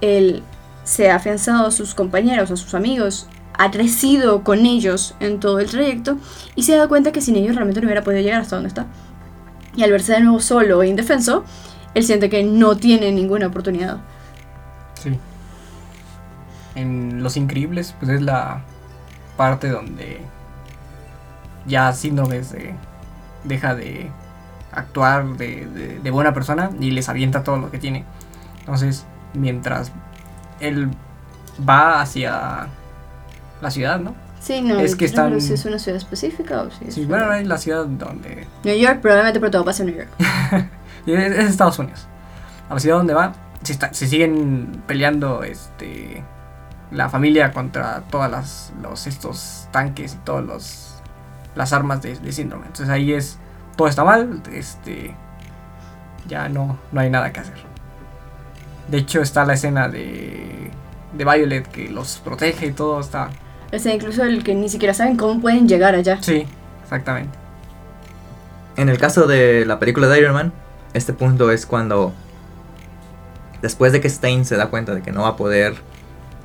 él 0.00 0.42
se 0.84 1.10
ha 1.10 1.16
afianzado 1.16 1.66
a 1.66 1.70
sus 1.70 1.94
compañeros, 1.94 2.50
a 2.50 2.56
sus 2.56 2.74
amigos, 2.74 3.26
ha 3.54 3.70
crecido 3.70 4.42
con 4.42 4.66
ellos 4.66 5.14
en 5.20 5.40
todo 5.40 5.60
el 5.60 5.70
trayecto 5.70 6.16
y 6.54 6.62
se 6.62 6.76
da 6.76 6.88
cuenta 6.88 7.12
que 7.12 7.20
sin 7.20 7.36
ellos 7.36 7.54
realmente 7.54 7.80
no 7.80 7.86
hubiera 7.86 8.02
podido 8.02 8.22
llegar 8.22 8.40
hasta 8.40 8.56
donde 8.56 8.68
está. 8.68 8.86
Y 9.76 9.82
al 9.82 9.92
verse 9.92 10.12
de 10.12 10.20
nuevo 10.20 10.40
solo 10.40 10.82
e 10.82 10.88
indefenso, 10.88 11.44
él 11.94 12.04
siente 12.04 12.28
que 12.28 12.42
no 12.42 12.76
tiene 12.76 13.12
ninguna 13.12 13.46
oportunidad. 13.46 13.98
Sí. 14.94 15.18
En 16.80 17.22
Los 17.22 17.36
Increíbles, 17.36 17.94
pues 17.98 18.10
es 18.12 18.22
la 18.22 18.62
parte 19.36 19.68
donde 19.68 20.20
ya 21.66 21.92
síndromes 21.92 22.52
de, 22.52 22.74
deja 23.44 23.74
de 23.74 24.10
actuar 24.72 25.26
de, 25.36 25.66
de- 25.66 25.98
de 25.98 26.10
buena 26.10 26.32
persona 26.32 26.70
y 26.80 26.90
les 26.90 27.08
avienta 27.08 27.42
todo 27.42 27.56
lo 27.58 27.70
que 27.70 27.78
tiene. 27.78 28.04
Entonces, 28.60 29.04
mientras 29.34 29.92
él 30.60 30.90
va 31.68 32.00
hacia 32.00 32.66
la 33.60 33.70
ciudad, 33.70 33.98
¿no? 34.00 34.14
Sí, 34.40 34.62
no, 34.62 34.78
Es 34.80 34.96
que 34.96 35.04
no 35.04 35.08
están- 35.08 35.40
si 35.40 35.52
es 35.52 35.64
una 35.66 35.78
ciudad 35.78 35.96
específica 35.98 36.62
o 36.62 36.70
si 36.70 36.86
es 36.86 36.94
Sí, 36.94 37.04
bueno, 37.04 37.32
es 37.34 37.46
la 37.46 37.58
ciudad 37.58 37.84
donde 37.84 38.46
New 38.64 38.76
York, 38.78 39.00
probablemente, 39.00 39.38
pero 39.40 39.50
todo 39.50 39.64
pasa 39.64 39.82
en 39.82 39.88
New 39.90 39.96
York. 39.98 40.08
Es 41.06 41.50
Estados 41.50 41.78
Unidos. 41.78 42.06
A 42.68 42.74
la 42.74 42.80
ciudad 42.80 42.98
donde 42.98 43.14
va, 43.14 43.32
se, 43.62 43.72
está- 43.72 43.92
se 43.92 44.06
siguen 44.06 44.82
peleando 44.86 45.42
este, 45.42 46.22
la 46.90 47.08
familia 47.08 47.52
contra 47.52 48.02
todas 48.10 48.30
las 48.30 48.72
los, 48.82 49.06
estos 49.06 49.68
tanques 49.70 50.14
y 50.14 50.16
todas 50.18 50.44
los, 50.44 50.94
las 51.54 51.72
armas 51.72 52.02
de, 52.02 52.16
de 52.16 52.32
síndrome. 52.32 52.66
Entonces 52.66 52.88
ahí 52.88 53.12
es, 53.12 53.38
todo 53.76 53.88
está 53.88 54.04
mal, 54.04 54.42
este, 54.52 55.14
ya 56.28 56.48
no, 56.48 56.78
no 56.92 57.00
hay 57.00 57.10
nada 57.10 57.32
que 57.32 57.40
hacer. 57.40 57.58
De 58.88 58.98
hecho 58.98 59.22
está 59.22 59.44
la 59.44 59.54
escena 59.54 59.88
de, 59.88 60.70
de 61.16 61.24
Violet 61.24 61.66
que 61.68 61.88
los 61.88 62.18
protege 62.18 62.66
y 62.66 62.72
todo 62.72 63.00
está... 63.00 63.30
O 63.72 63.78
sea, 63.78 63.94
incluso 63.94 64.24
el 64.24 64.42
que 64.42 64.54
ni 64.54 64.68
siquiera 64.68 64.92
saben 64.92 65.16
cómo 65.16 65.40
pueden 65.40 65.68
llegar 65.68 65.94
allá. 65.94 66.18
Sí, 66.20 66.44
exactamente. 66.82 67.38
En 68.76 68.88
el 68.88 68.98
caso 68.98 69.28
de 69.28 69.64
la 69.64 69.78
película 69.78 70.08
de 70.08 70.18
Iron 70.18 70.34
Man, 70.34 70.52
este 70.92 71.12
punto 71.12 71.52
es 71.52 71.66
cuando, 71.66 72.12
después 73.62 73.92
de 73.92 74.00
que 74.00 74.08
Stein 74.08 74.44
se 74.44 74.56
da 74.56 74.70
cuenta 74.70 74.92
de 74.92 75.02
que 75.02 75.12
no 75.12 75.22
va 75.22 75.28
a 75.28 75.36
poder 75.36 75.76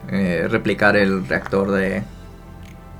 eh, 0.10 0.48
replicar 0.50 0.96
el 0.96 1.28
reactor 1.28 1.72
de, 1.72 2.04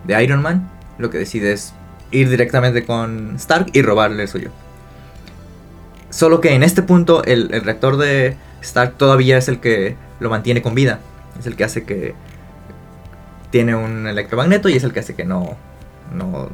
de 0.06 0.24
Iron 0.24 0.42
Man, 0.42 0.70
lo 0.98 1.10
que 1.10 1.18
decide 1.18 1.52
es 1.52 1.74
ir 2.12 2.30
directamente 2.30 2.86
con 2.86 3.36
Stark 3.36 3.68
y 3.74 3.82
robarle 3.82 4.24
el 4.24 4.30
suyo. 4.30 4.52
Solo 6.10 6.40
que 6.40 6.54
en 6.54 6.64
este 6.64 6.82
punto 6.82 7.24
el, 7.24 7.54
el 7.54 7.62
reactor 7.62 7.98
de 7.98 8.38
Stark 8.62 8.96
todavía 8.98 9.38
es 9.38 9.48
el 9.48 9.60
que 9.60 9.96
lo 10.20 10.30
mantiene 10.30 10.62
con 10.62 10.76
vida. 10.76 11.00
Es 11.38 11.46
el 11.46 11.56
que 11.56 11.64
hace 11.66 11.84
que 11.84 12.16
tiene 13.52 13.76
un 13.76 14.08
electromagneto 14.08 14.70
y 14.70 14.74
es 14.74 14.84
el 14.84 14.94
que 14.94 15.02
hace 15.02 15.16
que 15.16 15.26
no, 15.26 15.56
no 16.14 16.50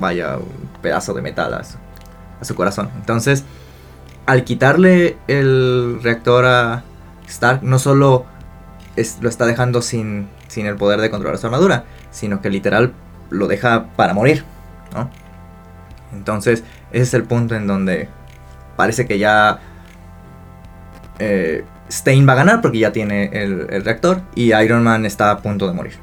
vaya 0.00 0.36
un 0.36 0.68
pedazo 0.82 1.14
de 1.14 1.22
metal 1.22 1.54
a 1.54 1.64
su, 1.64 1.76
a 2.40 2.44
su 2.44 2.54
corazón. 2.54 2.90
Entonces, 2.96 3.44
al 4.26 4.44
quitarle 4.44 5.16
el 5.26 6.00
reactor 6.02 6.46
a 6.46 6.84
Stark, 7.26 7.62
no 7.62 7.78
solo 7.78 8.26
es- 9.00 9.18
lo 9.20 9.28
está 9.28 9.46
dejando 9.46 9.82
sin, 9.82 10.28
sin 10.48 10.66
el 10.66 10.76
poder 10.76 11.00
de 11.00 11.10
controlar 11.10 11.38
su 11.38 11.46
armadura, 11.46 11.84
sino 12.10 12.40
que 12.40 12.50
literal 12.50 12.92
lo 13.30 13.46
deja 13.48 13.86
para 13.96 14.14
morir, 14.14 14.44
¿no? 14.94 15.10
Entonces, 16.12 16.64
ese 16.92 17.02
es 17.02 17.14
el 17.14 17.24
punto 17.24 17.54
en 17.54 17.66
donde 17.66 18.08
parece 18.76 19.06
que 19.06 19.18
ya 19.18 19.60
eh, 21.18 21.64
Stein 21.90 22.28
va 22.28 22.32
a 22.32 22.36
ganar 22.36 22.60
porque 22.60 22.78
ya 22.78 22.92
tiene 22.92 23.30
el, 23.32 23.66
el 23.70 23.84
reactor 23.84 24.22
y 24.34 24.54
Iron 24.54 24.82
Man 24.84 25.04
está 25.06 25.30
a 25.30 25.38
punto 25.38 25.66
de 25.66 25.74
morir. 25.74 25.94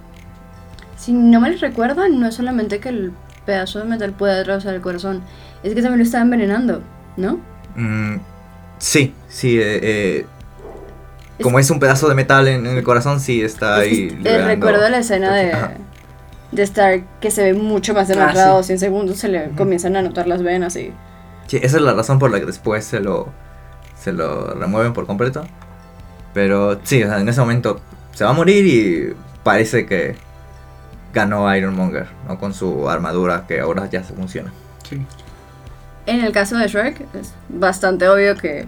Si 0.97 1.13
no 1.13 1.39
me 1.39 1.51
recuerdan, 1.55 2.19
no 2.19 2.27
es 2.27 2.35
solamente 2.35 2.79
que 2.79 2.89
el 2.89 3.11
pedazo 3.45 3.79
de 3.79 3.85
metal 3.85 4.11
pueda 4.11 4.41
atravesar 4.41 4.73
el 4.73 4.81
corazón, 4.81 5.21
es 5.63 5.73
que 5.75 5.81
también 5.81 5.99
lo 5.99 6.03
está 6.03 6.21
envenenando, 6.21 6.81
¿no? 7.17 7.39
Mm, 7.75 8.15
sí, 8.79 9.13
sí. 9.27 9.57
eh, 9.59 9.79
eh, 9.83 10.25
como 11.41 11.59
es 11.59 11.69
un 11.69 11.79
pedazo 11.79 12.07
de 12.09 12.15
metal 12.15 12.47
en, 12.47 12.65
en 12.65 12.77
el 12.77 12.83
corazón, 12.83 13.19
sí 13.19 13.41
está 13.41 13.75
ahí. 13.77 14.07
eh, 14.09 14.15
liberando- 14.17 14.45
recuerdo 14.47 14.89
la 14.89 14.97
escena 14.99 15.33
de, 15.35 15.53
de 16.51 16.63
Stark 16.63 17.03
que 17.19 17.31
se 17.31 17.43
ve 17.43 17.53
mucho 17.53 17.93
más 17.93 18.09
Ah, 18.09 18.13
demacrado, 18.13 18.63
sí. 18.63 18.67
100 18.67 18.79
segundos 18.79 19.17
se 19.17 19.27
le 19.27 19.49
comienzan 19.51 19.95
a 19.95 20.01
notar 20.01 20.27
las 20.27 20.41
venas 20.43 20.75
y... 20.75 20.93
Sí, 21.47 21.57
esa 21.61 21.77
es 21.77 21.83
la 21.83 21.93
razón 21.93 22.17
por 22.19 22.31
la 22.31 22.39
que 22.39 22.45
después 22.45 22.85
se 22.85 22.99
lo, 22.99 23.27
se 23.99 24.13
lo 24.13 24.53
remueven 24.53 24.93
por 24.93 25.05
completo. 25.05 25.45
Pero 26.33 26.79
sí, 26.83 27.03
o 27.03 27.07
sea, 27.07 27.19
en 27.19 27.29
ese 27.29 27.39
momento 27.39 27.79
se 28.13 28.23
va 28.23 28.31
a 28.31 28.33
morir 28.33 28.65
y 28.65 29.13
parece 29.43 29.85
que 29.85 30.15
ganó 31.13 31.53
Ironmonger, 31.55 32.07
¿no? 32.27 32.37
Con 32.39 32.53
su 32.53 32.89
armadura 32.89 33.45
que 33.47 33.59
ahora 33.59 33.89
ya 33.89 34.03
se 34.03 34.13
funciona. 34.13 34.51
Sí. 34.89 35.05
En 36.07 36.21
el 36.23 36.31
caso 36.31 36.57
de 36.57 36.67
Shrek, 36.67 37.01
es 37.15 37.33
bastante 37.49 38.07
obvio 38.09 38.35
que 38.35 38.65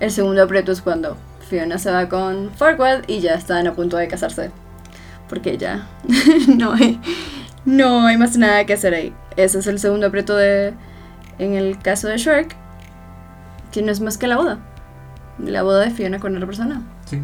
el 0.00 0.10
segundo 0.10 0.42
aprieto 0.42 0.72
es 0.72 0.80
cuando 0.82 1.16
Fiona 1.50 1.78
se 1.78 1.90
va 1.90 2.08
con 2.08 2.50
Farquaad 2.54 3.02
y 3.08 3.20
ya 3.20 3.34
están 3.34 3.66
a 3.66 3.74
punto 3.74 3.96
de 3.98 4.08
casarse. 4.08 4.50
Porque 5.28 5.58
ya 5.58 5.86
no 6.48 6.72
hay, 6.72 7.00
no 7.64 8.06
hay 8.06 8.16
más 8.16 8.36
nada 8.38 8.64
que 8.64 8.72
hacer 8.74 8.94
ahí. 8.94 9.12
Ese 9.36 9.58
es 9.58 9.66
el 9.66 9.78
segundo 9.78 10.06
aprieto 10.06 10.36
de. 10.36 10.72
En 11.38 11.54
el 11.54 11.78
caso 11.78 12.08
de 12.08 12.18
Shrek, 12.18 12.54
que 13.72 13.82
no 13.82 13.90
es 13.92 14.00
más 14.00 14.16
que 14.18 14.26
la 14.26 14.36
boda. 14.36 14.58
la 15.38 15.62
boda 15.62 15.80
de 15.80 15.90
Fiona 15.90 16.18
con 16.20 16.34
otra 16.34 16.46
persona. 16.46 16.82
Sí. 17.06 17.20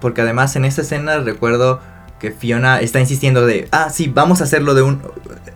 Porque 0.00 0.20
además 0.22 0.54
en 0.56 0.64
esta 0.64 0.82
escena 0.82 1.18
recuerdo 1.18 1.80
que 2.20 2.30
Fiona 2.30 2.80
está 2.80 3.00
insistiendo 3.00 3.44
de, 3.46 3.68
ah, 3.72 3.90
sí, 3.90 4.08
vamos 4.12 4.40
a 4.40 4.44
hacerlo 4.44 4.74
de, 4.74 4.82
un, 4.82 5.02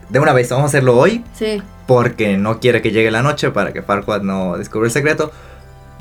de 0.08 0.18
una 0.18 0.32
vez, 0.32 0.48
vamos 0.50 0.64
a 0.64 0.66
hacerlo 0.68 0.96
hoy, 0.98 1.24
Sí. 1.34 1.62
porque 1.86 2.36
no 2.38 2.58
quiere 2.60 2.82
que 2.82 2.90
llegue 2.90 3.10
la 3.12 3.22
noche 3.22 3.50
para 3.52 3.72
que 3.72 3.82
Farquaad 3.82 4.22
no 4.22 4.56
descubra 4.58 4.86
el 4.86 4.92
secreto. 4.92 5.30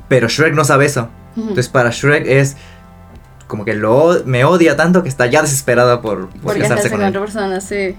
Pero 0.08 0.26
Shrek 0.28 0.54
no 0.54 0.64
sabe 0.64 0.86
eso. 0.86 1.08
Entonces 1.36 1.68
para 1.68 1.90
Shrek 1.90 2.26
es 2.26 2.56
como 3.46 3.64
que 3.64 3.74
lo 3.74 4.22
me 4.24 4.44
odia 4.44 4.76
tanto 4.76 5.02
que 5.02 5.08
está 5.08 5.26
ya 5.26 5.42
desesperada 5.42 6.00
por, 6.02 6.28
por 6.30 6.40
Porque 6.40 6.60
casarse 6.60 6.88
con 6.90 6.98
con 6.98 7.02
él. 7.06 7.10
otra 7.10 7.20
persona, 7.22 7.60
sí. 7.60 7.94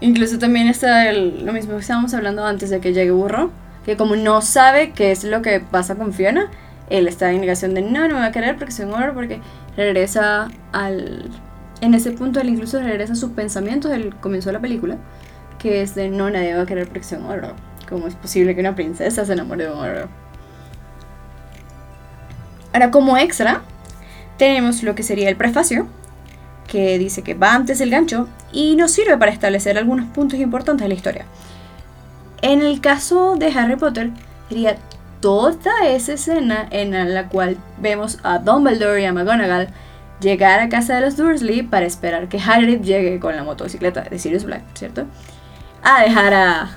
Incluso 0.00 0.38
también 0.38 0.68
está 0.68 1.08
el- 1.08 1.44
lo 1.46 1.52
mismo 1.52 1.74
que 1.74 1.80
estábamos 1.80 2.12
hablando 2.14 2.44
antes 2.44 2.70
de 2.70 2.80
que 2.80 2.92
llegue 2.92 3.10
Burro, 3.12 3.50
que 3.84 3.96
como 3.96 4.16
no 4.16 4.42
sabe 4.42 4.92
qué 4.92 5.10
es 5.10 5.24
lo 5.24 5.42
que 5.42 5.60
pasa 5.60 5.94
con 5.94 6.12
Fiona, 6.12 6.50
él 6.90 7.08
está 7.08 7.32
en 7.32 7.40
negación 7.40 7.74
de 7.74 7.82
no, 7.82 8.02
no 8.08 8.14
me 8.14 8.20
va 8.20 8.26
a 8.26 8.32
querer 8.32 8.56
porque 8.56 8.72
soy 8.72 8.84
un 8.86 8.92
porque 9.14 9.40
regresa 9.76 10.48
al... 10.72 11.24
En 11.80 11.94
ese 11.94 12.10
punto 12.12 12.40
él 12.40 12.48
incluso 12.48 12.80
regresa 12.80 13.12
a 13.14 13.16
sus 13.16 13.30
pensamientos 13.30 13.90
del 13.90 14.14
comienzo 14.16 14.48
de 14.48 14.54
la 14.54 14.60
película, 14.60 14.96
que 15.58 15.82
es 15.82 15.94
de 15.94 16.08
no, 16.08 16.30
nadie 16.30 16.54
va 16.54 16.62
a 16.62 16.66
querer 16.66 16.88
porque 16.88 17.02
soy 17.04 17.18
un. 17.18 17.54
¿Cómo 17.88 18.06
es 18.08 18.14
posible 18.14 18.54
que 18.54 18.60
una 18.60 18.74
princesa 18.74 19.24
se 19.24 19.32
enamore 19.32 19.64
de 19.66 19.72
un 19.72 19.78
ogro? 19.78 20.08
Ahora, 22.72 22.90
como 22.90 23.16
extra, 23.16 23.62
tenemos 24.36 24.82
lo 24.82 24.94
que 24.94 25.02
sería 25.02 25.28
el 25.28 25.36
prefacio, 25.36 25.88
que 26.66 26.98
dice 26.98 27.22
que 27.22 27.34
va 27.34 27.54
antes 27.54 27.78
del 27.78 27.90
gancho 27.90 28.28
y 28.52 28.76
nos 28.76 28.90
sirve 28.90 29.16
para 29.16 29.32
establecer 29.32 29.78
algunos 29.78 30.06
puntos 30.06 30.38
importantes 30.38 30.84
de 30.84 30.88
la 30.88 30.94
historia. 30.94 31.24
En 32.42 32.62
el 32.62 32.80
caso 32.80 33.36
de 33.36 33.46
Harry 33.46 33.76
Potter, 33.76 34.10
sería 34.48 34.76
toda 35.20 35.86
esa 35.86 36.12
escena 36.12 36.66
en 36.70 37.14
la 37.14 37.28
cual 37.28 37.56
vemos 37.78 38.18
a 38.22 38.38
Dumbledore 38.38 39.02
y 39.02 39.04
a 39.06 39.12
McGonagall 39.12 39.68
llegar 40.20 40.60
a 40.60 40.68
casa 40.68 40.94
de 40.94 41.00
los 41.02 41.16
Dursley 41.16 41.62
para 41.62 41.86
esperar 41.86 42.28
que 42.28 42.38
Hagrid 42.38 42.82
llegue 42.82 43.18
con 43.20 43.36
la 43.36 43.44
motocicleta 43.44 44.02
de 44.02 44.18
Sirius 44.18 44.44
Black, 44.44 44.62
¿cierto? 44.74 45.06
A 45.82 46.02
dejar 46.02 46.34
a, 46.34 46.70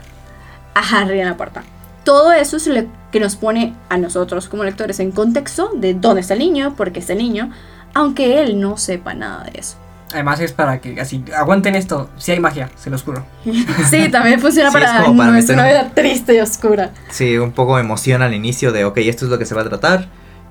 a 0.74 0.80
Harry 0.80 1.20
en 1.20 1.28
la 1.28 1.38
puerta. 1.38 1.64
Todo 2.10 2.32
eso 2.34 2.58
es 2.58 2.66
lo 2.66 2.82
que 3.12 3.20
nos 3.20 3.36
pone 3.36 3.76
a 3.88 3.98
nosotros 4.00 4.50
como 4.50 4.64
lectores 4.64 5.00
en 5.00 5.12
contexto 5.12 5.70
de 5.76 5.94
dónde 5.94 6.22
está 6.22 6.34
el 6.34 6.40
niño, 6.40 6.74
por 6.76 6.92
qué 6.92 7.02
está 7.02 7.14
el 7.14 7.20
niño, 7.20 7.52
aunque 7.94 8.42
él 8.42 8.60
no 8.60 8.78
sepa 8.78 9.14
nada 9.14 9.44
de 9.44 9.60
eso. 9.60 9.78
Además 10.12 10.40
es 10.40 10.52
para 10.52 10.82
que 10.82 11.00
así 11.00 11.24
aguanten 11.38 11.76
esto. 11.76 12.10
Si 12.18 12.32
hay 12.32 12.40
magia, 12.40 12.72
se 12.78 12.90
los 12.90 13.04
juro. 13.04 13.24
Sí, 13.92 14.10
también 14.10 14.40
funciona 14.40 14.72
Sí, 14.72 14.78
es 14.78 14.84
para, 14.84 15.04
como 15.04 15.18
para 15.20 15.30
nuestra 15.34 15.56
meter 15.56 15.76
un- 15.76 15.82
vida 15.84 15.94
triste 15.94 16.34
y 16.36 16.40
oscura. 16.40 16.90
Sí, 17.12 17.38
un 17.38 17.52
poco 17.52 17.78
emociona 17.78 18.26
al 18.26 18.34
inicio 18.34 18.72
de, 18.72 18.86
ok, 18.86 18.98
esto 18.98 19.26
es 19.26 19.30
lo 19.32 19.38
que 19.38 19.46
se 19.46 19.54
va 19.54 19.62
a 19.62 19.66
tratar. 19.66 20.08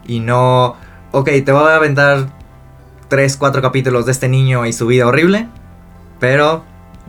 Y 0.06 0.20
no, 0.20 0.76
ok, 1.10 1.28
te 1.44 1.50
voy 1.50 1.68
a 1.72 1.74
aventar 1.74 2.28
3, 3.08 3.36
4 3.36 3.60
capítulos 3.62 4.06
de 4.06 4.12
este 4.12 4.28
niño 4.28 4.64
y 4.64 4.72
su 4.72 4.86
vida 4.86 5.08
horrible. 5.08 5.48
Pero 6.20 6.62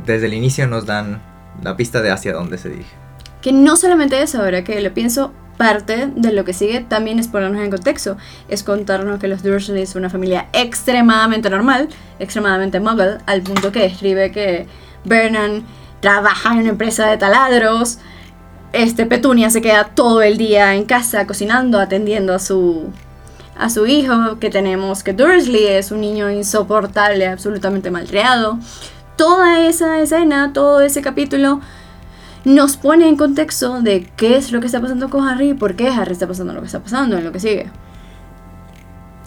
desde 0.07 0.25
el 0.25 0.33
inicio 0.33 0.65
nos 0.65 0.87
dan 0.87 1.21
la 1.61 1.77
pista 1.77 2.01
de 2.01 2.09
hacia 2.09 2.33
dónde 2.33 2.57
se 2.57 2.69
dirige. 2.69 2.95
Que 3.41 3.51
no 3.51 3.75
solamente 3.75 4.21
eso, 4.21 4.41
ahora 4.41 4.63
que 4.63 4.81
lo 4.81 4.93
pienso, 4.93 5.31
parte 5.59 6.09
de 6.15 6.31
lo 6.31 6.45
que 6.45 6.53
sigue 6.53 6.79
también 6.79 7.19
es 7.19 7.27
ponernos 7.27 7.61
en 7.61 7.69
contexto. 7.69 8.15
Es 8.47 8.63
contarnos 8.63 9.19
que 9.19 9.27
los 9.27 9.43
Dursley 9.43 9.85
son 9.85 10.03
una 10.03 10.09
familia 10.09 10.47
extremadamente 10.53 11.49
normal, 11.49 11.89
extremadamente 12.17 12.79
muggle, 12.79 13.17
al 13.25 13.41
punto 13.41 13.71
que 13.71 13.81
describe 13.81 14.31
que 14.31 14.67
Vernon 15.03 15.65
trabaja 15.99 16.53
en 16.53 16.59
una 16.59 16.69
empresa 16.69 17.07
de 17.07 17.17
taladros. 17.17 17.99
Este 18.71 19.05
Petunia 19.05 19.49
se 19.49 19.61
queda 19.61 19.83
todo 19.83 20.21
el 20.21 20.37
día 20.37 20.75
en 20.75 20.85
casa 20.85 21.27
cocinando, 21.27 21.79
atendiendo 21.79 22.33
a 22.33 22.39
su 22.39 22.91
a 23.57 23.69
su 23.69 23.85
hijo, 23.85 24.39
que 24.39 24.49
tenemos 24.49 25.03
que 25.03 25.11
Dursley 25.11 25.67
es 25.67 25.91
un 25.91 25.99
niño 25.99 26.31
insoportable, 26.31 27.27
absolutamente 27.27 27.91
malcriado. 27.91 28.57
Toda 29.17 29.65
esa 29.67 29.99
escena, 29.99 30.53
todo 30.53 30.79
ese 30.79 31.01
capítulo 31.01 31.59
nos 32.45 32.77
pone 32.77 33.07
en 33.07 33.17
contexto 33.17 33.81
de 33.81 34.09
qué 34.15 34.37
es 34.37 34.51
lo 34.51 34.59
que 34.59 34.67
está 34.67 34.81
pasando 34.81 35.09
con 35.09 35.27
Harry 35.27 35.51
y 35.51 35.53
por 35.53 35.75
qué 35.75 35.89
Harry 35.89 36.13
está 36.13 36.27
pasando 36.27 36.53
lo 36.53 36.61
que 36.61 36.67
está 36.67 36.79
pasando 36.79 37.17
en 37.17 37.23
lo 37.23 37.31
que 37.31 37.39
sigue. 37.39 37.69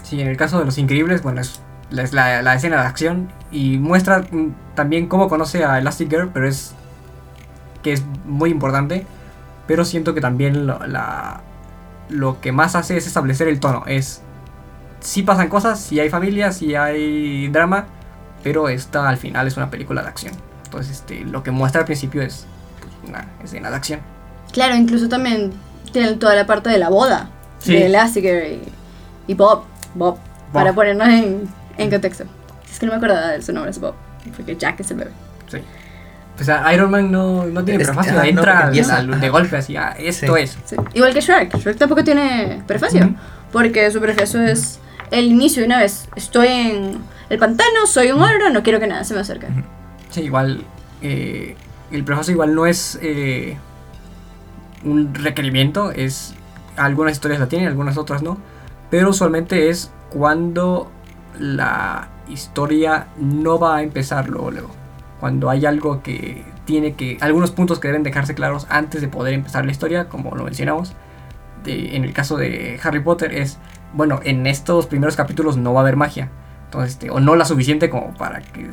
Sí, 0.03 0.21
en 0.21 0.29
el 0.29 0.37
caso 0.37 0.59
de 0.59 0.65
los 0.65 0.79
increíbles, 0.79 1.23
bueno, 1.23 1.41
es, 1.41 1.61
la, 1.91 2.55
escena 2.55 2.81
de 2.81 2.87
acción 2.87 3.29
y 3.51 3.79
muestra 3.79 4.25
mm, 4.31 4.55
también 4.75 5.09
cómo 5.09 5.29
conoce 5.29 5.65
a 5.65 5.79
Elastic 5.79 6.11
Girl, 6.11 6.31
pero 6.33 6.49
es 6.49 6.75
que 7.83 7.93
es 7.93 8.05
muy 8.25 8.51
importante. 8.51 9.07
Pero 9.67 9.85
siento 9.85 10.15
que 10.15 10.21
también 10.21 10.67
lo, 10.67 12.41
que 12.41 12.53
más 12.53 12.75
hace 12.75 12.97
es 12.97 13.07
establecer 13.07 13.49
el 13.49 13.61
tono. 13.61 13.85
Es 13.87 14.23
si 15.01 15.23
pasan 15.23 15.49
cosas, 15.49 15.81
si 15.81 16.01
hay 16.01 16.11
familia, 16.11 16.53
si 16.53 16.75
hay 16.75 17.49
drama, 17.49 17.87
pero 18.43 18.69
esta 18.69 19.09
al 19.09 19.17
final 19.17 19.47
es 19.47 19.57
una 19.57 19.71
película 19.71 20.03
de 20.03 20.09
acción. 20.09 20.35
Entonces, 20.65 20.99
este, 20.99 21.21
lo 21.21 21.43
que 21.43 21.51
muestra 21.53 21.83
al 21.83 21.87
principio 21.87 22.23
es 22.23 22.47
una 23.09 23.27
escena 23.43 23.71
de 23.71 23.77
acción. 23.77 24.01
Claro, 24.53 24.75
incluso 24.77 25.09
también 25.09 25.53
tiene 25.93 26.13
toda 26.15 26.35
la 26.35 26.47
parte 26.47 26.71
de 26.71 26.79
la 26.79 26.89
boda 26.89 27.29
Sí. 27.59 27.73
de 27.75 27.87
Elastigirl 27.87 28.47
y, 28.47 28.63
y 29.29 29.35
Bob, 29.35 29.65
Bob, 29.95 30.19
para 30.53 30.73
ponernos 30.73 31.09
en, 31.09 31.49
en 31.79 31.91
contexto. 31.91 32.25
Es 32.71 32.79
que 32.79 32.87
no 32.87 32.93
me 32.93 32.99
acordaba 32.99 33.29
de 33.29 33.43
su 33.43 33.53
nombre, 33.53 33.71
es 33.71 33.79
Bob, 33.79 33.95
porque 34.37 34.57
Jack 34.57 34.81
es 34.81 34.91
el 34.91 34.97
bebé. 34.99 35.11
Sí. 35.49 35.59
O 36.41 36.45
sea, 36.45 36.73
Iron 36.75 36.91
Man 36.91 37.13
no, 37.13 37.45
no 37.45 37.63
tiene 37.65 37.85
prefacio, 37.85 38.15
no, 38.15 38.23
entra 38.25 38.65
empieza, 38.67 38.97
al- 38.97 39.21
de 39.21 39.29
golpe 39.29 39.57
así, 39.59 39.77
ah, 39.77 39.95
esto 39.99 40.35
Sí. 40.35 40.43
es. 40.43 40.59
Sí. 40.65 40.77
Igual 40.95 41.13
que 41.15 41.21
Shrek, 41.21 41.57
Shrek 41.59 41.77
tampoco 41.79 42.03
tiene 42.03 42.63
prefacio, 42.67 43.05
Ujú. 43.05 43.15
porque 43.53 43.91
su 43.91 44.01
prefacio 44.01 44.43
es 44.43 44.81
el 45.11 45.27
inicio 45.27 45.61
de 45.61 45.67
una 45.67 45.79
vez. 45.79 46.09
Estoy 46.17 46.49
en 46.49 46.99
el 47.29 47.39
pantano, 47.39 47.87
soy 47.87 48.11
un 48.13 48.23
ogro, 48.23 48.51
no 48.51 48.63
quiero 48.63 48.81
que 48.81 48.87
nada 48.87 49.05
se 49.05 49.15
me 49.15 49.21
acerque. 49.21 49.47
Sí, 50.11 50.23
igual 50.23 50.65
eh, 51.03 51.55
el 51.93 52.05
prefacio 52.05 52.33
igual 52.33 52.55
no 52.55 52.67
es 52.67 52.99
eh, 53.03 53.57
un 54.85 55.15
requerimiento, 55.15 55.93
es 55.93 56.35
algunas 56.77 57.13
historias 57.13 57.41
la 57.41 57.49
tienen, 57.49 57.69
algunas 57.69 57.99
otras 57.99 58.23
no, 58.23 58.39
pero 58.91 59.11
usualmente 59.11 59.69
es 59.69 59.93
cuando 60.11 60.91
la 61.39 62.09
historia 62.29 63.09
no 63.19 63.59
va 63.59 63.77
a 63.77 63.83
empezar 63.83 64.29
luego 64.29 64.51
luego. 64.51 64.71
Cuando 65.21 65.51
hay 65.51 65.67
algo 65.67 66.03
que 66.03 66.45
tiene 66.65 66.95
que 66.95 67.19
algunos 67.21 67.51
puntos 67.53 67.79
que 67.79 67.89
deben 67.89 68.03
dejarse 68.03 68.35
claros 68.35 68.67
antes 68.71 69.01
de 69.01 69.09
poder 69.09 69.35
empezar 69.35 69.65
la 69.65 69.73
historia, 69.73 70.09
como 70.09 70.35
lo 70.35 70.45
mencionamos. 70.45 70.95
En 71.65 72.03
el 72.03 72.13
caso 72.13 72.37
de 72.37 72.81
Harry 72.83 73.01
Potter 73.01 73.33
es 73.33 73.59
bueno, 73.93 74.21
en 74.25 74.47
estos 74.47 74.87
primeros 74.87 75.17
capítulos 75.17 75.57
no 75.57 75.75
va 75.75 75.81
a 75.81 75.83
haber 75.83 75.97
magia. 75.97 76.31
Entonces, 76.65 76.93
este, 76.93 77.11
o 77.11 77.21
no 77.21 77.37
la 77.37 77.45
suficiente 77.45 77.91
como 77.91 78.15
para 78.15 78.41
que 78.41 78.69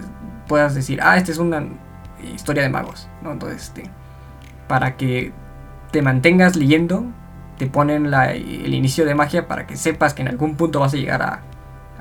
puedas 0.47 0.73
decir, 0.73 0.99
ah, 1.01 1.17
esta 1.17 1.31
es 1.31 1.37
una 1.37 1.67
historia 2.23 2.63
de 2.63 2.69
magos. 2.69 3.07
¿no? 3.21 3.31
Entonces, 3.31 3.63
este, 3.63 3.83
para 4.67 4.95
que 4.97 5.31
te 5.91 6.01
mantengas 6.01 6.55
leyendo, 6.55 7.05
te 7.57 7.65
ponen 7.67 8.11
la- 8.11 8.31
el 8.33 8.73
inicio 8.73 9.05
de 9.05 9.15
magia 9.15 9.47
para 9.47 9.65
que 9.67 9.75
sepas 9.75 10.13
que 10.13 10.21
en 10.21 10.27
algún 10.29 10.55
punto 10.55 10.79
vas 10.79 10.93
a 10.93 10.97
llegar 10.97 11.21
a, 11.21 11.41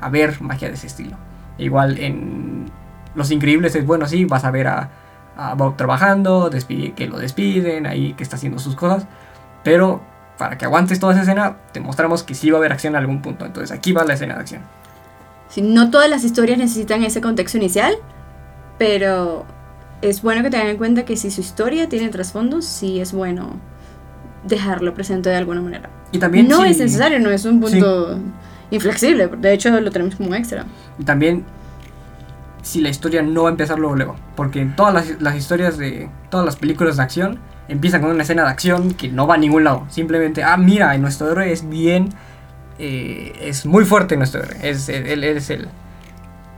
a 0.00 0.08
ver 0.10 0.40
magia 0.42 0.68
de 0.68 0.74
ese 0.74 0.86
estilo. 0.86 1.16
Igual 1.58 1.98
en 1.98 2.70
Los 3.14 3.30
Increíbles 3.32 3.74
es 3.74 3.84
bueno, 3.86 4.06
sí, 4.06 4.24
vas 4.24 4.44
a 4.44 4.50
ver 4.52 4.68
a, 4.68 4.90
a 5.36 5.54
Bob 5.54 5.76
trabajando, 5.76 6.50
despide- 6.50 6.94
que 6.94 7.08
lo 7.08 7.18
despiden, 7.18 7.86
ahí 7.86 8.12
que 8.12 8.22
está 8.22 8.36
haciendo 8.36 8.58
sus 8.60 8.76
cosas. 8.76 9.06
Pero 9.64 10.00
para 10.36 10.56
que 10.56 10.66
aguantes 10.66 11.00
toda 11.00 11.14
esa 11.14 11.22
escena, 11.22 11.56
te 11.72 11.80
mostramos 11.80 12.22
que 12.22 12.34
sí 12.34 12.50
va 12.50 12.58
a 12.58 12.60
haber 12.60 12.72
acción 12.72 12.92
en 12.94 12.98
algún 13.00 13.20
punto. 13.22 13.44
Entonces 13.44 13.76
aquí 13.76 13.90
va 13.92 14.04
la 14.04 14.14
escena 14.14 14.34
de 14.34 14.40
acción. 14.40 14.62
Si 15.48 15.62
no 15.62 15.90
todas 15.90 16.08
las 16.08 16.22
historias 16.22 16.58
necesitan 16.58 17.02
ese 17.02 17.20
contexto 17.20 17.56
inicial, 17.58 17.94
pero 18.78 19.46
es 20.03 20.22
bueno 20.22 20.42
que 20.42 20.51
tengan 20.51 20.68
en 20.68 20.76
cuenta 20.76 21.05
que 21.05 21.16
si 21.16 21.30
su 21.30 21.40
historia 21.40 21.88
tiene 21.88 22.09
trasfondo, 22.09 22.62
sí 22.62 23.01
es 23.01 23.12
bueno 23.12 23.59
dejarlo 24.44 24.94
presente 24.94 25.30
de 25.30 25.36
alguna 25.36 25.61
manera. 25.61 25.90
Y 26.12 26.18
también 26.18 26.49
no 26.49 26.64
es 26.64 26.78
necesario, 26.78 27.18
no 27.18 27.30
es 27.30 27.44
un 27.44 27.61
punto 27.61 28.18
inflexible, 28.70 29.28
de 29.28 29.53
hecho 29.53 29.80
lo 29.80 29.90
tenemos 29.90 30.16
como 30.16 30.34
extra. 30.34 30.64
Y 30.99 31.05
también 31.05 31.44
si 32.62 32.80
la 32.80 32.88
historia 32.88 33.22
no 33.22 33.44
va 33.44 33.49
a 33.49 33.53
empezar 33.53 33.78
luego 33.78 33.96
luego. 33.96 34.16
Porque 34.36 34.61
en 34.61 34.76
todas 34.76 34.94
las, 34.94 35.20
las 35.20 35.36
historias 35.36 35.78
de 35.78 36.09
todas 36.30 36.44
las 36.44 36.57
películas 36.57 36.96
de 36.96 37.03
acción 37.03 37.38
empiezan 37.68 38.01
con 38.01 38.11
una 38.11 38.22
escena 38.22 38.44
de 38.44 38.51
acción 38.51 38.94
que 38.94 39.09
no 39.09 39.26
va 39.26 39.34
a 39.34 39.38
ningún 39.38 39.64
lado. 39.64 39.86
Simplemente, 39.88 40.42
ah, 40.42 40.57
mira, 40.57 40.96
nuestro 40.99 41.30
héroe 41.30 41.53
es 41.53 41.68
bien... 41.68 42.11
eh, 42.78 43.32
es 43.42 43.66
muy 43.66 43.84
fuerte 43.84 44.16
nuestro 44.16 44.42
héroe. 44.42 44.57
Es, 44.62 44.88
él, 44.88 45.07
él 45.07 45.24
es 45.24 45.51
el... 45.51 45.68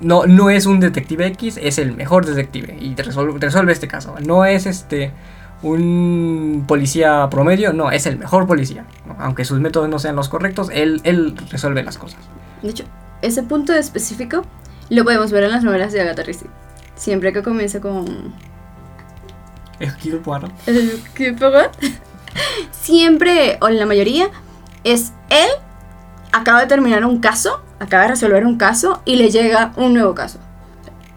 No, 0.00 0.26
no 0.26 0.50
es 0.50 0.66
un 0.66 0.80
detective 0.80 1.26
X, 1.26 1.58
es 1.60 1.78
el 1.78 1.94
mejor 1.94 2.24
detective 2.24 2.76
y 2.80 2.94
te 2.94 3.02
resuelve, 3.02 3.38
resuelve 3.38 3.72
este 3.72 3.88
caso. 3.88 4.14
No 4.24 4.44
es 4.44 4.66
este 4.66 5.12
un 5.62 6.64
policía 6.66 7.28
promedio, 7.30 7.72
no, 7.72 7.90
es 7.90 8.06
el 8.06 8.18
mejor 8.18 8.46
policía. 8.46 8.84
Aunque 9.18 9.44
sus 9.44 9.60
métodos 9.60 9.88
no 9.88 9.98
sean 9.98 10.16
los 10.16 10.28
correctos, 10.28 10.68
él, 10.72 11.00
él 11.04 11.36
resuelve 11.50 11.82
las 11.82 11.98
cosas. 11.98 12.20
De 12.62 12.70
hecho, 12.70 12.84
ese 13.20 13.42
punto 13.42 13.74
específico 13.74 14.44
lo 14.88 15.04
podemos 15.04 15.30
ver 15.30 15.44
en 15.44 15.50
las 15.50 15.64
novelas 15.64 15.92
de 15.92 16.00
Agatha 16.00 16.22
Christie. 16.22 16.48
Siempre 16.94 17.32
que 17.32 17.42
comienza 17.42 17.80
con 17.80 18.34
Hercule 19.78 20.16
Poirot. 20.18 20.52
Siempre, 22.70 23.58
o 23.60 23.68
en 23.68 23.78
la 23.78 23.86
mayoría, 23.86 24.28
es 24.84 25.12
él 25.28 25.48
acaba 26.32 26.60
de 26.60 26.66
terminar 26.66 27.04
un 27.04 27.20
caso, 27.20 27.62
acaba 27.80 28.04
de 28.04 28.10
resolver 28.10 28.46
un 28.46 28.56
caso 28.56 29.02
y 29.04 29.16
le 29.16 29.30
llega 29.30 29.72
un 29.76 29.94
nuevo 29.94 30.14
caso. 30.14 30.38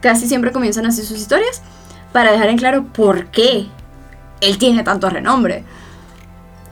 Casi 0.01 0.27
siempre 0.27 0.51
comienzan 0.51 0.85
así 0.85 1.03
sus 1.03 1.17
historias 1.17 1.61
para 2.11 2.31
dejar 2.31 2.49
en 2.49 2.57
claro 2.57 2.85
por 2.85 3.27
qué 3.27 3.67
él 4.41 4.57
tiene 4.57 4.83
tanto 4.83 5.09
renombre. 5.09 5.63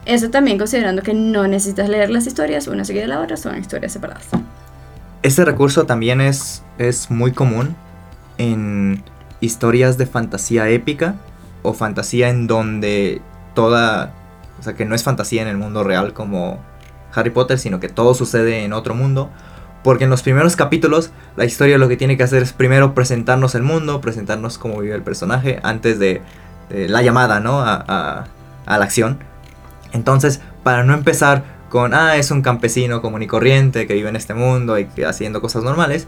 Eso 0.06 0.30
también 0.30 0.58
considerando 0.58 1.04
que 1.04 1.14
no 1.14 1.48
necesitas 1.48 1.88
leer 1.88 2.10
las 2.10 2.26
historias 2.26 2.68
una 2.68 2.86
seguida 2.86 3.04
de 3.04 3.10
la 3.10 3.20
otra, 3.20 3.38
son 3.38 3.58
historias 3.58 3.94
separadas. 3.94 4.28
Este 5.22 5.46
recurso 5.46 5.86
también 5.86 6.22
es, 6.22 6.64
es 6.80 7.12
muy 7.12 7.32
común 7.32 7.76
en 8.39 9.04
historias 9.39 9.98
de 9.98 10.08
fantasía 10.08 10.70
épica 10.70 11.16
o 11.62 11.74
fantasía 11.74 12.30
en 12.30 12.48
donde 12.48 13.22
toda, 13.54 14.14
o 14.60 14.64
sea, 14.64 14.74
que 14.74 14.86
no 14.86 14.96
es 14.96 15.04
fantasía 15.04 15.42
en 15.42 15.48
el 15.48 15.58
mundo 15.58 15.84
real 15.84 16.14
como 16.14 16.60
Harry 17.14 17.30
Potter, 17.30 17.60
sino 17.60 17.80
que 17.80 17.89
todo 17.89 18.16
sucede 18.16 18.64
en 18.64 18.74
otro 18.74 18.96
mundo. 18.96 19.30
Porque 19.84 20.04
en 20.04 20.10
los 20.10 20.22
primeros 20.22 20.56
capítulos 20.56 21.12
la 21.36 21.46
historia 21.46 21.78
lo 21.78 21.88
que 21.88 21.98
tiene 21.98 22.18
que 22.18 22.24
hacer 22.24 22.44
es 22.44 22.54
primero 22.54 22.94
presentarnos 22.94 23.56
el 23.56 23.64
mundo, 23.64 24.02
presentarnos 24.02 24.58
cómo 24.58 24.80
vive 24.80 24.96
el 24.96 25.02
personaje 25.02 25.60
antes 25.64 25.98
de, 26.00 26.22
la 26.70 27.02
llamada, 27.02 27.42
¿no? 27.42 27.60
A, 27.62 27.84
a, 27.86 28.26
a 28.66 28.78
la 28.78 28.86
acción. 28.86 29.20
Entonces, 29.92 30.40
para 30.64 30.84
no 30.84 30.94
empezar 30.94 31.44
con, 31.72 31.94
ah, 31.94 32.18
es 32.18 32.32
un 32.32 32.42
campesino 32.42 33.02
común 33.02 33.24
y 33.24 33.28
corriente 33.28 33.88
que 33.88 33.94
vive 33.94 34.10
en 34.10 34.16
este 34.16 34.34
mundo 34.34 34.78
y 34.78 34.88
haciendo 35.04 35.42
cosas 35.42 35.64
normales, 35.64 36.08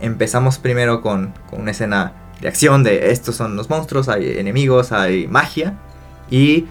empezamos 0.00 0.58
primero 0.58 1.00
con, 1.00 1.32
una 1.52 1.70
escena 1.70 2.12
de 2.40 2.48
acción 2.48 2.82
de 2.82 3.12
estos 3.12 3.36
son 3.36 3.56
los 3.56 3.70
monstruos, 3.70 4.08
hay 4.08 4.38
enemigos, 4.38 4.92
hay 4.92 5.28
magia. 5.28 5.74
Y 6.30 6.66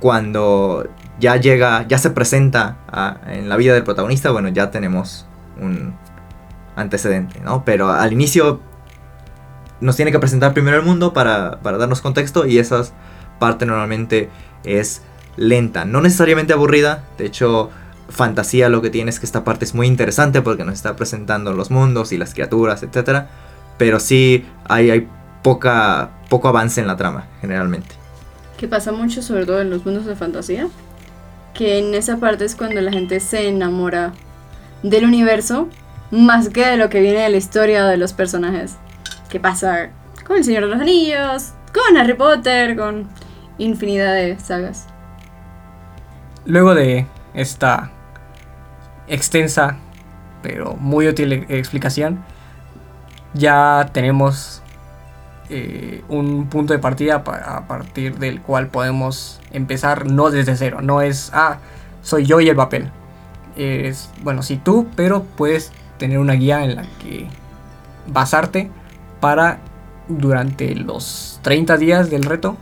cuando 0.00 0.88
ya 1.20 1.36
llega, 1.36 1.86
ya 1.86 1.98
se 1.98 2.10
presenta 2.10 2.78
a, 2.88 3.18
en 3.28 3.48
la 3.48 3.56
vida 3.56 3.74
del 3.74 3.84
protagonista, 3.84 4.32
bueno, 4.32 4.48
ya 4.48 4.70
tenemos 4.70 5.24
un 5.60 5.94
antecedente, 6.76 7.40
¿no? 7.40 7.64
Pero 7.64 7.90
al 7.90 8.12
inicio 8.12 8.60
nos 9.80 9.96
tiene 9.96 10.12
que 10.12 10.18
presentar 10.18 10.54
primero 10.54 10.76
el 10.76 10.84
mundo 10.84 11.12
para, 11.12 11.60
para 11.60 11.78
darnos 11.78 12.00
contexto 12.00 12.46
y 12.46 12.58
esa 12.58 12.82
parte 13.38 13.66
normalmente 13.66 14.30
es 14.64 15.02
lenta, 15.36 15.84
no 15.84 16.00
necesariamente 16.00 16.52
aburrida, 16.52 17.04
de 17.18 17.26
hecho 17.26 17.70
fantasía 18.08 18.68
lo 18.68 18.82
que 18.82 18.90
tiene 18.90 19.10
es 19.10 19.18
que 19.18 19.26
esta 19.26 19.44
parte 19.44 19.64
es 19.64 19.74
muy 19.74 19.86
interesante 19.86 20.42
porque 20.42 20.64
nos 20.64 20.74
está 20.74 20.96
presentando 20.96 21.52
los 21.52 21.70
mundos 21.70 22.12
y 22.12 22.18
las 22.18 22.34
criaturas, 22.34 22.82
etc. 22.82 23.24
Pero 23.78 24.00
sí 24.00 24.46
hay, 24.68 24.90
hay 24.90 25.08
poca, 25.42 26.10
poco 26.28 26.48
avance 26.48 26.80
en 26.80 26.86
la 26.86 26.96
trama, 26.96 27.26
generalmente. 27.40 27.94
Que 28.56 28.68
pasa 28.68 28.92
mucho, 28.92 29.22
sobre 29.22 29.44
todo 29.44 29.60
en 29.60 29.70
los 29.70 29.84
mundos 29.84 30.06
de 30.06 30.16
fantasía, 30.16 30.68
que 31.52 31.78
en 31.78 31.94
esa 31.94 32.18
parte 32.18 32.44
es 32.44 32.54
cuando 32.54 32.80
la 32.80 32.92
gente 32.92 33.20
se 33.20 33.48
enamora 33.48 34.12
del 34.82 35.04
universo 35.04 35.68
más 36.10 36.48
que 36.48 36.66
de 36.66 36.76
lo 36.76 36.88
que 36.88 37.00
viene 37.00 37.20
de 37.20 37.28
la 37.28 37.36
historia 37.36 37.84
de 37.84 37.96
los 37.96 38.12
personajes. 38.12 38.76
Que 39.28 39.40
pasa 39.40 39.90
con 40.26 40.36
El 40.36 40.44
Señor 40.44 40.64
de 40.64 40.70
los 40.70 40.80
Anillos, 40.80 41.52
con 41.72 41.96
Harry 41.96 42.14
Potter, 42.14 42.76
con 42.76 43.08
infinidad 43.58 44.14
de 44.14 44.38
sagas. 44.38 44.86
Luego 46.44 46.74
de 46.74 47.06
esta 47.34 47.90
extensa 49.08 49.78
pero 50.46 50.76
muy 50.76 51.08
útil 51.08 51.32
explicación, 51.48 52.24
ya 53.34 53.90
tenemos 53.92 54.62
eh, 55.50 56.04
un 56.08 56.48
punto 56.48 56.72
de 56.72 56.78
partida 56.78 57.16
a 57.16 57.66
partir 57.66 58.18
del 58.18 58.40
cual 58.40 58.68
podemos 58.68 59.40
empezar 59.50 60.06
no 60.06 60.30
desde 60.30 60.56
cero, 60.56 60.82
no 60.82 61.02
es, 61.02 61.32
ah, 61.34 61.58
soy 62.02 62.26
yo 62.26 62.40
y 62.40 62.48
el 62.48 62.54
papel. 62.54 62.92
Es, 63.56 64.10
bueno, 64.22 64.42
sí 64.42 64.60
tú, 64.62 64.86
pero 64.96 65.24
puedes 65.24 65.72
tener 65.98 66.18
una 66.18 66.34
guía 66.34 66.64
en 66.64 66.76
la 66.76 66.82
que 67.00 67.26
basarte 68.06 68.70
para 69.20 69.60
durante 70.08 70.74
los 70.74 71.40
30 71.42 71.76
días 71.78 72.10
del 72.10 72.24
reto 72.24 72.56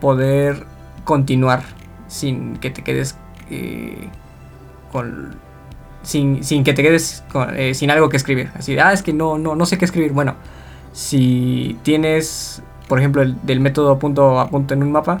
poder 0.00 0.64
continuar 1.04 1.62
sin 2.08 2.56
que 2.56 2.70
te 2.70 2.82
quedes 2.82 3.16
eh, 3.50 4.08
con 4.92 5.36
sin, 6.02 6.44
sin, 6.44 6.64
que 6.64 6.74
te 6.74 6.82
quedes 6.82 7.24
eh, 7.56 7.74
sin 7.74 7.90
algo 7.90 8.08
que 8.08 8.16
escribir. 8.16 8.50
Así 8.54 8.78
ah 8.78 8.92
es 8.92 9.02
que 9.02 9.12
no 9.12 9.38
no 9.38 9.54
no 9.54 9.66
sé 9.66 9.78
qué 9.78 9.84
escribir 9.84 10.12
bueno 10.12 10.34
si 10.92 11.78
tienes 11.82 12.62
por 12.88 12.98
ejemplo 12.98 13.22
el, 13.22 13.36
del 13.42 13.60
método 13.60 13.98
punto 13.98 14.38
a 14.38 14.48
punto 14.48 14.74
en 14.74 14.82
un 14.82 14.92
mapa 14.92 15.20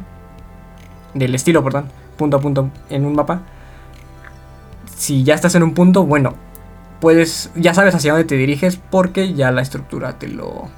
del 1.14 1.34
estilo 1.34 1.64
perdón 1.64 1.88
punto 2.16 2.36
a 2.36 2.40
punto 2.40 2.70
en 2.90 3.04
un 3.04 3.14
mapa 3.14 3.42
si 4.96 5.24
ya 5.24 5.34
estás 5.34 5.54
en 5.54 5.62
un 5.62 5.74
punto 5.74 6.04
bueno 6.04 6.34
puedes 7.00 7.50
ya 7.54 7.74
sabes 7.74 7.94
hacia 7.94 8.12
dónde 8.12 8.26
te 8.26 8.36
diriges 8.36 8.76
porque 8.90 9.34
ya 9.34 9.50
la 9.50 9.62
estructura 9.62 10.18
te 10.18 10.28
lo 10.28 10.68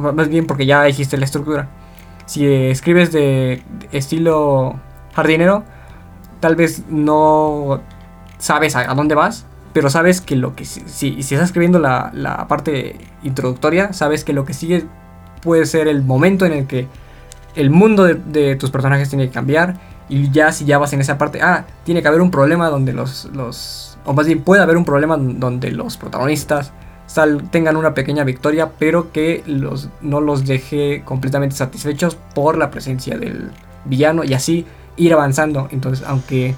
más 0.00 0.28
bien 0.28 0.46
porque 0.46 0.66
ya 0.66 0.84
dijiste 0.84 1.16
la 1.16 1.24
estructura. 1.24 1.68
Si 2.26 2.46
escribes 2.46 3.12
de 3.12 3.62
estilo 3.90 4.78
jardinero, 5.14 5.64
tal 6.40 6.56
vez 6.56 6.84
no 6.88 7.80
sabes 8.38 8.76
a, 8.76 8.94
dónde 8.94 9.14
vas, 9.14 9.46
pero 9.72 9.90
sabes 9.90 10.20
que 10.20 10.36
lo 10.36 10.54
que 10.54 10.64
si, 10.64 10.82
si 11.22 11.34
estás 11.34 11.48
escribiendo 11.48 11.78
la, 11.78 12.10
la, 12.14 12.46
parte 12.48 12.96
introductoria, 13.22 13.92
sabes 13.92 14.24
que 14.24 14.32
lo 14.32 14.44
que 14.44 14.54
sigue 14.54 14.84
puede 15.42 15.66
ser 15.66 15.88
el 15.88 16.02
momento 16.02 16.46
en 16.46 16.52
el 16.52 16.66
que 16.66 16.86
el 17.54 17.70
mundo 17.70 18.04
de, 18.04 18.56
tus 18.56 18.70
personajes 18.70 19.08
tiene 19.08 19.26
que 19.26 19.32
cambiar 19.32 19.76
y 20.08 20.30
ya 20.30 20.52
si 20.52 20.64
ya 20.64 20.78
vas 20.78 20.92
en 20.92 21.00
esa 21.00 21.18
parte, 21.18 21.40
ah, 21.42 21.64
tiene 21.84 22.02
que 22.02 22.08
haber 22.08 22.20
un 22.20 22.30
problema 22.30 22.68
donde 22.68 22.92
los, 22.92 23.26
los 23.34 23.98
o 24.04 24.12
más 24.12 24.26
bien 24.26 24.42
puede 24.42 24.62
haber 24.62 24.76
un 24.76 24.84
problema 24.84 25.16
donde 25.18 25.70
los 25.70 25.96
protagonistas 25.96 26.72
tengan 27.50 27.76
una 27.76 27.94
pequeña 27.94 28.24
victoria, 28.24 28.72
pero 28.78 29.12
que 29.12 29.42
los, 29.46 29.88
no 30.00 30.20
los 30.20 30.46
deje 30.46 31.02
completamente 31.04 31.56
satisfechos 31.56 32.16
por 32.34 32.56
la 32.58 32.70
presencia 32.70 33.18
del 33.18 33.50
villano 33.84 34.24
y 34.24 34.34
así 34.34 34.66
ir 34.96 35.12
avanzando. 35.12 35.68
Entonces, 35.70 36.06
aunque 36.06 36.54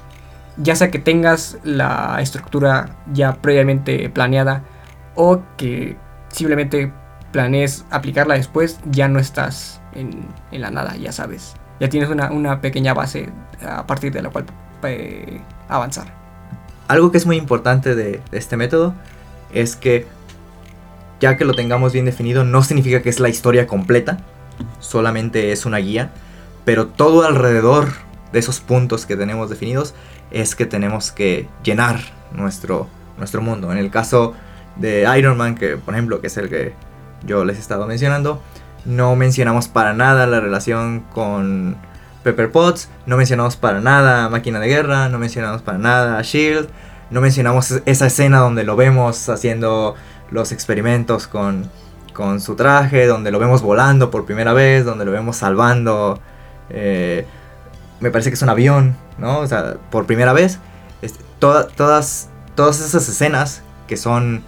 ya 0.56 0.74
sea 0.74 0.90
que 0.90 0.98
tengas 0.98 1.58
la 1.62 2.18
estructura 2.20 2.96
ya 3.12 3.36
previamente 3.36 4.10
planeada 4.10 4.62
o 5.14 5.40
que 5.56 5.96
simplemente 6.28 6.92
planees 7.32 7.84
aplicarla 7.90 8.34
después, 8.34 8.80
ya 8.90 9.08
no 9.08 9.18
estás 9.18 9.80
en, 9.94 10.26
en 10.50 10.60
la 10.60 10.70
nada, 10.70 10.96
ya 10.96 11.12
sabes. 11.12 11.54
Ya 11.80 11.88
tienes 11.88 12.10
una, 12.10 12.30
una, 12.30 12.60
pequeña 12.60 12.94
base 12.94 13.30
a 13.66 13.86
partir 13.86 14.12
de 14.12 14.22
la 14.22 14.30
cual 14.30 14.44
eh, 14.84 15.40
avanzar. 15.68 16.06
Algo 16.88 17.10
que 17.10 17.18
es 17.18 17.26
muy 17.26 17.36
importante 17.36 17.94
de, 17.94 18.20
de 18.30 18.38
este 18.38 18.56
método 18.56 18.94
es 19.52 19.76
que 19.76 20.06
ya 21.20 21.36
que 21.36 21.44
lo 21.44 21.54
tengamos 21.54 21.92
bien 21.92 22.04
definido, 22.04 22.44
no 22.44 22.62
significa 22.62 23.02
que 23.02 23.10
es 23.10 23.20
la 23.20 23.28
historia 23.28 23.66
completa, 23.66 24.18
solamente 24.80 25.52
es 25.52 25.66
una 25.66 25.78
guía, 25.78 26.10
pero 26.64 26.86
todo 26.86 27.24
alrededor 27.24 27.88
de 28.32 28.38
esos 28.38 28.60
puntos 28.60 29.06
que 29.06 29.16
tenemos 29.16 29.50
definidos 29.50 29.94
es 30.30 30.54
que 30.54 30.66
tenemos 30.66 31.12
que 31.12 31.48
llenar 31.62 32.00
nuestro, 32.32 32.88
nuestro 33.18 33.42
mundo. 33.42 33.72
En 33.72 33.78
el 33.78 33.90
caso 33.90 34.34
de 34.76 35.06
Iron 35.18 35.36
Man, 35.36 35.54
que 35.54 35.76
por 35.76 35.94
ejemplo, 35.94 36.20
que 36.20 36.28
es 36.28 36.36
el 36.36 36.48
que 36.48 36.72
yo 37.26 37.44
les 37.44 37.56
he 37.56 37.60
estado 37.60 37.86
mencionando, 37.86 38.42
no 38.84 39.16
mencionamos 39.16 39.68
para 39.68 39.92
nada 39.92 40.26
la 40.26 40.40
relación 40.40 41.00
con 41.12 41.76
Pepper 42.22 42.50
Potts, 42.50 42.88
no 43.06 43.16
mencionamos 43.16 43.56
para 43.56 43.80
nada 43.80 44.28
Máquina 44.28 44.60
de 44.60 44.68
Guerra, 44.68 45.08
no 45.08 45.18
mencionamos 45.18 45.62
para 45.62 45.78
nada 45.78 46.20
Shield, 46.22 46.68
no 47.10 47.20
mencionamos 47.20 47.82
esa 47.86 48.06
escena 48.06 48.38
donde 48.38 48.64
lo 48.64 48.76
vemos 48.76 49.28
haciendo 49.28 49.94
los 50.30 50.52
experimentos 50.52 51.26
con, 51.26 51.70
con 52.12 52.40
su 52.40 52.56
traje, 52.56 53.06
donde 53.06 53.30
lo 53.30 53.38
vemos 53.38 53.62
volando 53.62 54.10
por 54.10 54.26
primera 54.26 54.52
vez, 54.52 54.84
donde 54.84 55.04
lo 55.04 55.12
vemos 55.12 55.36
salvando 55.36 56.20
eh, 56.70 57.26
me 58.00 58.10
parece 58.10 58.30
que 58.30 58.34
es 58.34 58.42
un 58.42 58.48
avión, 58.48 58.96
¿no? 59.18 59.40
O 59.40 59.46
sea, 59.46 59.76
por 59.90 60.06
primera 60.06 60.32
vez. 60.32 60.58
Este, 61.02 61.22
toda, 61.38 61.66
todas, 61.66 62.30
todas 62.54 62.80
esas 62.80 63.08
escenas 63.08 63.62
que 63.86 63.96
son 63.96 64.42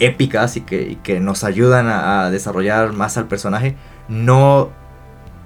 épicas 0.00 0.56
y 0.56 0.62
que, 0.62 0.82
y 0.82 0.96
que 0.96 1.20
nos 1.20 1.44
ayudan 1.44 1.86
a, 1.86 2.24
a, 2.24 2.30
desarrollar 2.30 2.92
más 2.92 3.16
al 3.16 3.28
personaje, 3.28 3.76
no, 4.08 4.70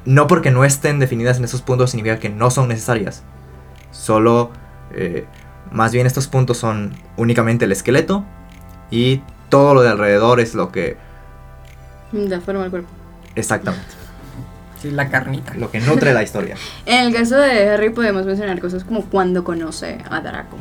no 0.05 0.27
porque 0.27 0.51
no 0.51 0.65
estén 0.65 0.99
definidas 0.99 1.39
en 1.39 1.45
esos 1.45 1.61
puntos 1.63 1.91
significa 1.91 2.19
que 2.19 2.31
no 2.31 2.51
son 2.51 2.69
necesarias. 2.69 3.23
Solo, 3.91 4.51
eh, 4.93 5.27
más 5.71 5.93
bien 5.93 6.07
estos 6.07 6.27
puntos 6.27 6.57
son 6.57 6.93
únicamente 7.17 7.67
el 7.67 7.73
esqueleto 7.73 8.25
y 8.91 9.23
todo 9.51 9.75
lo 9.75 9.83
de 9.83 9.91
alrededor 9.91 10.41
es 10.41 10.55
lo 10.55 10.73
que... 10.73 10.97
Da 12.13 12.41
forma 12.41 12.65
al 12.65 12.71
cuerpo. 12.71 12.89
Exactamente 13.35 14.05
la 14.91 15.09
carnita. 15.09 15.55
Lo 15.55 15.71
que 15.71 15.81
nutre 15.81 16.13
la 16.13 16.23
historia. 16.23 16.57
en 16.87 17.07
el 17.07 17.15
caso 17.15 17.37
de 17.37 17.71
Harry 17.71 17.91
podemos 17.91 18.27
mencionar 18.27 18.61
cosas 18.61 18.85
como 18.85 19.05
cuando 19.07 19.45
conoce 19.45 19.99
a 20.11 20.21
Draco. 20.21 20.57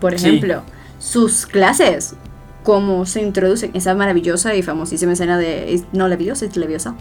Por 0.00 0.14
ejemplo, 0.14 0.62
sí. 0.98 1.12
sus 1.12 1.46
clases, 1.46 2.14
cómo 2.62 3.06
se 3.06 3.22
introducen, 3.22 3.70
esa 3.74 3.94
maravillosa 3.94 4.54
y 4.54 4.62
famosísima 4.62 5.12
escena 5.12 5.38
de 5.38 5.82
no 5.92 6.08
leviosa, 6.08 6.44
es 6.44 6.56
leviosa. 6.56 6.94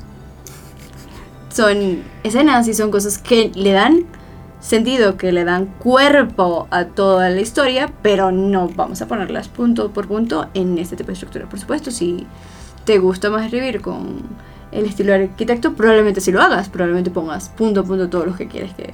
Son 1.50 2.04
escenas 2.24 2.68
y 2.68 2.74
son 2.74 2.92
cosas 2.92 3.18
que 3.18 3.52
le 3.56 3.72
dan 3.72 4.06
sentido, 4.60 5.18
que 5.18 5.32
le 5.32 5.46
dan 5.46 5.66
cuerpo 5.66 6.68
a 6.70 6.86
toda 6.86 7.30
la 7.30 7.42
historia, 7.42 7.92
pero 8.02 8.32
no 8.32 8.70
vamos 8.70 9.02
a 9.02 9.08
ponerlas 9.08 9.48
punto 9.48 9.92
por 9.92 10.08
punto 10.08 10.48
en 10.54 10.78
este 10.78 10.96
tipo 10.96 11.08
de 11.08 11.14
estructura. 11.14 11.48
Por 11.48 11.60
supuesto, 11.60 11.92
si 11.92 12.28
te 12.86 12.98
gusta 12.98 13.30
más 13.30 13.46
escribir 13.46 13.82
con 13.82 14.22
el 14.72 14.86
estilo 14.86 15.14
de 15.14 15.24
arquitecto, 15.24 15.74
probablemente 15.74 16.22
si 16.22 16.32
lo 16.32 16.42
hagas, 16.42 16.70
probablemente 16.70 17.10
pongas 17.10 17.50
punto 17.50 17.82
a 17.82 17.84
punto 17.84 18.10
todo 18.10 18.26
lo 18.26 18.36
que 18.36 18.48
quieres 18.48 18.74
que, 18.74 18.94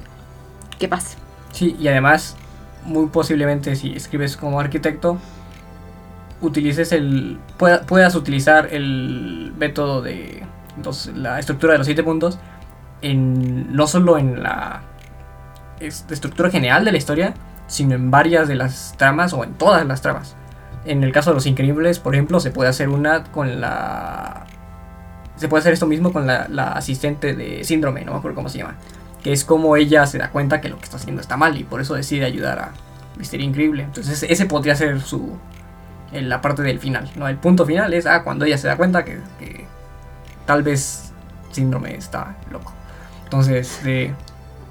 que 0.78 0.88
pase. 0.88 1.18
Sí, 1.52 1.76
y 1.80 1.88
además, 1.88 2.36
muy 2.86 3.08
posiblemente 3.08 3.76
si 3.76 3.94
escribes 3.94 4.38
como 4.38 4.60
arquitecto, 4.60 5.18
utilices 6.46 6.92
el. 6.92 7.40
puedas 7.58 8.16
utilizar 8.16 8.70
el 8.72 9.54
método 9.58 10.02
de 10.02 10.44
la 11.16 11.40
estructura 11.40 11.74
de 11.74 11.78
los 11.80 11.88
siete 11.88 12.04
puntos 12.04 12.38
en, 13.02 13.74
no 13.76 13.88
solo 13.88 14.18
en 14.18 14.44
la 14.44 14.82
estructura 15.80 16.50
general 16.50 16.86
de 16.86 16.92
la 16.92 16.98
historia, 16.98 17.34
sino 17.68 17.96
en 17.96 18.12
varias 18.12 18.48
de 18.48 18.56
las 18.56 18.96
tramas 18.98 19.34
o 19.34 19.44
en 19.44 19.54
todas 19.54 19.86
las 19.86 20.02
tramas. 20.02 20.36
En 20.86 21.04
el 21.04 21.12
caso 21.12 21.32
de 21.32 21.36
los 21.36 21.46
increíbles, 21.46 22.00
por 22.00 22.14
ejemplo, 22.14 22.40
se 22.40 22.52
puede 22.52 22.70
hacer 22.70 22.90
una 22.90 23.24
con 23.24 23.60
la... 23.60 24.46
Se 25.36 25.50
puede 25.50 25.62
hacer 25.62 25.74
esto 25.74 25.88
mismo 25.88 26.14
con 26.14 26.28
la, 26.28 26.72
asistente 26.76 27.36
de 27.36 27.64
síndrome, 27.64 28.06
no 28.06 28.14
me 28.14 28.20
acuerdo 28.20 28.36
cómo 28.36 28.50
se 28.50 28.60
llama. 28.60 28.76
Que 29.22 29.34
es 29.34 29.44
como 29.44 29.76
ella 29.76 30.06
se 30.06 30.18
da 30.18 30.30
cuenta 30.30 30.62
que 30.62 30.70
lo 30.70 30.78
que 30.78 30.84
está 30.86 30.98
haciendo 30.98 31.22
está 31.22 31.36
mal 31.36 31.58
y 31.58 31.64
por 31.64 31.82
eso 31.82 31.96
decide 31.96 32.26
ayudar 32.26 32.60
a 32.60 32.72
Misterio 33.18 33.46
Increíble. 33.46 33.84
Entonces 33.84 34.24
ese 34.24 34.46
podría 34.46 34.76
ser 34.76 35.02
su... 35.02 35.38
En 36.12 36.30
la 36.30 36.42
parte 36.42 36.62
del 36.62 36.80
final, 36.80 37.10
¿no? 37.16 37.28
El 37.28 37.38
punto 37.38 37.66
final 37.66 37.94
es 37.94 38.06
ah, 38.06 38.24
cuando 38.24 38.46
ella 38.46 38.58
se 38.58 38.68
da 38.68 38.78
cuenta 38.78 39.04
que, 39.04 39.20
que 39.40 39.66
tal 40.46 40.64
vez 40.64 41.12
síndrome 41.52 41.96
está 41.96 42.38
loco. 42.52 42.74
Entonces, 43.24 43.82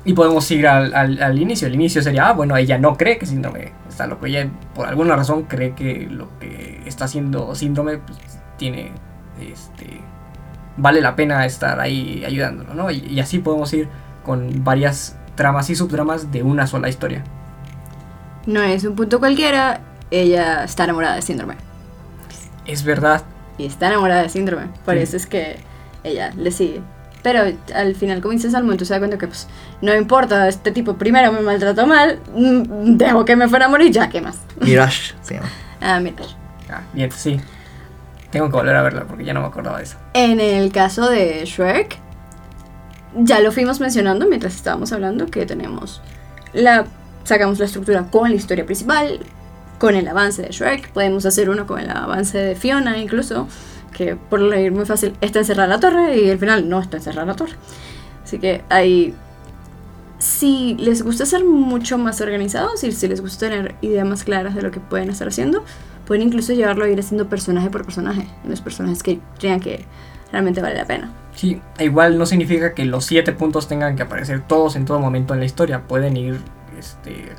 y 0.04 0.12
podemos 0.12 0.48
ir 0.50 0.66
al, 0.66 0.94
al, 0.94 1.38
inicio. 1.38 1.66
El 1.66 1.74
inicio 1.74 2.02
sería, 2.02 2.28
ah, 2.28 2.32
bueno, 2.32 2.56
ella 2.56 2.78
no 2.78 2.96
cree 2.96 3.18
que 3.18 3.26
síndrome 3.26 3.72
está 3.88 4.06
loco. 4.06 4.26
Ella 4.26 4.48
por 4.74 4.86
alguna 4.86 5.16
razón 5.16 5.44
cree 5.44 5.74
que 5.74 6.06
lo 6.10 6.28
que 6.38 6.82
está 6.86 7.06
haciendo 7.06 7.54
síndrome 7.54 7.98
pues, 7.98 8.18
tiene, 8.58 8.92
este, 9.40 10.00
vale 10.76 11.00
la 11.00 11.16
pena 11.16 11.46
estar 11.46 11.80
ahí 11.80 12.22
ayudándolo, 12.26 12.74
¿no? 12.74 12.90
Y, 12.90 13.18
así 13.20 13.38
podemos 13.38 13.72
ir 13.72 13.88
con 14.24 14.62
varias 14.62 15.16
tramas 15.36 15.70
y 15.70 15.74
subtramas 15.74 16.30
de 16.30 16.42
una 16.42 16.66
sola 16.66 16.88
historia. 16.88 17.24
No 18.46 18.62
es 18.62 18.84
un 18.84 18.94
punto 18.94 19.18
cualquiera, 19.18 19.80
ella 20.10 20.64
está 20.64 20.84
enamorada 20.84 21.16
de 21.16 21.22
síndrome. 21.22 21.56
Es 22.66 22.84
verdad. 22.84 23.22
Y 23.58 23.66
está 23.66 23.88
enamorada 23.88 24.22
de 24.22 24.28
síndrome, 24.28 24.68
por 24.84 24.96
eso 24.96 25.16
es 25.16 25.26
que 25.26 25.56
ella 26.02 26.32
le 26.36 26.50
sigue. 26.50 26.80
Pero 27.22 27.40
al 27.74 27.94
final, 27.94 28.20
como 28.20 28.32
dices 28.32 28.54
al 28.54 28.64
momento 28.64 28.84
se 28.84 28.92
da 28.92 28.98
cuenta 28.98 29.16
que 29.16 29.26
pues 29.26 29.48
no 29.80 29.94
importa, 29.94 30.46
este 30.48 30.72
tipo 30.72 30.96
primero 30.96 31.32
me 31.32 31.40
maltrató 31.40 31.86
mal, 31.86 32.18
mm, 32.34 32.96
dejo 32.96 33.24
que 33.24 33.36
me 33.36 33.48
fuera 33.48 33.66
a 33.66 33.68
morir 33.68 33.92
ya, 33.92 34.08
¿qué 34.08 34.20
más? 34.20 34.38
Mirage 34.60 35.14
sí. 35.22 35.36
Ah, 35.80 36.00
Mirage. 36.00 36.34
Ah, 36.70 36.82
bien, 36.92 37.10
sí. 37.12 37.40
Tengo 38.30 38.50
que 38.50 38.56
volver 38.56 38.74
a 38.74 38.82
verla 38.82 39.04
porque 39.04 39.24
ya 39.24 39.32
no 39.32 39.40
me 39.40 39.46
acordaba 39.46 39.78
de 39.78 39.84
eso. 39.84 39.96
En 40.12 40.40
el 40.40 40.72
caso 40.72 41.08
de 41.08 41.44
Shrek, 41.44 41.96
ya 43.14 43.40
lo 43.40 43.52
fuimos 43.52 43.80
mencionando 43.80 44.26
mientras 44.26 44.54
estábamos 44.56 44.92
hablando 44.92 45.26
que 45.26 45.46
tenemos 45.46 46.02
la 46.52 46.86
sacamos 47.24 47.58
la 47.58 47.64
estructura 47.64 48.04
con 48.10 48.30
la 48.30 48.36
historia 48.36 48.64
principal, 48.64 49.20
con 49.78 49.94
el 49.94 50.08
avance 50.08 50.42
de 50.42 50.48
Shrek, 50.48 50.90
podemos 50.90 51.26
hacer 51.26 51.50
uno 51.50 51.66
con 51.66 51.80
el 51.80 51.90
avance 51.90 52.38
de 52.38 52.54
Fiona 52.54 52.98
incluso 52.98 53.48
que 53.94 54.16
por 54.16 54.40
leer 54.40 54.72
muy 54.72 54.84
fácil 54.84 55.14
está 55.20 55.38
encerrada 55.38 55.68
la 55.68 55.80
torre 55.80 56.18
y 56.18 56.30
al 56.30 56.38
final 56.38 56.68
no 56.68 56.80
está 56.80 56.98
encerrada 56.98 57.26
la 57.26 57.36
torre. 57.36 57.54
Así 58.22 58.38
que 58.38 58.62
hay... 58.68 59.14
Si 60.18 60.74
les 60.78 61.02
gusta 61.02 61.26
ser 61.26 61.44
mucho 61.44 61.98
más 61.98 62.20
organizados 62.20 62.82
y 62.82 62.92
si 62.92 63.08
les 63.08 63.20
gusta 63.20 63.48
tener 63.48 63.74
ideas 63.82 64.06
más 64.06 64.24
claras 64.24 64.54
de 64.54 64.62
lo 64.62 64.70
que 64.70 64.80
pueden 64.80 65.10
estar 65.10 65.28
haciendo, 65.28 65.64
pueden 66.06 66.22
incluso 66.26 66.54
llevarlo 66.54 66.84
a 66.84 66.88
ir 66.88 66.98
haciendo 66.98 67.28
personaje 67.28 67.68
por 67.68 67.84
personaje, 67.84 68.26
los 68.48 68.60
personajes 68.60 69.02
que 69.02 69.20
crean 69.38 69.60
que 69.60 69.84
realmente 70.32 70.62
vale 70.62 70.76
la 70.76 70.86
pena. 70.86 71.12
Sí, 71.34 71.60
igual 71.78 72.16
no 72.16 72.24
significa 72.24 72.74
que 72.74 72.84
los 72.86 73.04
siete 73.04 73.32
puntos 73.32 73.68
tengan 73.68 73.96
que 73.96 74.02
aparecer 74.02 74.40
todos 74.46 74.76
en 74.76 74.86
todo 74.86 74.98
momento 74.98 75.34
en 75.34 75.40
la 75.40 75.46
historia, 75.46 75.82
pueden 75.82 76.16
ir 76.16 76.40
este, 76.78 77.32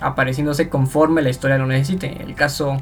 apareciéndose 0.00 0.68
conforme 0.68 1.22
la 1.22 1.30
historia 1.30 1.58
lo 1.58 1.66
necesite. 1.66 2.20
En 2.20 2.28
el 2.28 2.34
caso 2.34 2.78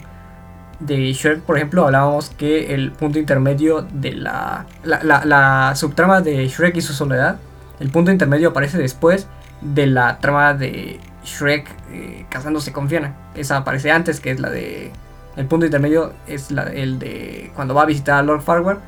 de 0.80 1.12
Shrek, 1.12 1.42
por 1.42 1.56
ejemplo, 1.56 1.84
hablábamos 1.84 2.30
que 2.30 2.74
el 2.74 2.92
punto 2.92 3.18
intermedio 3.18 3.82
de 3.82 4.12
la, 4.12 4.66
la, 4.84 5.72
subtrama 5.74 6.20
de 6.20 6.46
Shrek 6.46 6.76
y 6.76 6.80
su 6.80 6.92
soledad, 6.92 7.38
el 7.80 7.90
punto 7.90 8.10
intermedio 8.10 8.50
aparece 8.50 8.78
después 8.78 9.26
de 9.60 9.86
la 9.86 10.18
trama 10.18 10.54
de 10.54 11.00
Shrek 11.24 11.68
eh, 11.90 12.26
casándose 12.28 12.72
con 12.72 12.88
Fiona. 12.88 13.16
Esa 13.34 13.58
aparece 13.58 13.90
antes, 13.90 14.20
que 14.20 14.30
es 14.30 14.40
la 14.40 14.50
de... 14.50 14.92
El 15.36 15.46
punto 15.46 15.66
intermedio 15.66 16.12
es 16.26 16.50
la, 16.50 16.64
el 16.64 16.98
de 16.98 17.52
cuando 17.54 17.74
va 17.74 17.82
a 17.82 17.86
visitar 17.86 18.18
a 18.18 18.22
Lord 18.22 18.42
Farquhar. 18.42 18.78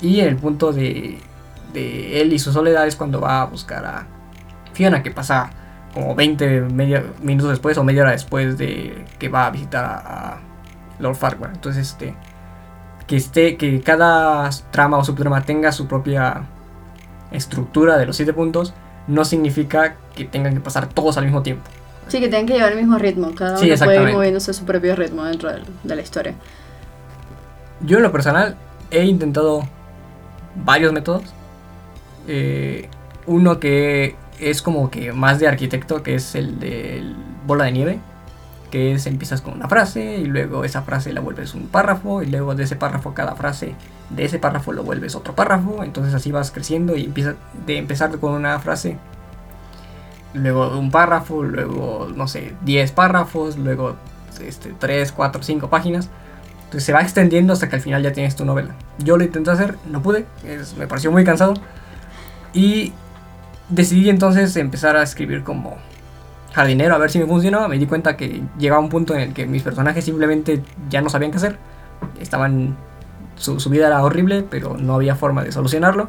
Y 0.00 0.20
el 0.20 0.36
punto 0.36 0.72
de, 0.72 1.18
de 1.72 2.20
él 2.20 2.32
y 2.32 2.38
su 2.38 2.52
soledad 2.52 2.86
es 2.86 2.96
cuando 2.96 3.20
va 3.20 3.42
a 3.42 3.44
buscar 3.46 3.84
a 3.84 4.06
Fiona, 4.72 5.02
que 5.02 5.10
pasa 5.10 5.50
como 5.94 6.14
20 6.14 6.60
minutos 7.22 7.50
después 7.50 7.76
o 7.78 7.84
media 7.84 8.02
hora 8.02 8.12
después 8.12 8.58
de 8.58 9.04
que 9.18 9.28
va 9.28 9.46
a 9.46 9.50
visitar 9.50 9.84
a 9.84 10.38
Lord 10.98 11.16
Farquhar. 11.16 11.50
Entonces, 11.54 11.88
este, 11.88 12.14
que 13.06 13.16
esté, 13.16 13.56
que 13.56 13.80
cada 13.80 14.48
trama 14.70 14.98
o 14.98 15.04
subtrama 15.04 15.42
tenga 15.42 15.72
su 15.72 15.88
propia 15.88 16.42
estructura 17.32 17.96
de 17.96 18.06
los 18.06 18.16
siete 18.16 18.32
puntos, 18.32 18.74
no 19.06 19.24
significa 19.24 19.96
que 20.14 20.24
tengan 20.24 20.54
que 20.54 20.60
pasar 20.60 20.88
todos 20.88 21.16
al 21.16 21.24
mismo 21.24 21.42
tiempo. 21.42 21.64
Sí, 22.08 22.20
que 22.20 22.28
tengan 22.28 22.46
que 22.46 22.54
llevar 22.54 22.72
el 22.72 22.78
mismo 22.78 22.98
ritmo, 22.98 23.34
cada 23.34 23.58
uno 23.58 23.76
puede 23.76 24.02
ir 24.02 24.14
moviéndose 24.14 24.50
a 24.50 24.54
su 24.54 24.64
propio 24.64 24.96
ritmo 24.96 25.24
dentro 25.24 25.50
de, 25.50 25.94
la 25.94 26.00
historia. 26.00 26.34
Yo 27.80 27.98
en 27.98 28.02
lo 28.02 28.12
personal 28.12 28.56
he 28.90 29.04
intentado 29.04 29.62
varios 30.64 30.92
métodos. 30.92 31.24
Eh, 32.26 32.88
uno 33.26 33.60
que 33.60 34.16
es 34.40 34.62
como 34.62 34.90
que 34.90 35.12
más 35.12 35.38
de 35.38 35.48
arquitecto, 35.48 36.02
que 36.02 36.14
es 36.14 36.34
el 36.34 36.58
de 36.58 37.02
bola 37.46 37.64
de 37.64 37.72
nieve 37.72 38.00
que 38.70 38.92
es 38.92 39.06
empiezas 39.06 39.40
con 39.40 39.54
una 39.54 39.66
frase 39.66 40.18
y 40.18 40.26
luego 40.26 40.62
esa 40.62 40.82
frase 40.82 41.12
la 41.14 41.22
vuelves 41.22 41.54
un 41.54 41.68
párrafo 41.68 42.22
y 42.22 42.26
luego 42.26 42.54
de 42.54 42.64
ese 42.64 42.76
párrafo 42.76 43.14
cada 43.14 43.34
frase 43.34 43.74
de 44.10 44.24
ese 44.24 44.38
párrafo 44.38 44.72
lo 44.72 44.84
vuelves 44.84 45.14
otro 45.14 45.34
párrafo, 45.34 45.84
entonces 45.84 46.14
así 46.14 46.32
vas 46.32 46.50
creciendo 46.50 46.96
y 46.96 47.04
empiezas 47.04 47.36
de 47.66 47.78
empezar 47.78 48.16
con 48.18 48.32
una 48.32 48.58
frase, 48.58 48.96
luego 50.34 50.78
un 50.78 50.90
párrafo, 50.90 51.42
luego 51.42 52.08
no 52.14 52.26
sé, 52.26 52.54
10 52.62 52.92
párrafos, 52.92 53.58
luego 53.58 53.96
este, 54.40 54.74
3, 54.78 55.12
4, 55.12 55.42
5 55.42 55.70
páginas. 55.70 56.08
Entonces 56.64 56.84
se 56.84 56.92
va 56.92 57.00
extendiendo 57.00 57.54
hasta 57.54 57.68
que 57.68 57.76
al 57.76 57.82
final 57.82 58.02
ya 58.02 58.12
tienes 58.12 58.36
tu 58.36 58.44
novela. 58.44 58.74
Yo 58.98 59.16
lo 59.16 59.24
intenté 59.24 59.50
hacer, 59.50 59.76
no 59.90 60.02
pude, 60.02 60.26
me 60.78 60.86
pareció 60.86 61.10
muy 61.10 61.24
cansado. 61.24 61.54
Y 62.52 62.92
decidí 63.68 64.08
entonces 64.08 64.56
empezar 64.56 64.96
a 64.96 65.02
escribir 65.02 65.44
como 65.44 65.76
jardinero 66.52 66.94
a 66.94 66.98
ver 66.98 67.10
si 67.10 67.18
me 67.18 67.26
funcionaba, 67.26 67.68
me 67.68 67.78
di 67.78 67.86
cuenta 67.86 68.16
que 68.16 68.42
llegaba 68.58 68.80
un 68.80 68.88
punto 68.88 69.14
en 69.14 69.20
el 69.20 69.34
que 69.34 69.46
mis 69.46 69.62
personajes 69.62 70.04
simplemente 70.04 70.62
ya 70.88 71.00
no 71.00 71.10
sabían 71.10 71.30
qué 71.30 71.36
hacer. 71.36 71.58
Estaban. 72.20 72.76
Su, 73.36 73.56
vida 73.70 73.86
era 73.86 74.02
horrible, 74.02 74.42
pero 74.42 74.76
no 74.76 74.94
había 74.94 75.14
forma 75.14 75.44
de 75.44 75.52
solucionarlo. 75.52 76.08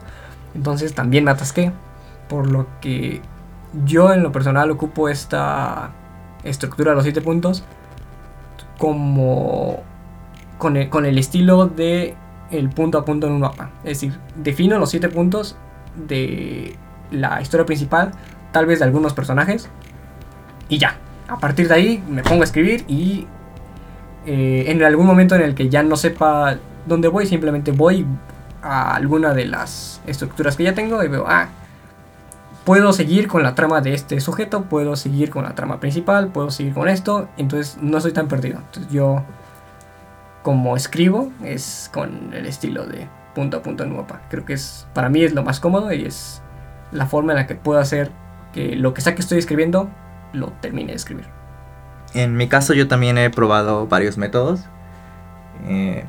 Entonces 0.55 0.95
también 0.95 1.23
me 1.23 1.31
atasqué. 1.31 1.71
Por 2.27 2.49
lo 2.49 2.67
que 2.81 3.21
yo 3.85 4.13
en 4.13 4.23
lo 4.23 4.31
personal 4.31 4.71
ocupo 4.71 5.09
esta 5.09 5.91
estructura 6.43 6.91
de 6.91 6.95
los 6.95 7.03
siete 7.03 7.21
puntos 7.21 7.63
como 8.77 9.83
con 10.57 10.77
el, 10.77 10.89
con 10.89 11.05
el 11.05 11.17
estilo 11.17 11.67
de 11.67 12.15
el 12.49 12.69
punto 12.69 12.97
a 12.97 13.05
punto 13.05 13.27
en 13.27 13.33
un 13.33 13.41
mapa. 13.41 13.69
Es 13.83 14.01
decir, 14.01 14.17
defino 14.35 14.79
los 14.79 14.89
siete 14.89 15.09
puntos 15.09 15.55
de 16.07 16.75
la 17.11 17.41
historia 17.41 17.65
principal, 17.65 18.11
tal 18.51 18.65
vez 18.65 18.79
de 18.79 18.85
algunos 18.85 19.13
personajes, 19.13 19.69
y 20.67 20.77
ya. 20.77 20.95
A 21.27 21.37
partir 21.37 21.67
de 21.67 21.75
ahí 21.75 22.03
me 22.09 22.23
pongo 22.23 22.41
a 22.41 22.45
escribir 22.45 22.85
y 22.87 23.27
eh, 24.25 24.65
en 24.67 24.81
algún 24.83 25.05
momento 25.05 25.35
en 25.35 25.41
el 25.41 25.53
que 25.53 25.69
ya 25.69 25.83
no 25.83 25.95
sepa 25.95 26.57
dónde 26.85 27.07
voy, 27.07 27.27
simplemente 27.27 27.71
voy 27.71 28.05
a 28.61 28.95
alguna 28.95 29.33
de 29.33 29.45
las 29.45 30.01
estructuras 30.07 30.55
que 30.55 30.63
ya 30.63 30.73
tengo 30.73 31.03
y 31.03 31.07
veo, 31.07 31.25
ah, 31.27 31.49
puedo 32.65 32.93
seguir 32.93 33.27
con 33.27 33.43
la 33.43 33.55
trama 33.55 33.81
de 33.81 33.93
este 33.93 34.19
sujeto, 34.19 34.63
puedo 34.63 34.95
seguir 34.95 35.29
con 35.29 35.43
la 35.43 35.55
trama 35.55 35.79
principal, 35.79 36.27
puedo 36.27 36.51
seguir 36.51 36.73
con 36.73 36.87
esto, 36.87 37.29
entonces 37.37 37.77
no 37.81 37.99
soy 38.01 38.11
tan 38.11 38.27
perdido. 38.27 38.59
Entonces 38.59 38.91
yo, 38.91 39.23
como 40.43 40.75
escribo, 40.75 41.31
es 41.43 41.89
con 41.93 42.33
el 42.33 42.45
estilo 42.45 42.85
de 42.85 43.07
punto 43.33 43.57
a 43.57 43.61
punto 43.63 43.83
en 43.83 43.95
mapa. 43.95 44.21
Creo 44.29 44.45
que 44.45 44.53
es, 44.53 44.87
para 44.93 45.09
mí 45.09 45.23
es 45.23 45.33
lo 45.33 45.43
más 45.43 45.59
cómodo 45.59 45.91
y 45.93 46.05
es 46.05 46.41
la 46.91 47.05
forma 47.05 47.33
en 47.33 47.37
la 47.37 47.47
que 47.47 47.55
puedo 47.55 47.79
hacer 47.79 48.11
que 48.53 48.75
lo 48.75 48.93
que 48.93 49.01
sea 49.01 49.15
que 49.15 49.21
estoy 49.21 49.37
escribiendo 49.37 49.89
lo 50.33 50.47
termine 50.61 50.91
de 50.91 50.95
escribir. 50.95 51.25
En 52.13 52.35
mi 52.35 52.47
caso 52.47 52.73
yo 52.73 52.87
también 52.87 53.17
he 53.17 53.29
probado 53.29 53.87
varios 53.87 54.17
métodos. 54.17 54.61
Eh, 55.67 56.05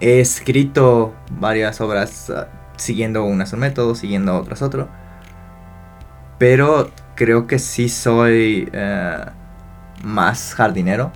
he 0.00 0.20
escrito 0.20 1.14
varias 1.30 1.80
obras 1.80 2.30
ah, 2.30 2.48
siguiendo 2.76 3.24
unas 3.24 3.52
un 3.52 3.60
método, 3.60 3.94
siguiendo 3.94 4.36
otras 4.36 4.62
otro. 4.62 4.88
Pero 6.38 6.90
creo 7.14 7.46
que 7.46 7.58
sí 7.58 7.88
soy 7.88 8.68
eh, 8.72 9.24
más 10.04 10.54
jardinero. 10.54 11.12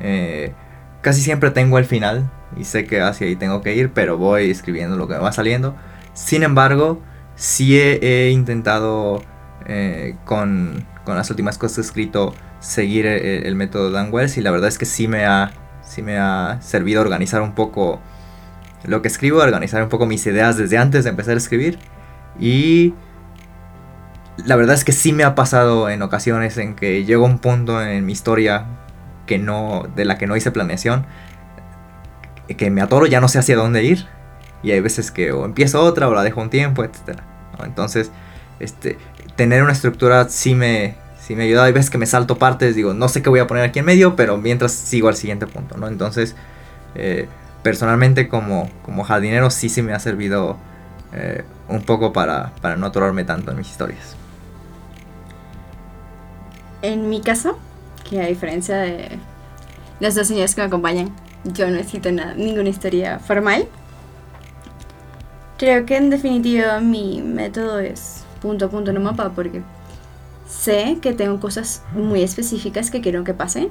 Eh, 0.00 0.52
casi 1.00 1.20
siempre 1.22 1.50
tengo 1.50 1.78
el 1.78 1.84
final 1.84 2.30
y 2.56 2.64
sé 2.64 2.86
que 2.86 3.00
hacia 3.00 3.26
ahí 3.26 3.36
tengo 3.36 3.62
que 3.62 3.74
ir, 3.74 3.92
pero 3.92 4.16
voy 4.16 4.50
escribiendo 4.50 4.96
lo 4.96 5.08
que 5.08 5.16
va 5.16 5.32
saliendo. 5.32 5.74
Sin 6.14 6.42
embargo, 6.42 7.00
sí 7.38 7.78
he, 7.78 8.30
intentado 8.30 9.22
eh, 9.66 10.16
con, 10.24 10.84
las 11.06 11.30
últimas 11.30 11.56
cosas 11.56 11.76
que 11.76 11.80
he 11.80 11.84
escrito 11.84 12.34
seguir 12.60 13.06
el, 13.06 13.54
método 13.54 13.90
Dan 13.90 14.12
Wells 14.12 14.36
y 14.36 14.42
la 14.42 14.50
verdad 14.50 14.68
es 14.68 14.76
que 14.76 14.84
sí 14.84 15.08
me 15.08 15.24
ha, 15.24 15.52
sí 15.80 16.02
me 16.02 16.18
ha 16.18 16.58
servido 16.60 17.00
organizar 17.00 17.40
un 17.40 17.54
poco 17.54 18.00
lo 18.84 19.00
que 19.00 19.08
escribo, 19.08 19.38
organizar 19.38 19.82
un 19.82 19.88
poco 19.88 20.04
mis 20.04 20.26
ideas 20.26 20.58
desde 20.58 20.76
antes 20.76 21.04
de 21.04 21.10
empezar 21.10 21.34
a 21.34 21.38
escribir 21.38 21.78
y 22.38 22.92
la 24.44 24.56
verdad 24.56 24.74
es 24.74 24.84
que 24.84 24.92
sí 24.92 25.12
me 25.12 25.24
ha 25.24 25.34
pasado 25.34 25.88
en 25.88 26.02
ocasiones 26.02 26.58
en 26.58 26.74
que 26.74 27.04
llego 27.04 27.24
a 27.24 27.28
un 27.28 27.38
punto 27.38 27.82
en 27.82 28.04
mi 28.04 28.12
historia 28.12 28.66
que 29.26 29.38
no, 29.38 29.86
de 29.94 30.04
la 30.04 30.18
que 30.18 30.26
no 30.26 30.36
hice 30.36 30.50
planeación, 30.50 31.06
que 32.56 32.70
me 32.70 32.80
atoro, 32.80 33.06
ya 33.06 33.20
no 33.20 33.28
sé 33.28 33.38
hacia 33.38 33.56
dónde 33.56 33.84
ir. 33.84 34.06
Y 34.62 34.72
hay 34.72 34.80
veces 34.80 35.10
que 35.10 35.32
o 35.32 35.44
empiezo 35.44 35.80
otra 35.82 36.08
o 36.08 36.14
la 36.14 36.22
dejo 36.22 36.40
un 36.40 36.50
tiempo, 36.50 36.84
etc. 36.84 37.20
Entonces, 37.64 38.10
este, 38.60 38.98
tener 39.36 39.62
una 39.62 39.72
estructura 39.72 40.28
sí 40.28 40.54
me, 40.54 40.96
sí 41.20 41.36
me 41.36 41.44
ayuda. 41.44 41.64
Hay 41.64 41.72
veces 41.72 41.90
que 41.90 41.98
me 41.98 42.06
salto 42.06 42.38
partes, 42.38 42.74
digo, 42.74 42.94
no 42.94 43.08
sé 43.08 43.22
qué 43.22 43.28
voy 43.28 43.40
a 43.40 43.46
poner 43.46 43.64
aquí 43.64 43.78
en 43.78 43.84
medio, 43.84 44.16
pero 44.16 44.36
mientras 44.36 44.72
sigo 44.72 45.08
al 45.08 45.16
siguiente 45.16 45.46
punto, 45.46 45.76
¿no? 45.76 45.86
Entonces, 45.88 46.34
eh, 46.94 47.28
personalmente 47.62 48.28
como, 48.28 48.70
como 48.84 49.04
jardinero 49.04 49.50
sí, 49.50 49.68
sí 49.68 49.82
me 49.82 49.92
ha 49.92 50.00
servido 50.00 50.56
eh, 51.12 51.44
un 51.68 51.82
poco 51.82 52.12
para, 52.12 52.52
para 52.60 52.76
no 52.76 52.86
atorarme 52.86 53.24
tanto 53.24 53.50
en 53.50 53.58
mis 53.58 53.70
historias. 53.70 54.16
En 56.82 57.08
mi 57.08 57.20
caso, 57.20 57.58
que 58.08 58.22
a 58.22 58.26
diferencia 58.26 58.76
de 58.76 59.18
las 60.00 60.14
dos 60.14 60.28
señoras 60.28 60.54
que 60.54 60.60
me 60.60 60.66
acompañan, 60.68 61.10
yo 61.44 61.66
no 61.66 61.76
necesito 61.76 62.10
nada, 62.12 62.34
ninguna 62.34 62.68
historia 62.68 63.18
formal. 63.18 63.66
Creo 65.58 65.84
que 65.86 65.96
en 65.96 66.08
definitiva 66.08 66.78
mi 66.78 67.20
método 67.20 67.80
es 67.80 68.24
punto 68.40 68.66
a 68.66 68.70
punto 68.70 68.92
un 68.92 69.02
mapa 69.02 69.32
porque 69.34 69.62
sé 70.48 70.98
que 71.02 71.12
tengo 71.12 71.40
cosas 71.40 71.82
muy 71.92 72.22
específicas 72.22 72.92
que 72.92 73.00
quiero 73.00 73.24
que 73.24 73.34
pasen, 73.34 73.68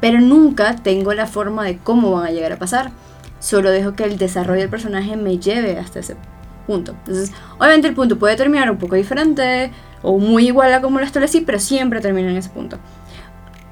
pero 0.00 0.20
nunca 0.20 0.76
tengo 0.76 1.12
la 1.12 1.26
forma 1.26 1.64
de 1.64 1.78
cómo 1.78 2.12
van 2.12 2.26
a 2.26 2.30
llegar 2.30 2.52
a 2.52 2.56
pasar. 2.56 2.92
Solo 3.40 3.72
dejo 3.72 3.94
que 3.94 4.04
el 4.04 4.16
desarrollo 4.16 4.60
del 4.60 4.70
personaje 4.70 5.16
me 5.16 5.38
lleve 5.38 5.76
hasta 5.76 5.98
ese 5.98 6.14
punto. 6.68 6.92
Entonces, 6.92 7.32
obviamente 7.58 7.88
el 7.88 7.94
punto 7.94 8.16
puede 8.16 8.36
terminar 8.36 8.70
un 8.70 8.78
poco 8.78 8.94
diferente, 8.94 9.72
o 10.02 10.18
muy 10.18 10.46
igual 10.46 10.72
a 10.72 10.80
como 10.80 11.00
lo 11.00 11.04
establecí, 11.04 11.40
pero 11.40 11.58
siempre 11.58 12.00
termina 12.00 12.30
en 12.30 12.36
ese 12.36 12.50
punto. 12.50 12.78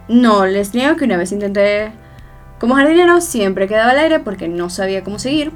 No, 0.09 0.47
les 0.47 0.75
niego 0.75 0.97
que 0.97 1.05
una 1.05 1.17
vez 1.17 1.31
intenté 1.31 1.93
como 2.59 2.75
jardinero, 2.75 3.21
siempre 3.21 3.69
quedaba 3.69 3.93
al 3.93 4.01
aire 4.01 4.19
porque 4.19 4.49
no 4.49 4.69
sabía 4.69 5.05
cómo 5.05 5.21
seguir. 5.21 5.53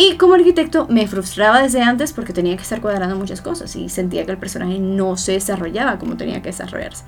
Y 0.00 0.16
como 0.16 0.34
arquitecto 0.34 0.86
me 0.86 1.08
frustraba 1.08 1.60
desde 1.60 1.82
antes 1.82 2.12
porque 2.12 2.32
tenía 2.32 2.54
que 2.54 2.62
estar 2.62 2.80
cuadrando 2.80 3.16
muchas 3.16 3.40
cosas 3.40 3.74
y 3.74 3.88
sentía 3.88 4.24
que 4.24 4.30
el 4.30 4.38
personaje 4.38 4.78
no 4.78 5.16
se 5.16 5.32
desarrollaba 5.32 5.98
como 5.98 6.16
tenía 6.16 6.40
que 6.40 6.50
desarrollarse. 6.50 7.02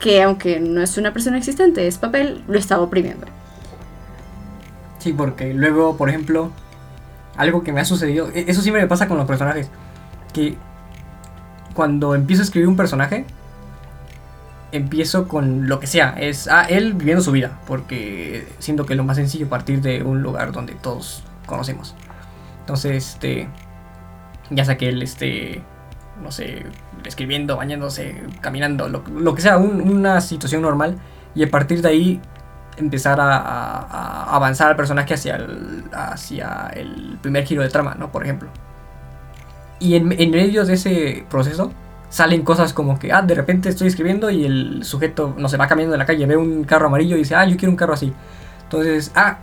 Que 0.00 0.22
aunque 0.22 0.58
no 0.58 0.80
es 0.80 0.96
una 0.96 1.12
persona 1.12 1.36
existente, 1.36 1.86
es 1.86 1.98
papel, 1.98 2.42
lo 2.48 2.58
estaba 2.58 2.82
oprimiendo. 2.82 3.26
Sí, 5.00 5.12
porque 5.12 5.52
luego, 5.52 5.98
por 5.98 6.08
ejemplo, 6.08 6.50
algo 7.36 7.62
que 7.62 7.74
me 7.74 7.82
ha 7.82 7.84
sucedido, 7.84 8.30
e-, 8.30 8.46
eso 8.48 8.62
siempre 8.62 8.80
me 8.80 8.88
pasa 8.88 9.06
con 9.06 9.18
los 9.18 9.26
personajes, 9.26 9.68
que 10.32 10.56
cuando 11.74 12.14
empiezo 12.14 12.40
a 12.40 12.44
escribir 12.44 12.68
un 12.68 12.76
personaje, 12.76 13.26
empiezo 14.72 15.28
con 15.28 15.68
lo 15.68 15.78
que 15.78 15.86
sea. 15.86 16.14
Es 16.18 16.48
ah, 16.48 16.64
él 16.70 16.94
viviendo 16.94 17.22
su 17.22 17.32
vida, 17.32 17.60
porque 17.66 18.48
siento 18.60 18.86
que 18.86 18.94
es 18.94 18.96
lo 18.96 19.04
más 19.04 19.18
sencillo 19.18 19.46
partir 19.46 19.82
de 19.82 20.02
un 20.02 20.22
lugar 20.22 20.52
donde 20.52 20.72
todos 20.72 21.22
conocemos. 21.44 21.94
Entonces, 22.64 23.14
este, 23.14 23.46
ya 24.48 24.64
sea 24.64 24.78
que 24.78 24.88
él 24.88 25.02
esté, 25.02 25.62
no 26.22 26.30
sé, 26.30 26.64
escribiendo, 27.04 27.58
bañándose, 27.58 28.22
caminando, 28.40 28.88
lo, 28.88 29.34
que 29.34 29.42
sea, 29.42 29.58
una 29.58 30.22
situación 30.22 30.62
normal, 30.62 30.96
y 31.34 31.44
a 31.44 31.50
partir 31.50 31.82
de 31.82 31.88
ahí 31.88 32.20
empezar 32.78 33.20
a, 33.20 34.34
avanzar 34.34 34.68
al 34.68 34.76
personaje 34.76 35.12
hacia 35.12 35.36
el, 35.36 35.84
hacia 35.92 36.70
el 36.74 37.18
primer 37.20 37.44
giro 37.44 37.62
de 37.62 37.68
trama, 37.68 37.96
¿no? 37.98 38.10
Por 38.10 38.22
ejemplo. 38.22 38.48
Y 39.78 39.96
en, 39.96 40.08
medio 40.08 40.64
de 40.64 40.72
ese 40.72 41.26
proceso 41.28 41.70
salen 42.08 42.44
cosas 42.44 42.72
como 42.72 42.98
que, 42.98 43.12
ah, 43.12 43.20
de 43.20 43.34
repente 43.34 43.68
estoy 43.68 43.88
escribiendo 43.88 44.30
y 44.30 44.46
el 44.46 44.84
sujeto, 44.84 45.34
no 45.36 45.50
se 45.50 45.58
va 45.58 45.68
caminando 45.68 45.96
en 45.96 45.98
la 45.98 46.06
calle, 46.06 46.24
ve 46.24 46.38
un 46.38 46.64
carro 46.64 46.86
amarillo 46.86 47.16
y 47.16 47.18
dice, 47.18 47.34
ah, 47.34 47.44
yo 47.44 47.58
quiero 47.58 47.72
un 47.72 47.76
carro 47.76 47.92
así. 47.92 48.10
Entonces, 48.62 49.12
ah, 49.14 49.38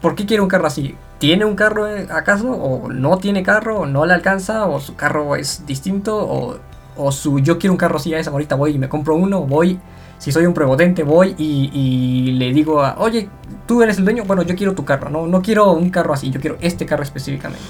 ¿por 0.00 0.14
qué 0.14 0.26
quiere 0.26 0.42
un 0.42 0.48
carro 0.48 0.66
así? 0.66 0.94
¿Tiene 1.18 1.44
un 1.44 1.56
carro 1.56 1.86
eh, 1.86 2.06
acaso? 2.10 2.50
¿O 2.50 2.88
no 2.88 3.18
tiene 3.18 3.42
carro? 3.42 3.80
¿O 3.80 3.86
no 3.86 4.06
le 4.06 4.14
alcanza? 4.14 4.66
¿O 4.66 4.80
su 4.80 4.96
carro 4.96 5.36
es 5.36 5.64
distinto? 5.66 6.58
¿O, 6.96 7.12
su 7.12 7.40
yo 7.40 7.58
quiero 7.58 7.72
un 7.74 7.78
carro 7.78 7.96
así 7.96 8.14
a 8.14 8.18
esa 8.18 8.30
ahorita 8.30 8.54
voy 8.54 8.72
y 8.72 8.78
me 8.78 8.88
compro 8.88 9.14
uno? 9.16 9.42
¿Voy 9.42 9.78
si 10.18 10.32
soy 10.32 10.46
un 10.46 10.54
prepotente, 10.54 11.02
voy 11.02 11.34
y, 11.38 12.32
le 12.38 12.52
digo 12.52 12.82
a, 12.82 12.96
oye, 12.98 13.28
tú 13.66 13.82
eres 13.82 13.98
el 13.98 14.04
dueño, 14.04 14.24
bueno, 14.24 14.42
yo 14.42 14.56
quiero 14.56 14.74
tu 14.74 14.84
carro, 14.84 15.10
no, 15.10 15.26
no 15.26 15.42
quiero 15.42 15.72
un 15.72 15.90
carro 15.90 16.14
así, 16.14 16.30
yo 16.30 16.40
quiero 16.40 16.56
este 16.60 16.86
carro 16.86 17.02
específicamente. 17.02 17.64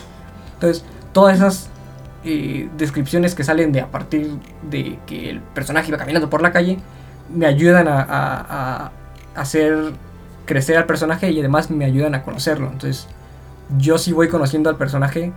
Entonces, 0.54 0.84
todas 1.12 1.36
esas 1.36 1.68
eh, 2.24 2.68
descripciones 2.76 3.34
que 3.34 3.44
salen 3.44 3.72
de 3.72 3.80
a 3.80 3.90
partir 3.90 4.30
de 4.70 4.98
que 5.06 5.30
el 5.30 5.40
personaje 5.40 5.88
iba 5.88 5.98
caminando 5.98 6.30
por 6.30 6.42
la 6.42 6.52
calle, 6.52 6.78
me 7.32 7.46
ayudan 7.46 7.88
a, 7.88 8.92
hacer 9.34 9.92
crecer 10.46 10.76
al 10.76 10.86
personaje 10.86 11.30
y 11.30 11.38
además 11.40 11.70
me 11.70 11.84
ayudan 11.84 12.14
a 12.14 12.22
conocerlo. 12.22 12.68
Entonces, 12.68 13.08
yo 13.78 13.98
sí 13.98 14.12
voy 14.12 14.28
conociendo 14.28 14.70
al 14.70 14.76
personaje, 14.76 15.32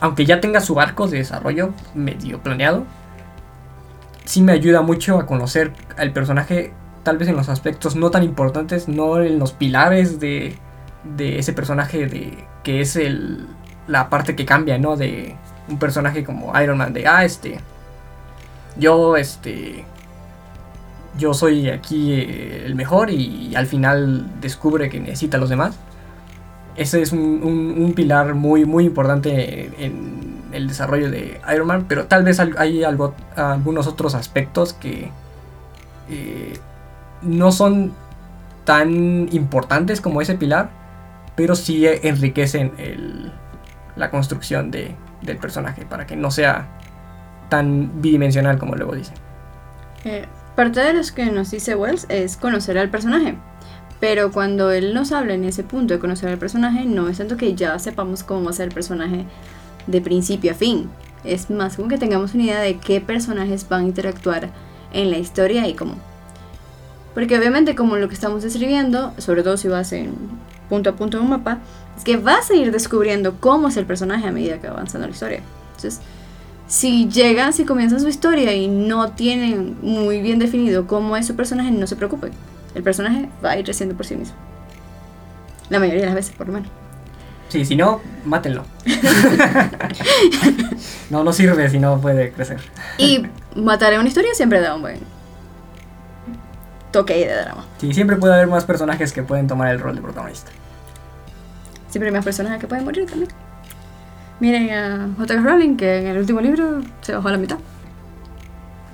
aunque 0.00 0.26
ya 0.26 0.40
tenga 0.40 0.60
su 0.60 0.80
arco 0.80 1.08
de 1.08 1.18
desarrollo 1.18 1.70
medio 1.94 2.40
planeado, 2.42 2.84
sí 4.24 4.42
me 4.42 4.52
ayuda 4.52 4.82
mucho 4.82 5.18
a 5.18 5.26
conocer 5.26 5.72
al 5.96 6.12
personaje, 6.12 6.72
tal 7.02 7.18
vez 7.18 7.28
en 7.28 7.36
los 7.36 7.48
aspectos 7.48 7.96
no 7.96 8.10
tan 8.10 8.22
importantes, 8.22 8.88
no 8.88 9.20
en 9.22 9.38
los 9.38 9.52
pilares 9.52 10.20
de, 10.20 10.58
de 11.04 11.38
ese 11.38 11.52
personaje, 11.52 12.06
de 12.06 12.44
que 12.62 12.80
es 12.80 12.96
el, 12.96 13.46
la 13.86 14.08
parte 14.10 14.36
que 14.36 14.44
cambia, 14.44 14.78
¿no? 14.78 14.96
De 14.96 15.36
un 15.68 15.78
personaje 15.78 16.24
como 16.24 16.58
Iron 16.60 16.78
Man, 16.78 16.92
de, 16.92 17.06
ah, 17.06 17.24
este, 17.24 17.60
yo, 18.76 19.16
este, 19.16 19.84
yo 21.18 21.34
soy 21.34 21.68
aquí 21.68 22.12
eh, 22.12 22.64
el 22.66 22.74
mejor 22.74 23.10
y, 23.10 23.54
al 23.54 23.66
final 23.66 24.40
descubre 24.40 24.88
que 24.88 25.00
necesita 25.00 25.36
a 25.36 25.40
los 25.40 25.48
demás. 25.48 25.76
Ese 26.76 27.02
es 27.02 27.12
un, 27.12 27.74
un 27.78 27.92
pilar 27.94 28.34
muy, 28.34 28.64
muy 28.64 28.86
importante 28.86 29.70
en, 29.84 30.32
el 30.52 30.68
desarrollo 30.68 31.10
de 31.10 31.40
Iron 31.54 31.66
Man, 31.66 31.86
pero 31.88 32.06
tal 32.06 32.24
vez 32.24 32.38
hay 32.38 32.84
algo, 32.84 33.14
algunos 33.36 33.86
otros 33.86 34.14
aspectos 34.14 34.74
que 34.74 35.10
eh, 36.10 36.58
no 37.22 37.52
son 37.52 37.92
tan 38.64 39.28
importantes 39.32 40.00
como 40.00 40.20
ese 40.20 40.34
pilar, 40.34 40.70
pero 41.36 41.56
sí 41.56 41.86
enriquecen 41.86 43.32
la 43.96 44.10
construcción 44.10 44.70
de, 44.70 44.94
del 45.22 45.38
personaje 45.38 45.86
para 45.86 46.06
que 46.06 46.16
no 46.16 46.30
sea 46.30 46.68
tan 47.48 48.02
bidimensional 48.02 48.58
como 48.58 48.74
luego 48.74 48.94
dice. 48.94 49.12
Eh, 50.04 50.26
parte 50.54 50.80
de 50.80 50.92
lo 50.92 51.02
que 51.14 51.26
nos 51.26 51.50
dice 51.50 51.74
Wells 51.74 52.06
es 52.08 52.36
conocer 52.36 52.78
al 52.78 52.90
personaje. 52.90 53.36
Pero 54.00 54.32
cuando 54.32 54.72
él 54.72 54.94
nos 54.94 55.12
habla 55.12 55.34
en 55.34 55.44
ese 55.44 55.62
punto 55.62 55.94
de 55.94 56.00
conocer 56.00 56.28
al 56.28 56.38
personaje, 56.38 56.84
no 56.84 57.08
es 57.08 57.18
tanto 57.18 57.36
que 57.36 57.54
ya 57.54 57.78
sepamos 57.78 58.24
cómo 58.24 58.44
va 58.44 58.50
a 58.50 58.54
ser 58.54 58.68
el 58.68 58.74
personaje 58.74 59.26
de 59.86 60.00
principio 60.00 60.52
a 60.52 60.54
fin. 60.54 60.90
Es 61.24 61.50
más 61.50 61.76
como 61.76 61.88
que 61.88 61.98
tengamos 61.98 62.34
una 62.34 62.42
idea 62.42 62.60
de 62.60 62.78
qué 62.78 63.00
personajes 63.00 63.68
van 63.68 63.84
a 63.84 63.86
interactuar 63.86 64.50
en 64.92 65.10
la 65.10 65.18
historia 65.18 65.68
y 65.68 65.74
cómo. 65.74 65.94
Porque 67.14 67.38
obviamente 67.38 67.74
como 67.74 67.96
lo 67.96 68.08
que 68.08 68.14
estamos 68.14 68.42
describiendo, 68.42 69.12
sobre 69.18 69.42
todo 69.42 69.56
si 69.56 69.68
vas 69.68 69.92
en 69.92 70.14
punto 70.68 70.90
a 70.90 70.96
punto 70.96 71.18
en 71.18 71.24
un 71.24 71.30
mapa, 71.30 71.58
es 71.96 72.04
que 72.04 72.16
vas 72.16 72.50
a 72.50 72.54
ir 72.54 72.72
descubriendo 72.72 73.36
cómo 73.38 73.68
es 73.68 73.76
el 73.76 73.86
personaje 73.86 74.26
a 74.26 74.32
medida 74.32 74.58
que 74.58 74.66
va 74.66 74.74
avanzando 74.74 75.06
la 75.06 75.12
historia. 75.12 75.42
Entonces, 75.76 76.00
si 76.72 77.06
llegan, 77.10 77.52
si 77.52 77.66
comienzan 77.66 78.00
su 78.00 78.08
historia 78.08 78.54
y 78.54 78.66
no 78.66 79.12
tienen 79.12 79.76
muy 79.82 80.22
bien 80.22 80.38
definido 80.38 80.86
cómo 80.86 81.18
es 81.18 81.26
su 81.26 81.36
personaje, 81.36 81.70
no 81.70 81.86
se 81.86 81.96
preocupen. 81.96 82.32
El 82.74 82.82
personaje 82.82 83.28
va 83.44 83.50
a 83.50 83.58
ir 83.58 83.64
creciendo 83.66 83.94
por 83.94 84.06
sí 84.06 84.16
mismo. 84.16 84.34
La 85.68 85.78
mayoría 85.78 86.00
de 86.00 86.06
las 86.06 86.14
veces, 86.14 86.34
por 86.34 86.46
lo 86.46 86.54
menos. 86.54 86.70
Sí, 87.50 87.66
si 87.66 87.76
no, 87.76 88.00
mátenlo. 88.24 88.64
no, 91.10 91.22
no 91.22 91.32
sirve 91.34 91.68
si 91.68 91.78
no 91.78 92.00
puede 92.00 92.32
crecer. 92.32 92.62
Y 92.96 93.22
matar 93.54 93.92
en 93.92 94.00
una 94.00 94.08
historia 94.08 94.30
siempre 94.32 94.62
da 94.62 94.74
un 94.74 94.80
buen 94.80 95.00
toque 96.90 97.18
de 97.18 97.36
drama. 97.36 97.66
Sí, 97.82 97.92
siempre 97.92 98.16
puede 98.16 98.32
haber 98.32 98.46
más 98.46 98.64
personajes 98.64 99.12
que 99.12 99.22
pueden 99.22 99.46
tomar 99.46 99.72
el 99.72 99.78
rol 99.78 99.94
de 99.94 100.00
protagonista. 100.00 100.50
Siempre 101.90 102.08
hay 102.08 102.14
más 102.14 102.24
personajes 102.24 102.58
que 102.58 102.66
pueden 102.66 102.86
morir 102.86 103.04
también. 103.04 103.28
Miren 104.42 104.70
a 104.72 105.08
J.K. 105.18 105.40
Rowling, 105.40 105.76
que 105.76 105.98
en 106.00 106.08
el 106.08 106.18
último 106.18 106.40
libro 106.40 106.82
se 107.00 107.14
bajó 107.14 107.28
a 107.28 107.30
la 107.30 107.38
mitad. 107.38 107.58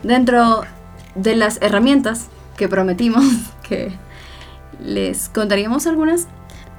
Dentro 0.02 0.60
de 1.14 1.36
las 1.36 1.56
herramientas 1.62 2.26
que 2.58 2.68
prometimos 2.68 3.24
que 3.66 3.92
les 4.78 5.30
contaríamos 5.30 5.86
algunas, 5.86 6.28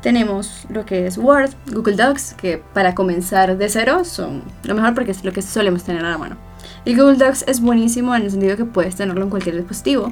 tenemos 0.04 0.68
lo 0.70 0.86
que 0.86 1.08
es 1.08 1.18
Word, 1.18 1.50
Google 1.74 1.96
Docs, 1.96 2.36
que 2.36 2.62
para 2.76 2.94
comenzar 2.94 3.58
de 3.58 3.70
cero 3.70 4.06
son 4.06 4.44
lo 4.62 4.76
mejor 4.76 4.94
porque 4.94 5.10
es 5.10 5.26
lo 5.26 5.32
que 5.32 5.42
solemos 5.42 5.84
tener 5.84 6.06
a 6.06 6.12
la 6.12 6.20
mano. 6.20 6.38
Y 6.86 6.96
Google 6.96 7.18
Docs 7.18 7.46
es 7.48 7.62
buenísimo 7.62 8.16
en 8.16 8.22
el 8.22 8.30
sentido 8.30 8.56
que 8.56 8.66
puedes 8.66 8.96
tenerlo 8.96 9.24
en 9.24 9.32
cualquier 9.32 9.56
dispositivo. 9.56 10.12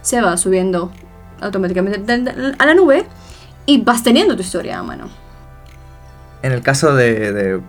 Se 0.00 0.20
va 0.20 0.36
subiendo 0.36 0.90
automáticamente 1.40 2.12
a 2.58 2.66
la 2.66 2.74
nube 2.74 3.04
y 3.64 3.80
vas 3.80 4.02
teniendo 4.02 4.34
tu 4.34 4.42
historia 4.42 4.80
a 4.80 4.82
mano. 4.82 5.08
En 6.42 6.50
el 6.50 6.62
caso 6.62 6.96
de, 6.96 7.32
de 7.32 7.60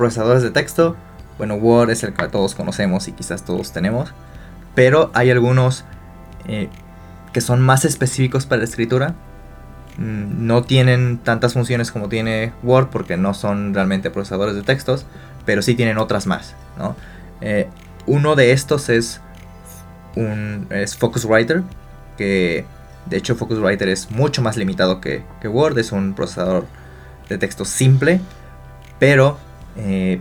procesadores 0.00 0.42
de 0.42 0.50
texto, 0.50 0.96
bueno, 1.36 1.56
Word 1.56 1.90
es 1.90 2.02
el 2.04 2.14
que 2.14 2.26
todos 2.28 2.54
conocemos 2.54 3.06
y 3.06 3.12
quizás 3.12 3.44
todos 3.44 3.70
tenemos, 3.70 4.14
pero 4.74 5.10
hay 5.12 5.30
algunos 5.30 5.84
eh, 6.48 6.70
que 7.34 7.42
son 7.42 7.60
más 7.60 7.84
específicos 7.84 8.46
para 8.46 8.60
la 8.60 8.64
escritura. 8.64 9.14
Mm, 9.98 10.46
no 10.46 10.62
tienen 10.62 11.18
tantas 11.18 11.52
funciones 11.52 11.92
como 11.92 12.08
tiene 12.08 12.54
Word 12.62 12.88
porque 12.88 13.18
no 13.18 13.34
son 13.34 13.74
realmente 13.74 14.10
procesadores 14.10 14.54
de 14.54 14.62
textos, 14.62 15.04
pero 15.44 15.60
sí 15.60 15.74
tienen 15.74 15.98
otras 15.98 16.26
más. 16.26 16.54
Eh, 17.42 17.68
uno 18.06 18.36
de 18.36 18.52
estos 18.52 18.88
es, 18.88 19.20
un, 20.16 20.66
es 20.70 20.96
Focuswriter, 20.96 21.62
que 22.16 22.64
de 23.04 23.16
hecho 23.18 23.36
Focuswriter 23.36 23.90
es 23.90 24.10
mucho 24.10 24.40
más 24.40 24.56
limitado 24.56 25.02
que, 25.02 25.24
Word, 25.44 25.78
es 25.78 25.92
un 25.92 26.14
procesador 26.14 26.64
de 27.28 27.36
texto 27.36 27.66
simple, 27.66 28.20
pero 28.98 29.38
eh, 29.76 30.20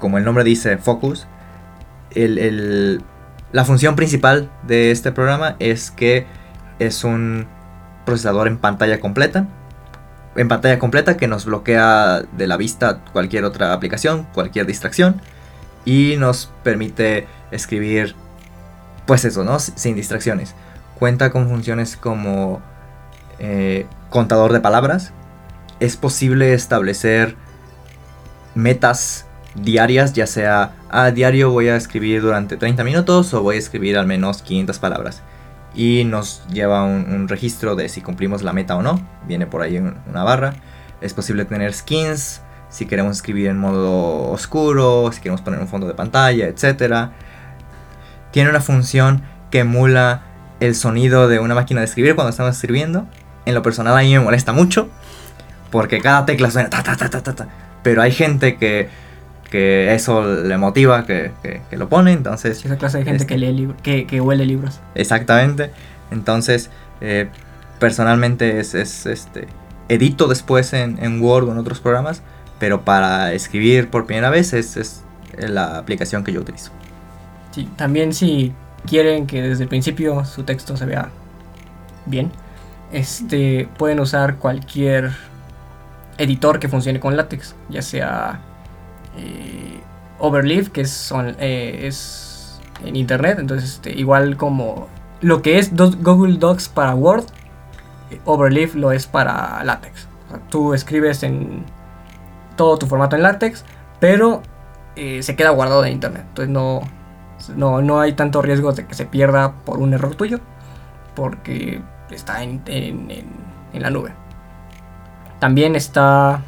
como 0.00 0.18
el 0.18 0.24
nombre 0.24 0.44
dice, 0.44 0.76
Focus, 0.78 1.26
la 2.14 3.64
función 3.64 3.96
principal 3.96 4.50
de 4.66 4.90
este 4.90 5.12
programa 5.12 5.56
es 5.58 5.90
que 5.90 6.26
es 6.78 7.04
un 7.04 7.46
procesador 8.04 8.48
en 8.48 8.58
pantalla 8.58 9.00
completa. 9.00 9.46
En 10.36 10.48
pantalla 10.48 10.78
completa 10.78 11.16
que 11.16 11.28
nos 11.28 11.44
bloquea 11.44 12.22
de 12.36 12.46
la 12.46 12.56
vista 12.56 13.00
cualquier 13.12 13.44
otra 13.44 13.72
aplicación, 13.72 14.26
cualquier 14.34 14.66
distracción. 14.66 15.20
Y 15.84 16.16
nos 16.18 16.50
permite 16.62 17.26
escribir, 17.50 18.14
pues 19.06 19.24
eso, 19.24 19.44
¿no? 19.44 19.58
Sin 19.58 19.94
distracciones. 19.94 20.54
Cuenta 20.98 21.30
con 21.30 21.48
funciones 21.48 21.96
como 21.96 22.60
eh, 23.38 23.86
contador 24.10 24.52
de 24.52 24.60
palabras. 24.60 25.12
Es 25.80 25.96
posible 25.96 26.54
establecer 26.54 27.36
metas 28.54 29.26
diarias, 29.54 30.12
ya 30.12 30.26
sea 30.26 30.72
a 30.90 31.10
diario 31.10 31.50
voy 31.50 31.68
a 31.68 31.76
escribir 31.76 32.22
durante 32.22 32.56
30 32.56 32.84
minutos 32.84 33.32
o 33.34 33.42
voy 33.42 33.56
a 33.56 33.58
escribir 33.58 33.98
al 33.98 34.06
menos 34.06 34.42
500 34.42 34.78
palabras. 34.78 35.22
Y 35.74 36.04
nos 36.04 36.46
lleva 36.52 36.84
un, 36.84 37.26
registro 37.26 37.74
de 37.74 37.88
si 37.88 38.00
cumplimos 38.00 38.42
la 38.42 38.52
meta 38.52 38.76
o 38.76 38.82
no. 38.82 39.00
Viene 39.26 39.46
por 39.46 39.62
ahí 39.62 39.78
una 39.78 40.22
barra. 40.22 40.54
Es 41.00 41.14
posible 41.14 41.44
tener 41.44 41.74
skins, 41.74 42.42
si 42.68 42.86
queremos 42.86 43.16
escribir 43.16 43.48
en 43.48 43.58
modo 43.58 44.30
oscuro, 44.30 45.10
si 45.12 45.20
queremos 45.20 45.40
poner 45.40 45.58
un 45.58 45.66
fondo 45.66 45.88
de 45.88 45.94
pantalla, 45.94 46.46
etc. 46.46 47.10
Tiene 48.30 48.50
una 48.50 48.60
función 48.60 49.22
que 49.50 49.60
emula 49.60 50.22
el 50.60 50.76
sonido 50.76 51.28
de 51.28 51.40
una 51.40 51.54
máquina 51.54 51.80
de 51.80 51.86
escribir 51.86 52.14
cuando 52.14 52.30
estamos 52.30 52.54
escribiendo. 52.54 53.06
En 53.44 53.54
lo 53.54 53.62
personal 53.62 53.96
a 53.96 54.00
mí 54.00 54.12
me 54.12 54.20
molesta 54.20 54.52
mucho, 54.52 54.88
porque 55.70 56.00
cada 56.00 56.24
tecla 56.24 56.50
suena 56.50 56.70
ta 56.70 56.82
ta 56.82 56.96
ta 56.96 57.08
ta 57.08 57.34
ta. 57.34 57.63
Pero 57.84 58.02
hay 58.02 58.10
gente 58.10 58.56
que 58.56 58.88
que 59.54 59.94
eso 59.94 60.24
le 60.24 60.58
motiva 60.58 61.06
que, 61.06 61.30
que, 61.40 61.76
lo 61.76 61.88
pone, 61.88 62.10
entonces... 62.10 62.64
Esa 62.64 62.76
clase 62.76 62.98
de 62.98 63.04
gente 63.04 63.24
que, 63.24 63.34
este 63.34 63.52
lee 63.52 63.72
que, 63.84 64.04
que, 64.04 64.20
huele 64.20 64.44
libros. 64.46 64.80
Exactamente, 64.96 65.70
entonces 66.10 66.70
eh, 67.00 67.28
personalmente 67.78 68.58
es, 68.58 68.74
es, 68.74 69.06
este, 69.06 69.46
edito 69.88 70.26
después 70.26 70.72
en, 70.72 70.98
en, 71.00 71.22
Word 71.22 71.48
o 71.48 71.52
en 71.52 71.58
otros 71.58 71.78
programas, 71.78 72.20
pero 72.58 72.84
para 72.84 73.32
escribir 73.32 73.90
por 73.90 74.06
primera 74.06 74.28
vez 74.28 74.52
es, 74.54 74.76
es 74.76 75.04
la 75.36 75.78
aplicación 75.78 76.24
que 76.24 76.32
yo 76.32 76.40
utilizo. 76.40 76.72
Sí, 77.52 77.68
también 77.76 78.12
si 78.12 78.52
quieren 78.88 79.28
que 79.28 79.40
desde 79.40 79.62
el 79.62 79.68
principio 79.68 80.24
su 80.24 80.42
texto 80.42 80.76
se 80.76 80.84
vea 80.84 81.10
bien, 82.06 82.32
este, 82.90 83.68
pueden 83.78 84.00
usar 84.00 84.34
cualquier 84.34 85.12
editor 86.18 86.58
que 86.58 86.68
funcione 86.68 87.00
con 87.00 87.16
látex, 87.16 87.54
ya 87.68 87.82
sea 87.82 88.40
eh, 89.16 89.80
Overleaf, 90.18 90.68
que 90.70 90.82
es, 90.82 91.12
eh, 91.38 91.80
es 91.86 92.60
en 92.84 92.96
internet. 92.96 93.38
Entonces, 93.38 93.74
este, 93.74 93.92
igual 93.92 94.36
como 94.36 94.88
lo 95.20 95.42
que 95.42 95.58
es 95.58 95.72
Google 95.74 96.38
Docs 96.38 96.68
para 96.68 96.94
Word, 96.94 97.24
eh, 98.10 98.20
Overleaf 98.24 98.74
lo 98.74 98.92
es 98.92 99.06
para 99.06 99.62
LaTeX. 99.64 100.08
tú 100.50 100.74
escribes 100.74 101.22
en 101.22 101.64
todo 102.56 102.78
tu 102.78 102.86
formato 102.86 103.16
en 103.16 103.22
LaTeX, 103.22 103.64
pero 104.00 104.42
se 104.94 105.34
queda 105.34 105.50
guardado 105.50 105.84
en 105.84 105.92
internet. 105.92 106.24
Entonces 106.28 106.52
no, 106.52 106.82
no, 107.56 107.82
no, 107.82 108.00
hay 108.00 108.12
tanto 108.12 108.42
riesgo 108.42 108.72
de 108.72 108.86
que 108.86 108.94
se 108.94 109.06
pierda 109.06 109.52
por 109.64 109.78
un 109.78 109.92
error 109.92 110.14
tuyo, 110.14 110.38
porque 111.16 111.82
está 112.10 112.44
en, 112.44 112.62
en 112.68 113.82
la 113.82 113.90
nube. 113.90 114.12
También 115.38 115.76
está 115.76 116.42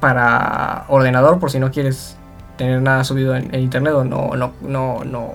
para 0.00 0.84
ordenador 0.88 1.38
por 1.38 1.50
si 1.50 1.58
no 1.58 1.70
quieres 1.70 2.16
tener 2.56 2.82
nada 2.82 3.04
subido 3.04 3.36
en, 3.36 3.54
internet 3.54 3.94
o 3.94 4.04
no, 4.04 4.34
no, 4.36 4.52
no, 4.62 5.04
no 5.04 5.32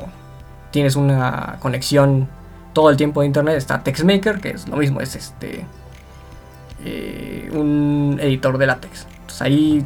tienes 0.72 0.96
una 0.96 1.58
conexión 1.60 2.28
todo 2.74 2.90
el 2.90 2.98
tiempo 2.98 3.22
de 3.22 3.28
internet 3.28 3.56
está 3.56 3.82
TextMaker 3.82 4.42
que 4.42 4.50
es 4.50 4.68
lo 4.68 4.78
mismo 4.78 5.00
es 5.00 5.16
este 5.16 5.66
eh, 6.84 7.50
un 7.54 8.20
editor 8.22 8.58
de 8.58 8.68
látex. 8.68 9.08
Entonces 9.10 9.42
ahí 9.42 9.86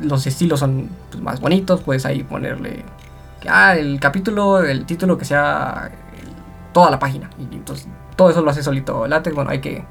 los 0.00 0.26
estilos 0.26 0.58
son 0.58 0.88
pues, 1.10 1.22
más 1.22 1.40
bonitos 1.40 1.82
puedes 1.82 2.06
ahí 2.06 2.24
ponerle 2.24 2.84
ah, 3.48 3.76
el 3.76 4.00
capítulo 4.00 4.62
el 4.62 4.84
título 4.84 5.18
que 5.18 5.24
sea 5.24 5.90
toda 6.72 6.90
la 6.90 6.98
página. 6.98 7.30
Y 7.38 7.54
entonces 7.54 7.86
todo 8.16 8.30
eso 8.30 8.42
lo 8.42 8.50
hace 8.50 8.62
solito 8.62 9.06
látex 9.06 9.36
bueno 9.36 9.50
hay 9.50 9.60
que 9.60 9.84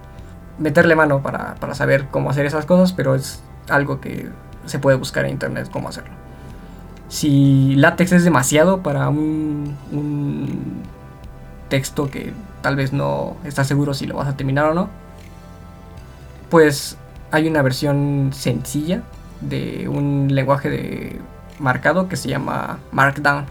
meterle 0.57 0.95
mano 0.95 1.21
para, 1.21 1.55
para 1.55 1.73
saber 1.75 2.07
cómo 2.11 2.29
hacer 2.29 2.45
esas 2.45 2.65
cosas 2.65 2.93
pero 2.93 3.15
es 3.15 3.41
algo 3.69 3.99
que 4.01 4.29
se 4.65 4.79
puede 4.79 4.97
buscar 4.97 5.25
en 5.25 5.31
internet 5.31 5.69
cómo 5.71 5.89
hacerlo. 5.89 6.13
Si 7.09 7.75
látex 7.75 8.13
es 8.13 8.23
demasiado 8.23 8.81
para 8.81 9.09
un, 9.09 9.75
texto 11.67 12.09
que 12.11 12.33
tal 12.61 12.75
vez 12.75 12.91
no 12.91 13.37
estás 13.45 13.67
seguro 13.67 13.93
si 13.93 14.05
lo 14.05 14.15
vas 14.15 14.27
a 14.27 14.35
terminar 14.35 14.65
o 14.65 14.73
no, 14.73 14.89
pues 16.49 16.97
hay 17.31 17.47
una 17.47 17.61
versión 17.61 18.31
sencilla 18.33 19.03
de 19.39 19.87
un 19.87 20.27
lenguaje 20.31 20.69
de 20.69 21.21
marcado 21.59 22.09
que 22.09 22.17
se 22.17 22.29
llama 22.29 22.79
Markdown. 22.91 23.45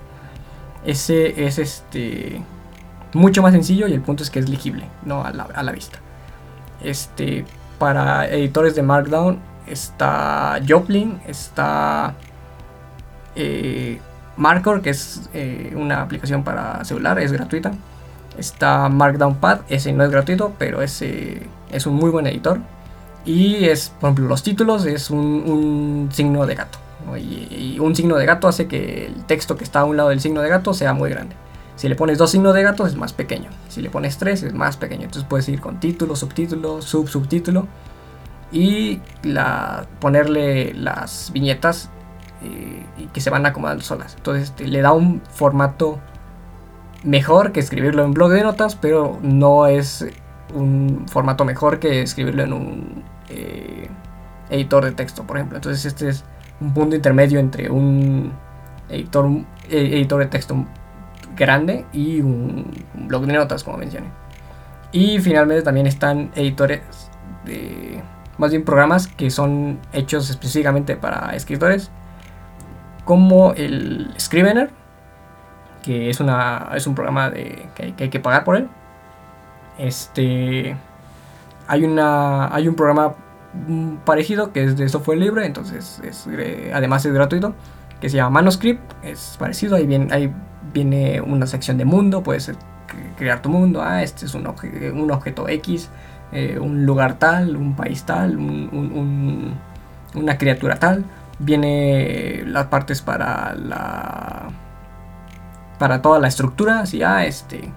Ese 0.84 1.46
es 1.46 1.58
este 1.58 2.42
mucho 3.12 3.42
más 3.42 3.52
sencillo 3.52 3.88
y 3.88 3.92
el 3.92 4.00
punto 4.00 4.22
es 4.22 4.30
que 4.30 4.38
es 4.38 4.48
legible, 4.48 4.84
no 5.04 5.24
a 5.24 5.32
la, 5.32 5.44
a 5.44 5.62
la 5.62 5.72
vista. 5.72 5.98
Este, 6.82 7.44
para 7.78 8.28
editores 8.28 8.74
de 8.74 8.82
Markdown 8.82 9.38
está 9.66 10.60
Joplin, 10.66 11.20
está 11.26 12.14
eh, 13.36 14.00
Markor, 14.36 14.82
que 14.82 14.90
es 14.90 15.28
eh, 15.34 15.72
una 15.76 16.02
aplicación 16.02 16.42
para 16.42 16.84
celular, 16.84 17.18
es 17.18 17.32
gratuita. 17.32 17.72
Está 18.38 18.88
Markdown 18.88 19.36
Pad, 19.36 19.60
ese 19.68 19.92
no 19.92 20.04
es 20.04 20.10
gratuito, 20.10 20.54
pero 20.58 20.82
ese 20.82 21.42
es 21.70 21.86
un 21.86 21.94
muy 21.94 22.10
buen 22.10 22.26
editor. 22.26 22.60
Y 23.24 23.66
es, 23.66 23.90
por 24.00 24.08
ejemplo, 24.08 24.28
los 24.28 24.42
títulos 24.42 24.86
es 24.86 25.10
un, 25.10 26.08
signo 26.12 26.46
de 26.46 26.54
gato. 26.54 26.78
Y, 27.18 27.78
un 27.80 27.94
signo 27.94 28.16
de 28.16 28.26
gato 28.26 28.48
hace 28.48 28.66
que 28.66 29.06
el 29.06 29.24
texto 29.24 29.56
que 29.56 29.64
está 29.64 29.80
a 29.80 29.84
un 29.84 29.96
lado 29.96 30.08
del 30.10 30.20
signo 30.20 30.40
de 30.40 30.48
gato 30.48 30.72
sea 30.74 30.94
muy 30.94 31.10
grande. 31.10 31.34
Si 31.80 31.88
le 31.88 31.94
pones 31.94 32.18
dos 32.18 32.30
signos 32.30 32.52
de 32.52 32.62
gato 32.62 32.86
es 32.86 32.94
más 32.94 33.14
pequeño. 33.14 33.48
Si 33.70 33.80
le 33.80 33.88
pones 33.88 34.18
tres 34.18 34.42
es 34.42 34.52
más 34.52 34.76
pequeño. 34.76 35.04
Entonces 35.04 35.24
puedes 35.26 35.48
ir 35.48 35.62
con 35.62 35.80
título, 35.80 36.14
subtítulo, 36.14 36.82
sub, 36.82 37.08
subtítulo 37.08 37.68
y 38.52 39.00
ponerle 39.98 40.74
las 40.74 41.30
viñetas 41.32 41.88
eh, 42.42 42.84
y 42.98 43.06
que 43.06 43.22
se 43.22 43.30
van 43.30 43.46
acomodando 43.46 43.82
solas. 43.82 44.14
Entonces 44.14 44.50
este, 44.50 44.68
le 44.68 44.82
da 44.82 44.92
un 44.92 45.22
formato 45.30 46.00
mejor 47.02 47.50
que 47.50 47.60
escribirlo 47.60 48.04
en 48.04 48.12
blog 48.12 48.32
de 48.32 48.42
notas, 48.42 48.76
pero 48.76 49.18
no 49.22 49.66
es 49.66 50.06
un 50.52 51.06
formato 51.08 51.46
mejor 51.46 51.78
que 51.78 52.02
escribirlo 52.02 52.42
en 52.42 52.52
un 52.52 53.04
eh, 53.30 53.88
editor 54.50 54.84
de 54.84 54.92
texto, 54.92 55.22
por 55.22 55.38
ejemplo. 55.38 55.56
Entonces 55.56 55.86
este 55.86 56.10
es 56.10 56.24
un 56.60 56.74
punto 56.74 56.94
intermedio 56.94 57.40
entre 57.40 57.70
un 57.70 58.34
editor, 58.90 59.30
eh, 59.70 59.96
editor 59.96 60.18
de 60.20 60.26
texto 60.26 60.66
grande 61.40 61.86
y 61.92 62.20
un 62.20 62.70
blog 62.94 63.24
de 63.26 63.32
notas, 63.32 63.64
como 63.64 63.78
mencioné. 63.78 64.08
Y 64.92 65.18
finalmente 65.20 65.62
también 65.62 65.86
están 65.86 66.30
editores 66.34 66.82
de 67.44 68.02
más 68.36 68.50
bien 68.50 68.64
programas 68.64 69.06
que 69.06 69.30
son 69.30 69.80
hechos 69.92 70.28
específicamente 70.30 70.96
para 70.96 71.34
escritores, 71.34 71.90
como 73.04 73.54
el 73.54 74.12
Scrivener, 74.18 74.70
que 75.82 76.10
es, 76.10 76.20
una, 76.20 76.68
es 76.74 76.86
un 76.86 76.94
programa 76.94 77.30
de, 77.30 77.68
que, 77.74 77.94
hay, 77.98 78.10
que 78.10 78.20
pagar 78.20 78.44
por 78.44 78.56
él. 78.56 78.68
Este, 79.78 80.76
hay, 81.66 81.84
una, 81.84 82.54
hay 82.54 82.68
un 82.68 82.74
programa 82.74 83.14
parecido 84.04 84.52
que 84.52 84.64
es 84.64 84.76
de 84.76 84.88
software 84.88 85.18
libre, 85.18 85.46
entonces 85.46 86.00
es, 86.04 86.26
eh, 86.30 86.70
además 86.74 87.04
es 87.06 87.12
gratuito, 87.12 87.54
que 88.00 88.10
se 88.10 88.16
llama 88.16 88.40
Manuscript, 88.40 88.92
es 89.02 89.36
parecido, 89.38 89.76
ahí 89.76 89.86
viene, 89.86 90.12
ahí 90.12 90.32
viene 90.72 91.20
una 91.20 91.46
sección 91.46 91.76
de 91.78 91.84
mundo, 91.84 92.22
puedes 92.22 92.48
cre- 92.50 92.56
crear 93.16 93.42
tu 93.42 93.48
mundo, 93.48 93.82
ah, 93.82 94.02
este 94.02 94.26
es 94.26 94.34
un, 94.34 94.46
un 94.46 95.10
objeto 95.10 95.48
X, 95.48 95.88
eh, 96.32 96.58
un 96.60 96.84
lugar 96.86 97.18
tal, 97.18 97.56
un 97.56 97.74
país 97.76 98.04
tal, 98.04 98.36
un- 98.36 98.68
un- 98.72 98.92
un- 98.92 99.54
una 100.14 100.38
criatura 100.38 100.76
tal, 100.76 101.04
viene 101.38 102.42
las 102.46 102.66
partes 102.66 103.00
para 103.02 103.54
la 103.54 104.48
para 105.78 106.02
toda 106.02 106.18
la 106.18 106.28
estructura, 106.28 106.80
así, 106.80 107.02
ah, 107.02 107.24
este 107.24 107.72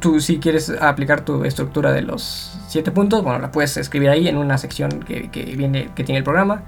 tú 0.00 0.20
si 0.20 0.38
quieres 0.38 0.70
aplicar 0.70 1.20
tu 1.22 1.44
estructura 1.44 1.92
de 1.92 2.02
los 2.02 2.58
siete 2.68 2.90
puntos, 2.90 3.22
bueno, 3.22 3.38
la 3.38 3.50
puedes 3.50 3.76
escribir 3.76 4.10
ahí 4.10 4.28
en 4.28 4.36
una 4.38 4.56
sección 4.58 5.00
que, 5.00 5.30
que 5.30 5.44
viene, 5.56 5.90
que 5.94 6.04
tiene 6.04 6.18
el 6.18 6.24
programa. 6.24 6.62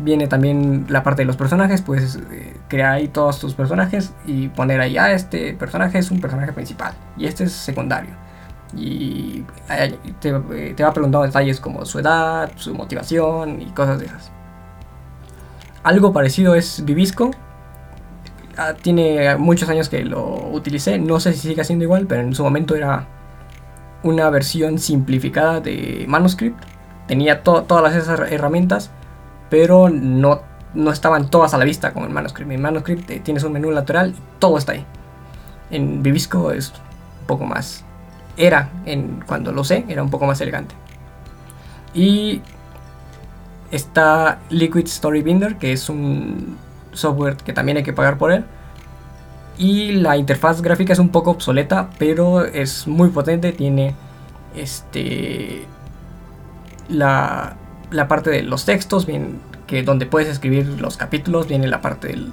Viene 0.00 0.28
también 0.28 0.86
la 0.88 1.02
parte 1.02 1.22
de 1.22 1.26
los 1.26 1.36
personajes, 1.36 1.82
puedes 1.82 2.16
eh, 2.30 2.56
crear 2.68 2.92
ahí 2.92 3.08
todos 3.08 3.40
tus 3.40 3.54
personajes 3.54 4.12
y 4.26 4.48
poner 4.48 4.80
ahí, 4.80 4.96
ah, 4.96 5.10
este 5.12 5.54
personaje 5.54 5.98
es 5.98 6.10
un 6.12 6.20
personaje 6.20 6.52
principal 6.52 6.92
y 7.16 7.26
este 7.26 7.44
es 7.44 7.52
secundario. 7.52 8.10
Y 8.76 9.44
te, 10.20 10.28
eh, 10.52 10.74
te 10.76 10.82
va 10.84 10.92
preguntando 10.92 11.26
detalles 11.26 11.58
como 11.58 11.84
su 11.84 11.98
edad, 11.98 12.52
su 12.56 12.74
motivación 12.74 13.60
y 13.60 13.66
cosas 13.72 13.98
de 13.98 14.06
esas. 14.06 14.30
Algo 15.82 16.12
parecido 16.12 16.54
es 16.54 16.84
Vivisco, 16.84 17.30
ah, 18.56 18.74
tiene 18.80 19.36
muchos 19.36 19.68
años 19.68 19.88
que 19.88 20.04
lo 20.04 20.48
utilicé, 20.52 20.98
no 20.98 21.18
sé 21.18 21.32
si 21.32 21.48
sigue 21.48 21.64
siendo 21.64 21.84
igual, 21.84 22.06
pero 22.06 22.20
en 22.22 22.34
su 22.34 22.44
momento 22.44 22.76
era 22.76 23.06
una 24.04 24.30
versión 24.30 24.78
simplificada 24.78 25.60
de 25.60 26.04
Manuscript. 26.06 26.62
Tenía 27.08 27.42
to- 27.42 27.62
todas 27.62 27.96
esas 27.96 28.20
her- 28.20 28.32
herramientas, 28.32 28.90
pero 29.50 29.88
no, 29.88 30.42
no 30.74 30.90
estaban 30.90 31.30
todas 31.30 31.54
a 31.54 31.58
la 31.58 31.64
vista 31.64 31.92
como 31.92 32.06
en 32.06 32.12
Manuscript. 32.12 32.50
En 32.50 32.60
Manuscript 32.60 33.10
eh, 33.10 33.20
tienes 33.20 33.44
un 33.44 33.52
menú 33.52 33.70
lateral 33.70 34.10
y 34.10 34.20
todo 34.38 34.58
está 34.58 34.72
ahí. 34.72 34.84
En 35.70 36.02
Vivisco 36.02 36.52
es 36.52 36.72
un 37.20 37.26
poco 37.26 37.44
más... 37.44 37.84
Era, 38.36 38.70
en, 38.86 39.22
cuando 39.26 39.52
lo 39.52 39.64
sé, 39.64 39.84
era 39.88 40.02
un 40.02 40.10
poco 40.10 40.26
más 40.26 40.40
elegante. 40.40 40.74
Y 41.92 42.40
está 43.70 44.38
Liquid 44.50 44.86
Story 44.86 45.22
Binder, 45.22 45.56
que 45.56 45.72
es 45.72 45.88
un 45.88 46.56
software 46.92 47.36
que 47.36 47.52
también 47.52 47.78
hay 47.78 47.82
que 47.82 47.92
pagar 47.92 48.16
por 48.18 48.30
él. 48.30 48.44
Y 49.56 49.92
la 49.92 50.16
interfaz 50.16 50.62
gráfica 50.62 50.92
es 50.92 51.00
un 51.00 51.08
poco 51.08 51.32
obsoleta, 51.32 51.90
pero 51.98 52.44
es 52.44 52.86
muy 52.86 53.08
potente. 53.08 53.52
Tiene 53.52 53.94
este 54.54 55.66
la, 56.88 57.56
la 57.90 58.08
parte 58.08 58.30
de 58.30 58.42
los 58.42 58.64
textos, 58.64 59.06
bien, 59.06 59.40
que 59.66 59.82
donde 59.82 60.06
puedes 60.06 60.28
escribir 60.28 60.66
los 60.80 60.96
capítulos, 60.96 61.48
viene 61.48 61.68
la 61.68 61.80
parte 61.80 62.08
del, 62.08 62.32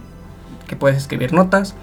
que 0.68 0.76
puedes 0.76 0.98
escribir 0.98 1.34
notas, 1.34 1.76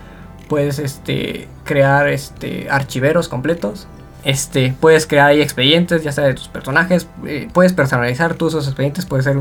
puedes 0.49 0.79
este, 0.79 1.49
crear 1.65 2.09
este, 2.09 2.69
archiveros 2.71 3.29
completos. 3.29 3.87
Este, 4.25 4.73
puedes 4.81 5.07
crear 5.07 5.31
ahí 5.31 5.41
expedientes, 5.41 6.05
ya 6.05 6.13
sea 6.13 6.25
de 6.25 6.35
tus 6.35 6.47
personajes, 6.49 7.09
eh, 7.27 7.49
puedes 7.53 7.73
personalizar 7.73 8.35
todos 8.35 8.55
esos 8.55 8.69
expedientes, 8.69 9.05
puede 9.05 9.25
ser 9.25 9.37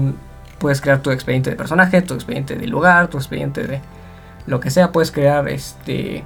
puedes 0.62 0.80
crear 0.80 1.02
tu 1.02 1.10
expediente 1.12 1.50
de 1.50 1.56
personaje, 1.56 2.02
tu 2.02 2.14
expediente 2.14 2.56
de 2.56 2.68
lugar, 2.68 3.08
tu 3.10 3.18
expediente 3.18 3.66
de 3.66 3.82
lo 4.46 4.60
que 4.60 4.70
sea, 4.70 4.92
puedes 4.92 5.12
crear 5.12 5.50
este. 5.50 6.24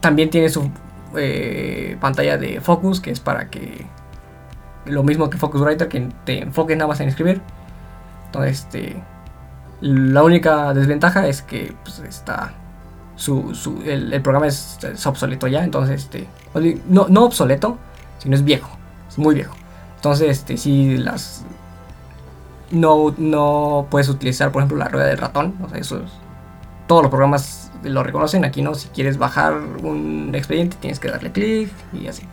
También 0.00 0.28
tiene 0.28 0.50
su 0.50 0.70
eh, 1.16 1.96
pantalla 2.00 2.36
de 2.36 2.60
focus, 2.60 3.00
que 3.00 3.10
es 3.10 3.20
para 3.20 3.48
que 3.48 3.86
lo 4.86 5.02
mismo 5.02 5.30
que 5.30 5.38
Focuswriter, 5.38 5.88
que 5.88 6.08
te 6.24 6.42
enfoques 6.42 6.76
nada 6.76 6.88
más 6.88 7.00
en 7.00 7.08
escribir. 7.08 7.40
Entonces, 8.26 8.60
este, 8.60 9.02
la 9.80 10.22
única 10.22 10.74
desventaja 10.74 11.26
es 11.28 11.42
que 11.42 11.74
pues, 11.84 12.00
está 12.00 12.52
su, 13.16 13.54
su- 13.54 13.82
el, 13.84 14.20
programa 14.22 14.46
es, 14.48 14.78
es 14.82 15.06
obsoleto 15.06 15.46
ya, 15.46 15.62
entonces 15.64 16.02
este 16.04 16.26
no, 16.88 17.06
no 17.08 17.24
obsoleto, 17.24 17.78
sino 18.18 18.34
es 18.34 18.44
viejo, 18.44 18.70
es 19.08 19.18
muy 19.18 19.34
viejo. 19.34 19.54
Entonces, 19.96 20.30
este 20.30 20.56
si 20.56 20.96
las 20.98 21.44
no, 22.70 23.14
no 23.18 23.86
puedes 23.90 24.08
utilizar, 24.08 24.50
por 24.52 24.60
ejemplo, 24.62 24.78
la 24.78 24.88
rueda 24.88 25.06
del 25.06 25.18
ratón, 25.18 25.54
o 25.64 25.68
sea, 25.68 25.78
eso 25.78 25.98
es- 26.02 26.12
todos 26.86 27.02
los 27.02 27.10
programas 27.10 27.70
lo 27.82 28.02
reconocen, 28.02 28.44
aquí 28.44 28.62
no, 28.62 28.74
si 28.74 28.88
quieres 28.88 29.18
bajar 29.18 29.54
un 29.54 30.32
expediente 30.34 30.76
tienes 30.80 30.98
que 31.00 31.08
darle 31.10 31.32
clic 31.32 31.70
y 31.92 32.06
así. 32.06 32.26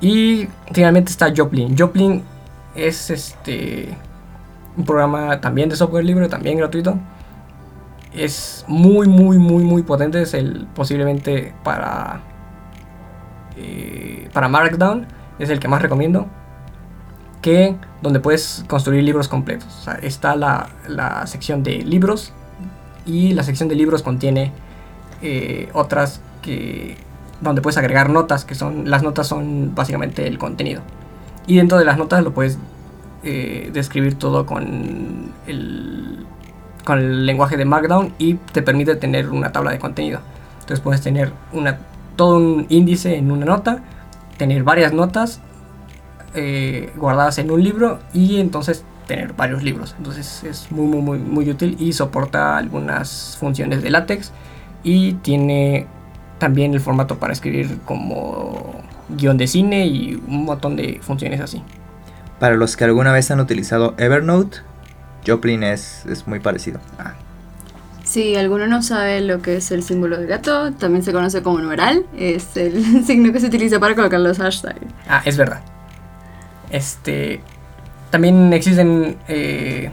Y 0.00 0.48
finalmente 0.72 1.10
está 1.10 1.32
Joplin. 1.34 1.76
Joplin 1.76 2.22
es 2.74 3.10
este 3.10 3.96
un 4.76 4.84
programa 4.84 5.40
también 5.40 5.68
de 5.68 5.76
software 5.76 6.04
libre, 6.04 6.28
también 6.28 6.56
gratuito. 6.56 6.98
Es 8.14 8.64
muy, 8.66 9.08
muy, 9.08 9.38
muy, 9.38 9.62
muy 9.62 9.82
potente. 9.82 10.22
Es 10.22 10.34
el 10.34 10.66
posiblemente 10.74 11.54
para 11.62 12.22
eh, 13.56 14.28
para 14.32 14.48
Markdown 14.48 15.06
es 15.38 15.50
el 15.50 15.60
que 15.60 15.68
más 15.68 15.82
recomiendo. 15.82 16.26
Que 17.42 17.76
donde 18.02 18.20
puedes 18.20 18.64
construir 18.68 19.02
libros 19.02 19.28
completos. 19.28 19.88
Está 20.02 20.36
la, 20.36 20.68
la 20.88 21.26
sección 21.26 21.62
de 21.62 21.78
libros 21.78 22.32
y 23.06 23.32
la 23.32 23.42
sección 23.42 23.68
de 23.68 23.74
libros 23.74 24.02
contiene 24.02 24.52
eh, 25.22 25.68
otras 25.72 26.20
que 26.42 26.96
donde 27.40 27.62
puedes 27.62 27.76
agregar 27.78 28.10
notas 28.10 28.44
que 28.44 28.54
son 28.54 28.90
las 28.90 29.02
notas 29.02 29.26
son 29.26 29.74
básicamente 29.74 30.26
el 30.26 30.38
contenido 30.38 30.82
y 31.46 31.56
dentro 31.56 31.78
de 31.78 31.84
las 31.84 31.98
notas 31.98 32.22
lo 32.22 32.32
puedes 32.32 32.58
eh, 33.22 33.70
describir 33.72 34.14
todo 34.14 34.46
con 34.46 35.32
el 35.46 36.26
con 36.84 36.98
el 36.98 37.26
lenguaje 37.26 37.56
de 37.56 37.64
Markdown 37.64 38.14
y 38.18 38.34
te 38.34 38.62
permite 38.62 38.96
tener 38.96 39.28
una 39.28 39.52
tabla 39.52 39.70
de 39.70 39.78
contenido 39.78 40.20
entonces 40.60 40.80
puedes 40.80 41.00
tener 41.00 41.32
una 41.52 41.78
todo 42.16 42.36
un 42.36 42.66
índice 42.68 43.16
en 43.16 43.30
una 43.30 43.46
nota 43.46 43.82
tener 44.36 44.62
varias 44.64 44.92
notas 44.92 45.40
eh, 46.34 46.92
guardadas 46.96 47.38
en 47.38 47.50
un 47.50 47.62
libro 47.62 47.98
y 48.14 48.38
entonces 48.38 48.84
tener 49.10 49.32
varios 49.32 49.64
libros. 49.64 49.96
Entonces 49.98 50.44
es 50.44 50.70
muy 50.70 50.86
muy 50.86 51.02
muy 51.02 51.18
muy 51.18 51.50
útil 51.50 51.76
y 51.80 51.92
soporta 51.92 52.56
algunas 52.56 53.36
funciones 53.40 53.82
de 53.82 53.90
látex 53.90 54.30
y 54.84 55.14
tiene 55.14 55.88
también 56.40 56.74
el 56.74 56.80
formato 56.80 57.18
para 57.20 57.32
escribir 57.32 57.78
como 57.84 58.82
guion 59.10 59.36
de 59.38 59.46
cine 59.46 59.86
y 59.86 60.14
un 60.26 60.44
montón 60.46 60.74
de 60.74 60.98
funciones 61.02 61.40
así. 61.40 61.62
Para 62.40 62.56
los 62.56 62.76
que 62.76 62.84
alguna 62.84 63.12
vez 63.12 63.30
han 63.30 63.38
utilizado 63.38 63.94
Evernote, 63.98 64.58
Joplin 65.26 65.62
es, 65.62 66.04
es 66.06 66.26
muy 66.26 66.40
parecido. 66.40 66.80
Ah, 66.98 67.14
Si 68.02 68.34
alguno 68.36 68.66
no 68.66 68.82
sabe 68.82 69.20
lo 69.20 69.42
que 69.42 69.56
es 69.58 69.70
el 69.70 69.82
símbolo 69.84 70.16
del 70.18 70.26
gato, 70.26 70.72
también 70.72 71.04
se 71.04 71.12
conoce 71.12 71.42
como 71.42 71.60
numeral. 71.60 72.06
Es 72.16 72.56
el 72.56 73.04
signo 73.06 73.32
que 73.32 73.40
se 73.40 73.46
utiliza 73.46 73.78
para 73.78 73.94
colocar 73.94 74.18
los 74.20 74.38
hashtags. 74.38 74.80
ah, 75.06 75.22
es 75.24 75.36
verdad. 75.36 75.60
Este 76.70 77.40
también 78.10 78.52
existen 78.52 79.18
eh, 79.28 79.92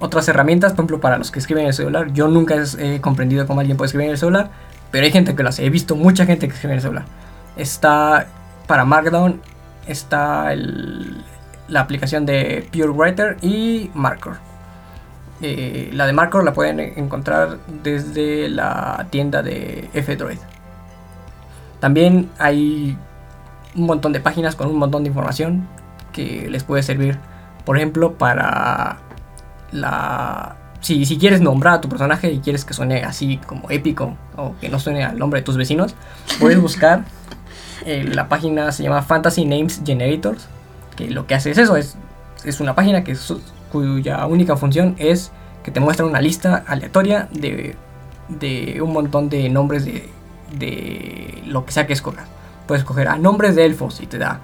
otras 0.00 0.28
herramientas, 0.28 0.72
por 0.72 0.80
ejemplo, 0.80 1.00
para 1.00 1.18
los 1.18 1.30
que 1.30 1.38
escriben 1.38 1.62
en 1.64 1.68
el 1.68 1.74
celular. 1.74 2.12
Yo 2.12 2.28
nunca 2.28 2.54
he 2.78 3.00
comprendido 3.00 3.46
cómo 3.46 3.60
alguien 3.60 3.76
puede 3.76 3.86
escribir 3.88 4.06
en 4.06 4.12
el 4.12 4.18
celular, 4.18 4.50
pero 4.94 5.06
hay 5.06 5.10
gente 5.10 5.34
que 5.34 5.42
lo 5.42 5.48
hace. 5.48 5.66
He 5.66 5.70
visto 5.70 5.96
mucha 5.96 6.24
gente 6.24 6.46
que 6.46 6.54
escribe 6.54 6.74
en 6.74 6.76
el 6.76 6.82
celular. 6.82 7.04
Está 7.56 8.28
para 8.68 8.84
Markdown, 8.84 9.40
está 9.88 10.54
la 10.54 11.80
aplicación 11.80 12.24
de 12.26 12.68
PureWriter 12.70 13.38
y 13.42 13.90
Marker. 13.92 14.34
Eh, 15.42 15.90
la 15.92 16.06
de 16.06 16.12
Marker 16.12 16.44
la 16.44 16.52
pueden 16.52 16.78
encontrar 16.78 17.58
desde 17.82 18.48
la 18.48 19.08
tienda 19.10 19.42
de 19.42 19.90
F-Droid. 19.94 20.38
También 21.80 22.30
hay 22.38 22.96
un 23.74 23.86
montón 23.86 24.12
de 24.12 24.20
páginas 24.20 24.54
con 24.54 24.68
un 24.68 24.76
montón 24.76 25.02
de 25.02 25.08
información 25.08 25.66
que 26.12 26.48
les 26.48 26.62
puede 26.62 26.84
servir. 26.84 27.18
Por 27.64 27.78
ejemplo, 27.78 28.12
para 28.12 28.98
la... 29.72 30.54
Si, 30.84 31.06
si 31.06 31.16
quieres 31.16 31.40
nombrar 31.40 31.74
a 31.76 31.80
tu 31.80 31.88
personaje 31.88 32.30
y 32.30 32.40
quieres 32.40 32.66
que 32.66 32.74
suene 32.74 33.04
así 33.04 33.38
como 33.38 33.70
épico 33.70 34.18
o 34.36 34.54
que 34.60 34.68
no 34.68 34.78
suene 34.78 35.02
al 35.02 35.18
nombre 35.18 35.40
de 35.40 35.44
tus 35.44 35.56
vecinos, 35.56 35.94
puedes 36.38 36.60
buscar. 36.60 37.04
eh, 37.86 38.04
la 38.04 38.28
página 38.28 38.70
se 38.70 38.82
llama 38.82 39.00
Fantasy 39.00 39.46
Names 39.46 39.80
Generators, 39.84 40.46
que 40.94 41.10
lo 41.10 41.26
que 41.26 41.34
hace 41.34 41.50
es 41.52 41.58
eso, 41.58 41.76
es, 41.76 41.96
es 42.44 42.60
una 42.60 42.74
página 42.74 43.02
que 43.02 43.16
cuya 43.72 44.26
única 44.26 44.56
función 44.56 44.94
es 44.98 45.32
que 45.62 45.70
te 45.70 45.80
muestra 45.80 46.04
una 46.04 46.20
lista 46.20 46.64
aleatoria 46.66 47.28
de, 47.32 47.76
de 48.28 48.82
un 48.82 48.92
montón 48.92 49.30
de 49.30 49.48
nombres 49.48 49.86
de, 49.86 50.10
de 50.58 51.42
lo 51.46 51.64
que 51.64 51.72
sea 51.72 51.86
que 51.86 51.94
escojas. 51.94 52.26
Puedes 52.66 52.82
escoger 52.82 53.08
a 53.08 53.16
nombres 53.16 53.56
de 53.56 53.64
elfos 53.64 54.00
y 54.02 54.06
te 54.06 54.18
da 54.18 54.40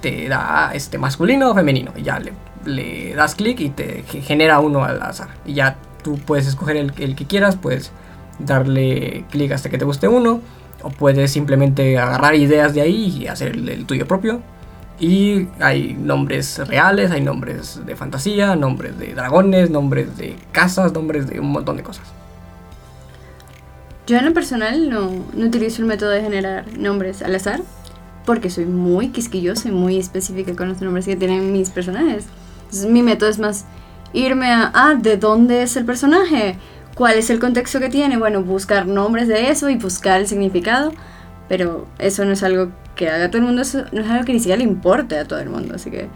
te 0.00 0.26
da 0.28 0.70
este 0.74 0.96
masculino 0.96 1.50
o 1.50 1.54
femenino 1.54 1.92
y 1.94 2.02
ya 2.02 2.18
le, 2.18 2.32
le 2.66 3.14
das 3.14 3.34
clic 3.34 3.60
y 3.60 3.70
te 3.70 4.04
ge- 4.08 4.22
genera 4.22 4.60
uno 4.60 4.84
al 4.84 5.02
azar 5.02 5.28
y 5.44 5.54
ya 5.54 5.76
tú 6.02 6.18
puedes 6.18 6.46
escoger 6.46 6.76
el, 6.76 6.92
que 6.92 7.26
quieras 7.26 7.56
puedes 7.56 7.92
darle 8.38 9.24
clic 9.30 9.52
hasta 9.52 9.70
que 9.70 9.78
te 9.78 9.84
guste 9.84 10.08
uno, 10.08 10.40
o 10.82 10.90
puedes 10.90 11.30
simplemente 11.30 11.98
agarrar 11.98 12.34
ideas 12.34 12.74
de 12.74 12.82
ahí 12.82 13.16
y 13.20 13.26
hacer 13.26 13.52
el, 13.52 13.68
el 13.68 13.86
tuyo 13.86 14.06
propio. 14.06 14.40
Y 15.00 15.48
hay 15.60 15.94
nombres 15.94 16.58
reales, 16.68 17.10
hay 17.10 17.20
nombres 17.20 17.80
de 17.84 17.96
fantasía, 17.96 18.54
nombres 18.54 18.98
de 18.98 19.14
dragones, 19.14 19.70
nombres 19.70 20.16
de 20.16 20.36
casas, 20.52 20.92
nombres 20.92 21.26
de 21.28 21.40
un 21.40 21.50
montón 21.52 21.76
de 21.76 21.82
cosas. 21.82 22.06
Yo 24.06 24.18
en 24.18 24.26
lo 24.26 24.34
personal 24.34 24.90
no, 24.90 25.10
no 25.34 25.46
utilizo 25.46 25.80
el 25.80 25.88
método 25.88 26.10
de 26.10 26.20
generar 26.20 26.66
nombres 26.76 27.22
al 27.22 27.34
azar 27.34 27.60
porque 28.26 28.50
soy 28.50 28.66
muy 28.66 29.08
quisquillosa 29.08 29.68
y 29.68 29.72
muy 29.72 29.98
específica 29.98 30.54
con 30.54 30.68
los 30.68 30.80
nombres 30.80 31.06
que 31.06 31.16
tienen 31.16 31.52
mis 31.52 31.70
personajes. 31.70 32.26
Mi 32.86 33.02
método 33.02 33.30
es 33.30 33.38
más 33.38 33.64
irme 34.12 34.52
a, 34.52 34.70
ah, 34.74 34.94
¿de 34.94 35.16
dónde 35.16 35.62
es 35.62 35.76
el 35.76 35.84
personaje? 35.84 36.56
¿Cuál 36.94 37.18
es 37.18 37.30
el 37.30 37.40
contexto 37.40 37.80
que 37.80 37.88
tiene? 37.88 38.16
Bueno, 38.16 38.42
buscar 38.42 38.86
nombres 38.86 39.28
de 39.28 39.50
eso 39.50 39.68
y 39.68 39.76
buscar 39.76 40.20
el 40.20 40.28
significado. 40.28 40.92
Pero 41.48 41.86
eso 41.98 42.24
no 42.24 42.32
es 42.32 42.42
algo 42.42 42.70
que 42.96 43.10
haga 43.10 43.28
todo 43.28 43.38
el 43.38 43.44
mundo, 43.44 43.62
no 43.92 44.00
es 44.00 44.10
algo 44.10 44.24
que 44.24 44.32
ni 44.32 44.38
siquiera 44.38 44.58
le 44.58 44.64
importe 44.64 45.18
a 45.18 45.24
todo 45.24 45.40
el 45.40 45.50
mundo. 45.50 45.74
Así 45.74 45.90
que 45.90 46.08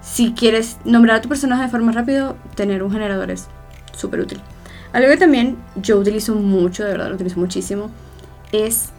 si 0.00 0.32
quieres 0.32 0.78
nombrar 0.84 1.16
a 1.16 1.20
tu 1.20 1.28
personaje 1.28 1.64
de 1.64 1.68
forma 1.68 1.92
rápido, 1.92 2.36
tener 2.54 2.82
un 2.82 2.90
generador 2.90 3.30
es 3.30 3.48
súper 3.96 4.20
útil. 4.20 4.40
Algo 4.92 5.08
que 5.08 5.16
también 5.16 5.56
yo 5.76 5.98
utilizo 5.98 6.34
mucho, 6.34 6.84
de 6.84 6.92
verdad 6.92 7.08
lo 7.08 7.14
utilizo 7.14 7.38
muchísimo, 7.38 7.90
es 8.52 8.90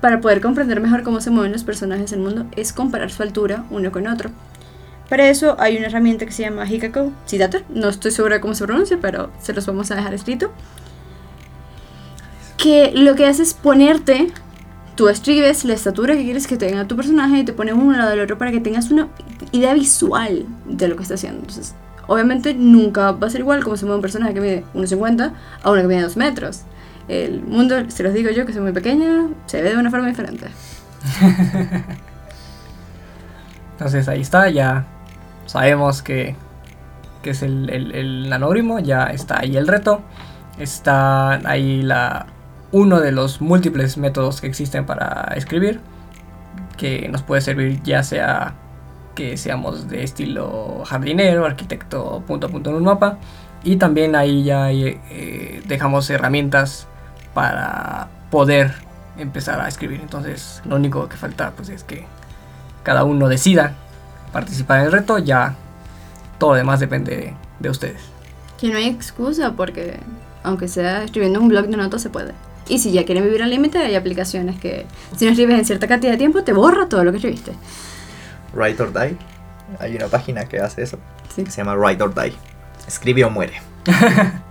para 0.00 0.20
poder 0.20 0.40
comprender 0.40 0.80
mejor 0.80 1.02
cómo 1.02 1.20
se 1.20 1.30
mueven 1.30 1.52
los 1.52 1.64
personajes 1.64 2.12
en 2.12 2.20
el 2.20 2.24
mundo, 2.24 2.46
es 2.56 2.72
comparar 2.72 3.10
su 3.10 3.22
altura 3.22 3.64
uno 3.70 3.92
con 3.92 4.06
otro. 4.06 4.30
Para 5.10 5.28
eso 5.28 5.56
hay 5.58 5.76
una 5.76 5.88
herramienta 5.88 6.24
que 6.24 6.30
se 6.30 6.44
llama 6.44 6.64
Hikako 6.64 7.12
Citator. 7.26 7.64
No 7.68 7.88
estoy 7.88 8.12
segura 8.12 8.36
de 8.36 8.40
cómo 8.40 8.54
se 8.54 8.64
pronuncia, 8.64 8.96
pero 9.02 9.32
se 9.40 9.52
los 9.52 9.66
vamos 9.66 9.90
a 9.90 9.96
dejar 9.96 10.14
escrito. 10.14 10.52
Que 12.56 12.92
lo 12.94 13.16
que 13.16 13.26
hace 13.26 13.42
es 13.42 13.52
ponerte, 13.52 14.28
tú 14.94 15.08
escribes 15.08 15.64
la 15.64 15.74
estatura 15.74 16.14
que 16.14 16.22
quieres 16.22 16.46
que 16.46 16.56
tenga 16.56 16.86
tu 16.86 16.94
personaje 16.94 17.38
y 17.38 17.44
te 17.44 17.52
pone 17.52 17.72
uno 17.72 17.90
al 17.90 17.98
lado 17.98 18.10
del 18.10 18.20
otro 18.20 18.38
para 18.38 18.52
que 18.52 18.60
tengas 18.60 18.92
una 18.92 19.08
idea 19.50 19.74
visual 19.74 20.46
de 20.66 20.86
lo 20.86 20.94
que 20.94 21.02
está 21.02 21.14
haciendo. 21.14 21.44
Obviamente 22.06 22.54
nunca 22.54 23.10
va 23.10 23.26
a 23.26 23.30
ser 23.30 23.40
igual 23.40 23.64
como 23.64 23.76
se 23.76 23.86
mueve 23.86 23.96
un 23.96 24.02
personaje 24.02 24.32
que 24.32 24.40
mide 24.40 24.64
1,50 24.74 25.32
a 25.62 25.70
uno 25.70 25.82
que 25.82 25.88
mide 25.88 26.02
2 26.02 26.16
metros. 26.18 26.60
El 27.08 27.42
mundo, 27.42 27.74
se 27.88 28.04
los 28.04 28.14
digo 28.14 28.30
yo 28.30 28.46
que 28.46 28.52
soy 28.52 28.62
muy 28.62 28.72
pequeña, 28.72 29.26
se 29.46 29.60
ve 29.60 29.70
de 29.70 29.76
una 29.76 29.90
forma 29.90 30.06
diferente. 30.06 30.46
Entonces 33.72 34.06
ahí 34.06 34.20
está, 34.20 34.48
ya 34.50 34.86
sabemos 35.50 36.00
que, 36.02 36.36
que 37.22 37.30
es 37.30 37.42
el, 37.42 37.68
el, 37.70 37.92
el 37.92 38.28
nanogrimo, 38.28 38.78
ya 38.78 39.06
está 39.06 39.40
ahí 39.40 39.56
el 39.56 39.66
reto, 39.66 40.00
está 40.60 41.40
ahí 41.48 41.82
la, 41.82 42.26
uno 42.70 43.00
de 43.00 43.10
los 43.10 43.40
múltiples 43.40 43.98
métodos 43.98 44.40
que 44.40 44.46
existen 44.46 44.86
para 44.86 45.32
escribir, 45.34 45.80
que 46.76 47.08
nos 47.08 47.22
puede 47.22 47.40
servir 47.40 47.82
ya 47.82 48.04
sea 48.04 48.54
que 49.16 49.36
seamos 49.36 49.88
de 49.88 50.04
estilo 50.04 50.84
jardinero, 50.86 51.44
arquitecto, 51.44 52.22
punto 52.28 52.46
a 52.46 52.50
punto 52.50 52.70
en 52.70 52.76
un 52.76 52.84
mapa, 52.84 53.18
y 53.64 53.74
también 53.74 54.14
ahí 54.14 54.44
ya 54.44 54.70
eh, 54.70 55.62
dejamos 55.66 56.08
herramientas 56.10 56.86
para 57.34 58.06
poder 58.30 58.72
empezar 59.18 59.60
a 59.60 59.66
escribir. 59.66 60.00
Entonces 60.00 60.62
lo 60.64 60.76
único 60.76 61.08
que 61.08 61.16
falta 61.16 61.50
pues 61.56 61.70
es 61.70 61.82
que 61.82 62.06
cada 62.84 63.02
uno 63.02 63.26
decida 63.26 63.74
participar 64.32 64.80
en 64.80 64.86
el 64.86 64.92
reto, 64.92 65.18
ya 65.18 65.54
todo 66.38 66.50
lo 66.50 66.56
demás 66.56 66.80
depende 66.80 67.16
de, 67.16 67.34
de 67.58 67.70
ustedes. 67.70 68.00
Que 68.58 68.68
no 68.68 68.76
hay 68.76 68.88
excusa 68.88 69.52
porque 69.52 69.98
aunque 70.42 70.68
sea 70.68 71.04
escribiendo 71.04 71.40
un 71.40 71.48
blog 71.48 71.66
de 71.66 71.76
notas 71.76 72.02
se 72.02 72.10
puede. 72.10 72.32
Y 72.68 72.78
si 72.78 72.92
ya 72.92 73.04
quieren 73.04 73.24
vivir 73.24 73.42
al 73.42 73.50
límite, 73.50 73.78
hay 73.78 73.96
aplicaciones 73.96 74.60
que 74.60 74.86
si 75.16 75.24
no 75.24 75.32
escribes 75.32 75.58
en 75.58 75.64
cierta 75.64 75.88
cantidad 75.88 76.12
de 76.12 76.18
tiempo, 76.18 76.44
te 76.44 76.52
borra 76.52 76.88
todo 76.88 77.04
lo 77.04 77.10
que 77.10 77.16
escribiste. 77.16 77.52
Write 78.54 78.82
or 78.82 78.92
Die. 78.92 79.16
Hay 79.78 79.96
una 79.96 80.06
página 80.06 80.44
que 80.44 80.60
hace 80.60 80.82
eso. 80.82 80.98
Sí. 81.34 81.44
Que 81.44 81.50
se 81.50 81.58
llama 81.58 81.74
Write 81.74 82.02
or 82.02 82.14
Die. 82.14 82.34
Escribe 82.86 83.24
o 83.24 83.30
muere. 83.30 83.60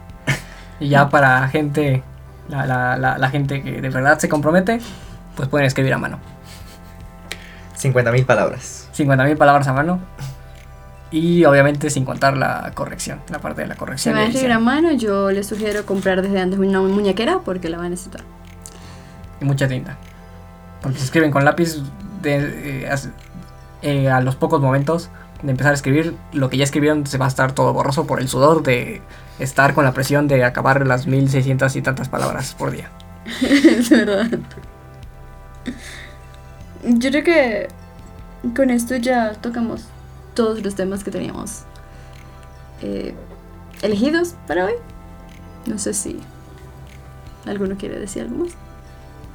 Y 0.80 0.88
ya 0.88 1.10
para 1.10 1.48
gente, 1.50 2.04
la, 2.48 2.66
la, 2.66 2.98
la, 2.98 3.18
la 3.18 3.30
gente 3.30 3.62
que 3.62 3.82
de 3.82 3.90
verdad 3.90 4.18
se 4.18 4.30
compromete, 4.30 4.80
pues 5.36 5.50
pueden 5.50 5.68
escribir 5.68 5.94
a 5.94 5.98
mano. 5.98 6.20
50.000 7.78 8.26
palabras. 8.26 8.79
50.000 9.00 9.38
palabras 9.38 9.68
a 9.68 9.74
mano. 9.74 10.00
Y 11.12 11.44
obviamente 11.46 11.90
sin 11.90 12.06
contar 12.06 12.38
la 12.38 12.72
corrección, 12.76 13.20
la 13.30 13.40
parte 13.40 13.62
de 13.62 13.68
la 13.68 13.74
Si 13.74 13.80
corrección. 13.80 14.16
van 14.16 14.26
a 14.26 14.28
escribir 14.28 14.52
a 14.52 14.60
mano, 14.60 14.92
yo 14.92 15.32
les 15.32 15.48
sugiero 15.48 15.86
comprar 15.86 16.22
desde 16.22 16.40
antes 16.40 16.60
una 16.60 16.82
muñequera 16.82 17.40
porque 17.40 17.70
la 17.70 17.78
van 17.78 17.88
a 17.88 17.90
necesitar. 17.90 18.22
Y 19.42 19.46
mucha 19.46 19.68
tinta. 19.68 19.98
Porque 20.82 21.00
si 21.00 21.06
escriben 21.06 21.32
con 21.32 21.44
lápiz, 21.46 21.82
de, 22.22 22.84
eh, 22.84 22.90
eh, 23.82 24.10
a 24.10 24.22
los 24.22 24.36
pocos 24.36 24.62
momentos 24.62 25.10
de 25.42 25.52
empezar 25.52 25.72
a 25.72 25.76
escribir, 25.76 26.16
lo 26.34 26.50
que 26.50 26.58
ya 26.58 26.64
escribieron 26.64 27.08
se 27.08 27.18
va 27.18 27.26
a 27.26 27.30
estar 27.30 27.54
todo 27.54 27.74
borroso 27.74 28.06
por 28.06 28.20
el 28.20 28.28
sudor 28.28 28.62
de 28.62 29.02
estar 29.40 29.74
con 29.74 29.86
la 29.86 29.94
presión 29.94 30.28
de 30.28 30.44
acabar 30.44 30.86
las 30.86 31.08
1600 31.08 31.76
y 31.76 31.82
tantas 31.82 32.10
palabras 32.10 32.56
por 32.58 32.72
día. 32.72 32.90
es 33.42 33.90
verdad. 33.90 34.28
Yo 36.84 37.10
creo 37.10 37.24
que 37.24 37.68
con 38.56 38.70
esto 38.70 38.96
ya 38.96 39.34
tocamos 39.34 39.86
todos 40.34 40.64
los 40.64 40.76
temas 40.76 41.04
que 41.04 41.12
teníamos 41.12 41.64
eh, 42.82 43.14
elegidos 43.82 44.36
para 44.48 44.66
hoy. 44.66 44.74
No 45.66 45.78
sé 45.78 45.94
si 45.94 46.20
alguno 47.46 47.76
quiere 47.78 48.00
decir 48.00 48.24
algo 48.24 48.46
más. 48.46 48.54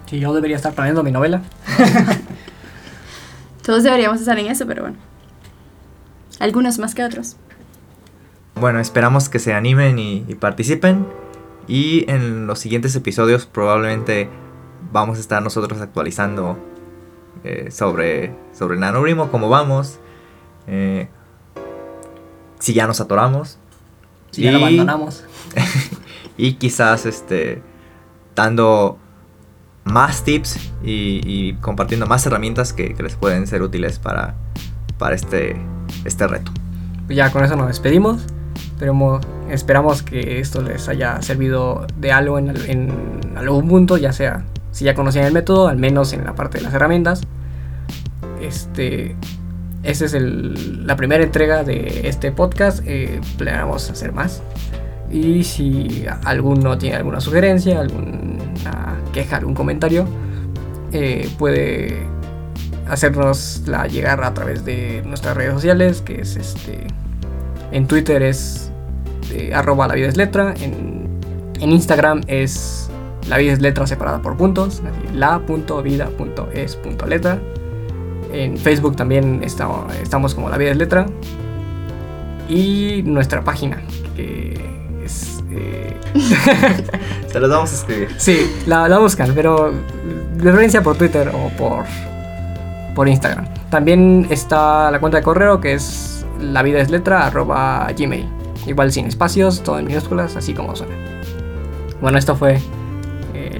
Si 0.06 0.18
yo 0.18 0.32
debería 0.34 0.56
estar 0.56 0.72
planeando 0.72 1.02
mi 1.02 1.12
novela. 1.12 1.42
Todos 3.62 3.82
deberíamos 3.82 4.20
estar 4.20 4.38
en 4.38 4.46
eso, 4.46 4.66
pero 4.66 4.82
bueno. 4.82 4.98
Algunos 6.38 6.78
más 6.78 6.94
que 6.94 7.04
otros. 7.04 7.36
Bueno, 8.54 8.80
esperamos 8.80 9.28
que 9.28 9.38
se 9.38 9.54
animen 9.54 9.98
y, 9.98 10.24
y 10.28 10.34
participen. 10.34 11.06
Y 11.66 12.10
en 12.10 12.46
los 12.46 12.58
siguientes 12.58 12.94
episodios 12.94 13.46
probablemente 13.46 14.28
vamos 14.92 15.16
a 15.18 15.20
estar 15.20 15.42
nosotros 15.42 15.80
actualizando 15.80 16.58
eh, 17.42 17.70
sobre, 17.70 18.34
sobre 18.52 18.74
el 18.74 18.80
nanogrimo, 18.80 19.30
cómo 19.30 19.48
vamos, 19.48 19.98
eh, 20.66 21.08
si 22.58 22.72
ya 22.72 22.86
nos 22.86 23.00
atoramos. 23.00 23.58
Si 24.30 24.42
ya 24.42 24.52
lo 24.52 24.58
abandonamos. 24.58 25.24
Y 26.36 26.54
quizás 26.54 27.06
este, 27.06 27.62
dando 28.34 28.98
más 29.84 30.24
tips 30.24 30.72
y, 30.82 31.20
y 31.24 31.54
compartiendo 31.60 32.06
más 32.06 32.26
herramientas 32.26 32.72
que, 32.72 32.94
que 32.94 33.02
les 33.04 33.14
pueden 33.14 33.46
ser 33.46 33.62
útiles 33.62 34.00
para, 34.00 34.34
para 34.98 35.14
este, 35.14 35.56
este 36.04 36.26
reto. 36.26 36.50
Pues 37.06 37.16
ya 37.16 37.30
con 37.30 37.44
eso 37.44 37.54
nos 37.54 37.68
despedimos. 37.68 38.22
Esperemos, 38.72 39.24
esperamos 39.48 40.02
que 40.02 40.40
esto 40.40 40.60
les 40.60 40.88
haya 40.88 41.22
servido 41.22 41.86
de 41.96 42.10
algo 42.10 42.38
en, 42.40 42.50
en 42.68 43.36
algún 43.36 43.68
punto, 43.68 43.96
ya 43.96 44.12
sea 44.12 44.44
si 44.74 44.84
ya 44.84 44.94
conocían 44.94 45.24
el 45.24 45.32
método, 45.32 45.68
al 45.68 45.76
menos 45.78 46.12
en 46.12 46.24
la 46.24 46.34
parte 46.34 46.58
de 46.58 46.64
las 46.64 46.74
herramientas. 46.74 47.20
Este, 48.40 49.14
esta 49.84 50.04
es 50.04 50.14
el- 50.14 50.84
la 50.86 50.96
primera 50.96 51.22
entrega 51.22 51.62
de 51.62 52.08
este 52.08 52.32
podcast. 52.32 52.82
eh, 52.86 53.20
planeamos 53.38 53.88
hacer 53.90 54.12
más. 54.12 54.42
Y 55.12 55.44
si 55.44 56.06
alguno 56.24 56.76
tiene 56.76 56.96
alguna 56.96 57.20
sugerencia, 57.20 57.80
alguna 57.80 58.96
queja, 59.12 59.36
algún 59.36 59.54
comentario, 59.54 60.06
eh, 60.92 61.28
puede 61.38 62.02
hacernosla 62.88 63.86
llegar 63.86 64.24
a 64.24 64.34
través 64.34 64.64
de 64.64 65.02
nuestras 65.06 65.36
redes 65.36 65.52
sociales, 65.54 66.00
que 66.00 66.20
es 66.20 66.34
este. 66.36 66.86
En 67.70 67.86
Twitter 67.86 68.22
es 68.22 68.72
eh, 69.32 69.52
arroba 69.54 69.86
la 69.86 69.94
vida 69.94 70.08
es 70.08 70.16
letra. 70.16 70.52
En, 70.60 71.06
en 71.60 71.70
Instagram 71.70 72.22
es 72.26 72.90
la 73.28 73.38
vida 73.38 73.52
es 73.52 73.60
letra 73.60 73.86
separada 73.86 74.20
por 74.22 74.36
puntos. 74.36 74.82
así, 74.84 75.16
la.vida.es.letra. 75.16 77.38
En 78.32 78.58
Facebook 78.58 78.96
también 78.96 79.42
está- 79.44 79.68
estamos 80.02 80.34
como 80.34 80.48
la 80.50 80.56
vida 80.58 80.72
es 80.72 80.76
letra. 80.76 81.06
Y 82.48 83.02
nuestra 83.04 83.42
página, 83.42 83.80
que 84.16 84.60
es. 85.04 85.42
eh, 85.50 85.96
Se 87.32 87.40
los 87.40 87.50
vamos 87.50 87.72
a 87.72 87.74
escribir. 87.74 88.08
Sí, 88.18 88.50
la, 88.66 88.88
la 88.88 88.98
buscan, 88.98 89.32
pero 89.34 89.72
de 89.72 90.42
preferencia 90.42 90.82
por 90.82 90.96
Twitter 90.96 91.30
o 91.32 91.48
por, 91.56 91.84
por 92.94 93.08
Instagram. 93.08 93.46
También 93.70 94.26
está 94.30 94.90
la 94.90 95.00
cuenta 95.00 95.18
de 95.18 95.24
correo 95.24 95.60
que 95.60 95.74
es 95.74 96.24
la 96.40 96.62
vida 96.62 96.80
es 96.80 96.90
letra 96.90 97.26
arroba 97.26 97.88
gmail. 97.96 98.28
Igual 98.66 98.92
sin 98.92 99.06
espacios, 99.06 99.62
todo 99.62 99.78
en 99.78 99.86
minúsculas, 99.86 100.36
así 100.36 100.54
como 100.54 100.74
suena. 100.76 100.94
Bueno, 102.00 102.18
esto 102.18 102.36
fue 102.36 102.60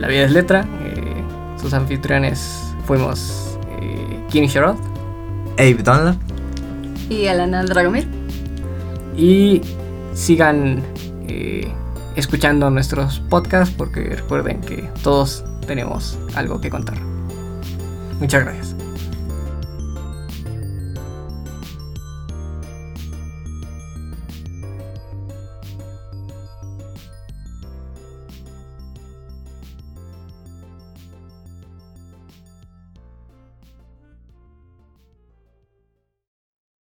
La 0.05 0.11
vida 0.11 0.25
es 0.25 0.33
letra. 0.33 0.67
eh, 0.83 1.15
sus 1.59 1.73
anfitriones 1.73 2.61
fuimos 2.85 3.59
eh, 3.81 4.21
Kim 4.31 4.45
Sherrod 4.45 4.77
Abe 5.55 5.77
Dunlap. 5.83 6.17
Y 7.09 7.27
Alana 7.27 7.65
Dragomir. 7.65 8.07
y 9.17 9.63
sigan 10.13 10.83
eh, 11.27 11.73
escuchando 12.17 12.69
nuestros 12.69 13.21
podcasts 13.31 13.75
porque 13.75 14.01
recuerden 14.03 14.61
que 14.61 14.87
todos 15.03 15.43
tenemos 15.67 16.19
algo 16.35 16.61
que 16.61 16.69
contar. 16.69 16.99
Muchas 18.21 18.45
gracias. 18.45 18.74